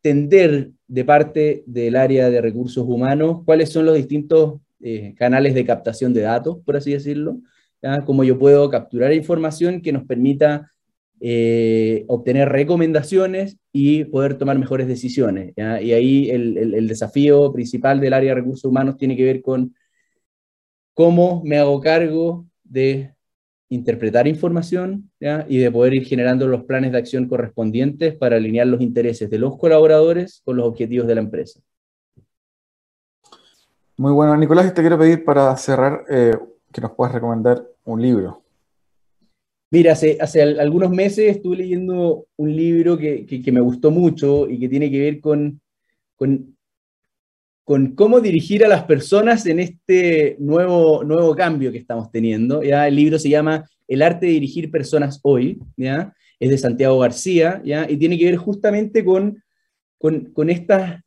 entender 0.05 0.71
de 0.95 1.05
parte 1.05 1.65
del 1.67 1.97
área 1.97 2.31
de 2.31 2.41
recursos 2.41 2.85
humanos 2.87 3.43
cuáles 3.45 3.71
son 3.71 3.85
los 3.85 3.97
distintos 3.97 4.61
eh, 4.81 5.13
canales 5.17 5.53
de 5.53 5.65
captación 5.65 6.15
de 6.15 6.21
datos, 6.21 6.59
por 6.65 6.77
así 6.77 6.93
decirlo, 6.93 7.41
cómo 8.07 8.23
yo 8.23 8.39
puedo 8.39 8.71
capturar 8.71 9.13
información 9.13 9.83
que 9.83 9.93
nos 9.93 10.05
permita 10.05 10.73
eh, 11.21 12.05
obtener 12.07 12.49
recomendaciones 12.49 13.59
y 13.73 14.05
poder 14.05 14.39
tomar 14.39 14.57
mejores 14.57 14.87
decisiones. 14.87 15.53
Y 15.57 15.93
ahí 15.93 16.31
el, 16.31 16.87
desafío 16.87 17.53
principal 17.53 17.99
del 17.99 18.13
área 18.13 18.31
de 18.31 18.41
recursos 18.41 18.65
humanos 18.65 18.97
tiene 18.97 19.17
que 19.17 19.25
ver 19.25 19.43
con 19.43 19.75
cómo 20.95 21.43
me 21.45 21.59
hago 21.59 21.81
cargo 21.81 22.47
de 22.63 23.15
interpretar 23.69 24.27
información 24.29 25.11
y 25.49 25.59
de 25.59 25.71
poder 25.71 25.95
ir 25.95 26.05
generando 26.05 26.47
los 26.47 26.65
planes 26.65 26.93
de 26.93 26.99
acción 26.99 27.29
correspondientes 27.29 28.15
para 28.15 28.37
alinear 28.37 28.67
los 28.67 28.81
intereses 28.81 29.31
de 29.31 29.39
los 29.39 29.57
colaboradores 29.57 30.43
con 30.45 30.57
los 30.57 30.67
objetivos 30.67 31.07
de 31.07 31.15
la 31.15 31.21
empresa. 31.23 31.61
Muy 33.97 34.13
bueno, 34.13 34.37
Nicolás, 34.37 34.75
te 34.75 34.81
quiero 34.81 34.99
pedir 34.99 35.25
para 35.25 35.57
cerrar 35.57 36.05
eh, 36.11 36.37
que 36.73 36.81
nos 36.81 36.93
puedas 36.93 37.15
recomendar 37.15 37.65
un 37.85 38.03
libro. 38.03 38.43
Mira, 39.71 39.93
hace, 39.93 40.19
hace 40.21 40.43
algunos 40.43 40.91
meses 40.91 41.37
estuve 41.37 41.57
leyendo 41.57 42.27
un 42.37 42.55
libro 42.55 42.97
que, 42.97 43.27
que, 43.27 43.53
me 43.53 43.61
gustó 43.61 43.91
mucho 43.91 44.49
y 44.49 44.59
que 44.59 44.69
tiene 44.69 44.91
que 44.91 45.01
ver 45.01 45.21
con, 45.21 45.61
con 46.17 46.54
con 47.65 47.95
cómo 47.95 48.21
dirigir 48.21 48.65
a 48.65 48.69
las 48.69 48.85
personas 48.85 49.47
en 49.47 49.59
este 49.59 50.37
nuevo, 50.39 51.03
nuevo 51.03 51.35
cambio 51.35 51.73
que 51.73 51.79
estamos 51.79 52.11
teniendo. 52.11 52.63
¿ya? 52.63 52.87
El 52.87 52.97
libro 52.97 53.19
se 53.19 53.31
llama 53.31 53.65
El 53.89 54.03
arte 54.03 54.27
de 54.27 54.33
dirigir 54.33 54.71
personas 54.71 55.19
hoy, 55.23 55.59
¿ya? 55.77 56.15
es 56.39 56.51
de 56.51 56.59
Santiago 56.59 56.99
García, 56.99 57.63
¿ya? 57.65 57.91
y 57.91 57.97
tiene 57.97 58.19
que 58.19 58.27
ver 58.27 58.37
justamente 58.37 59.03
con, 59.03 59.43
con, 59.99 60.51
estas, 60.51 61.01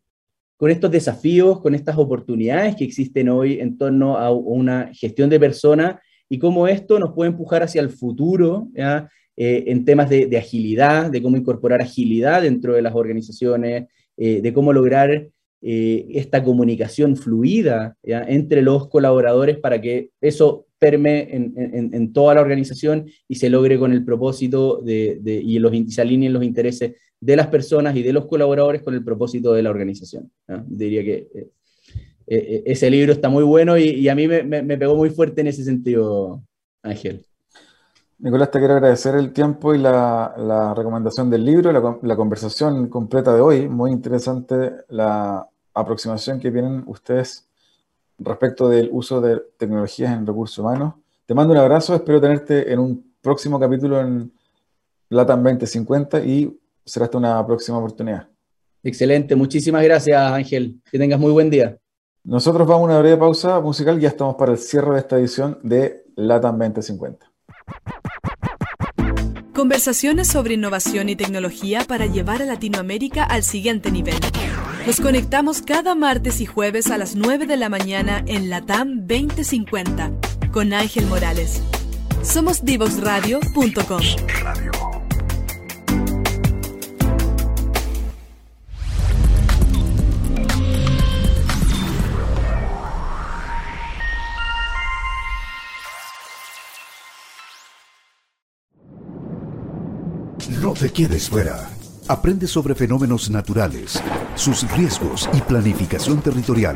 con 0.58 0.72
estos 0.72 0.90
desafíos, 0.90 1.62
con 1.62 1.76
estas 1.76 1.96
oportunidades 1.98 2.76
que 2.76 2.86
existen 2.86 3.30
hoy 3.30 3.60
en 3.60 3.78
torno 3.78 4.18
a 4.18 4.32
una 4.32 4.90
gestión 4.94 5.30
de 5.30 5.40
personas 5.40 6.02
y 6.28 6.40
cómo 6.40 6.68
esto 6.68 6.98
nos 6.98 7.14
puede 7.14 7.30
empujar 7.30 7.62
hacia 7.62 7.82
el 7.82 7.92
futuro, 7.92 8.68
¿ya? 8.74 9.10
Eh, 9.40 9.66
en 9.68 9.86
temas 9.86 10.10
de, 10.10 10.36
agilidad, 10.36 11.12
de 11.12 11.22
cómo 11.22 11.38
incorporar 11.38 11.80
agilidad 11.80 12.42
dentro 12.42 12.74
de 12.74 12.82
las 12.82 12.96
organizaciones, 12.96 13.86
eh, 14.18 14.42
de 14.42 14.52
cómo 14.52 14.74
lograr 14.74 15.30
eh, 15.62 16.06
esta 16.12 16.44
comunicación 16.44 17.16
fluida 17.16 17.98
entre 18.04 18.62
los 18.62 18.90
colaboradores 18.90 19.58
para 19.58 19.82
que 19.82 20.12
eso 20.22 20.68
perme 20.80 21.28
en, 21.32 22.14
toda 22.14 22.36
la 22.36 22.42
organización 22.42 23.08
y 23.28 23.36
se 23.36 23.50
logre 23.50 23.80
con 23.80 23.92
el 23.92 24.06
propósito 24.06 24.82
de, 24.84 25.20
y, 25.26 25.58
los, 25.60 25.72
se 25.88 26.02
alineen 26.02 26.34
los 26.34 26.44
intereses 26.44 26.94
de 27.20 27.36
las 27.36 27.48
personas 27.48 27.96
y 27.96 28.04
de 28.04 28.14
los 28.14 28.28
colaboradores 28.28 28.84
con 28.84 28.94
el 28.94 29.04
propósito 29.04 29.54
de 29.54 29.64
la 29.64 29.72
organización. 29.72 30.32
Diría 30.68 31.04
que 31.04 31.28
eh, 31.34 31.50
eh, 32.28 32.64
ese 32.66 32.90
libro 32.90 33.14
está 33.14 33.30
muy 33.30 33.44
bueno 33.44 33.78
y, 33.78 34.08
a 34.10 34.16
mí 34.16 34.28
me, 34.28 34.78
pegó 34.78 34.96
muy 34.96 35.10
fuerte 35.10 35.42
en 35.42 35.48
ese 35.48 35.64
sentido, 35.64 36.44
Ángel. 36.84 37.26
Nicolás, 38.20 38.50
te 38.50 38.58
quiero 38.58 38.74
agradecer 38.74 39.14
el 39.14 39.32
tiempo 39.32 39.76
y 39.76 39.78
la, 39.78 40.74
recomendación 40.76 41.30
del 41.30 41.46
libro, 41.46 41.72
la, 41.72 41.98
la, 42.02 42.16
conversación 42.16 42.88
completa 42.90 43.32
de 43.34 43.42
hoy. 43.42 43.70
Muy 43.70 43.92
interesante 43.92 44.72
la 44.90 45.48
aproximación 45.74 46.40
que 46.40 46.50
tienen 46.50 46.84
ustedes 46.88 47.48
respecto 48.18 48.70
del 48.70 48.90
uso 48.92 49.22
de 49.22 49.40
tecnologías 49.58 50.14
en 50.14 50.26
recursos 50.26 50.58
humanos. 50.58 50.96
Te 51.28 51.36
mando 51.36 51.54
un 51.54 51.60
abrazo, 51.60 51.94
espero 51.94 52.20
tenerte 52.20 52.72
en 52.72 52.80
un 52.80 53.14
próximo 53.22 53.60
capítulo 53.60 54.02
en 54.02 54.32
LATAM 55.10 55.44
2050 55.44 56.24
y 56.24 56.60
será 56.84 57.06
hasta 57.06 57.20
una 57.20 57.46
próxima 57.46 57.78
oportunidad. 57.78 58.28
Excelente, 58.84 59.36
muchísimas 59.36 59.84
gracias 59.84 60.20
Ángel, 60.20 60.82
que 60.92 60.98
tengas 60.98 61.20
muy 61.20 61.32
buen 61.32 61.52
día. 61.52 61.78
Nosotros 62.24 62.68
vamos 62.68 62.90
a 62.90 62.94
una 62.94 63.00
breve 63.00 63.18
pausa 63.18 63.60
musical 63.60 64.00
y 64.00 64.02
ya 64.02 64.10
estamos 64.10 64.36
para 64.36 64.54
el 64.54 64.58
cierre 64.58 64.94
de 64.94 65.00
esta 65.00 65.20
edición 65.20 65.60
de 65.62 66.04
LATAM 66.16 66.58
2050. 66.58 67.32
Conversaciones 69.58 70.28
sobre 70.28 70.54
innovación 70.54 71.10
y 71.10 71.16
tecnología 71.16 71.84
para 71.84 72.06
llevar 72.06 72.44
a 72.44 72.46
Latinoamérica 72.46 73.24
al 73.24 73.42
siguiente 73.42 73.90
nivel. 73.90 74.20
Nos 74.86 75.02
conectamos 75.02 75.64
cada 75.64 75.96
martes 75.96 76.42
y 76.42 76.46
jueves 76.46 76.92
a 76.92 76.98
las 77.00 77.16
9 77.16 77.48
de 77.48 77.58
la 77.58 77.68
mañana 77.68 78.24
en 78.28 78.52
Latam 78.52 79.08
2050 79.08 80.12
con 80.52 80.74
Ángel 80.74 81.08
Morales. 81.08 81.64
Somos 82.22 82.64
divoxradio.com. 82.64 84.87
quedes 100.98 101.30
fuera. 101.30 101.70
Aprende 102.08 102.48
sobre 102.48 102.74
fenómenos 102.74 103.30
naturales, 103.30 104.02
sus 104.34 104.68
riesgos 104.76 105.30
y 105.32 105.42
planificación 105.42 106.24
territorial. 106.24 106.76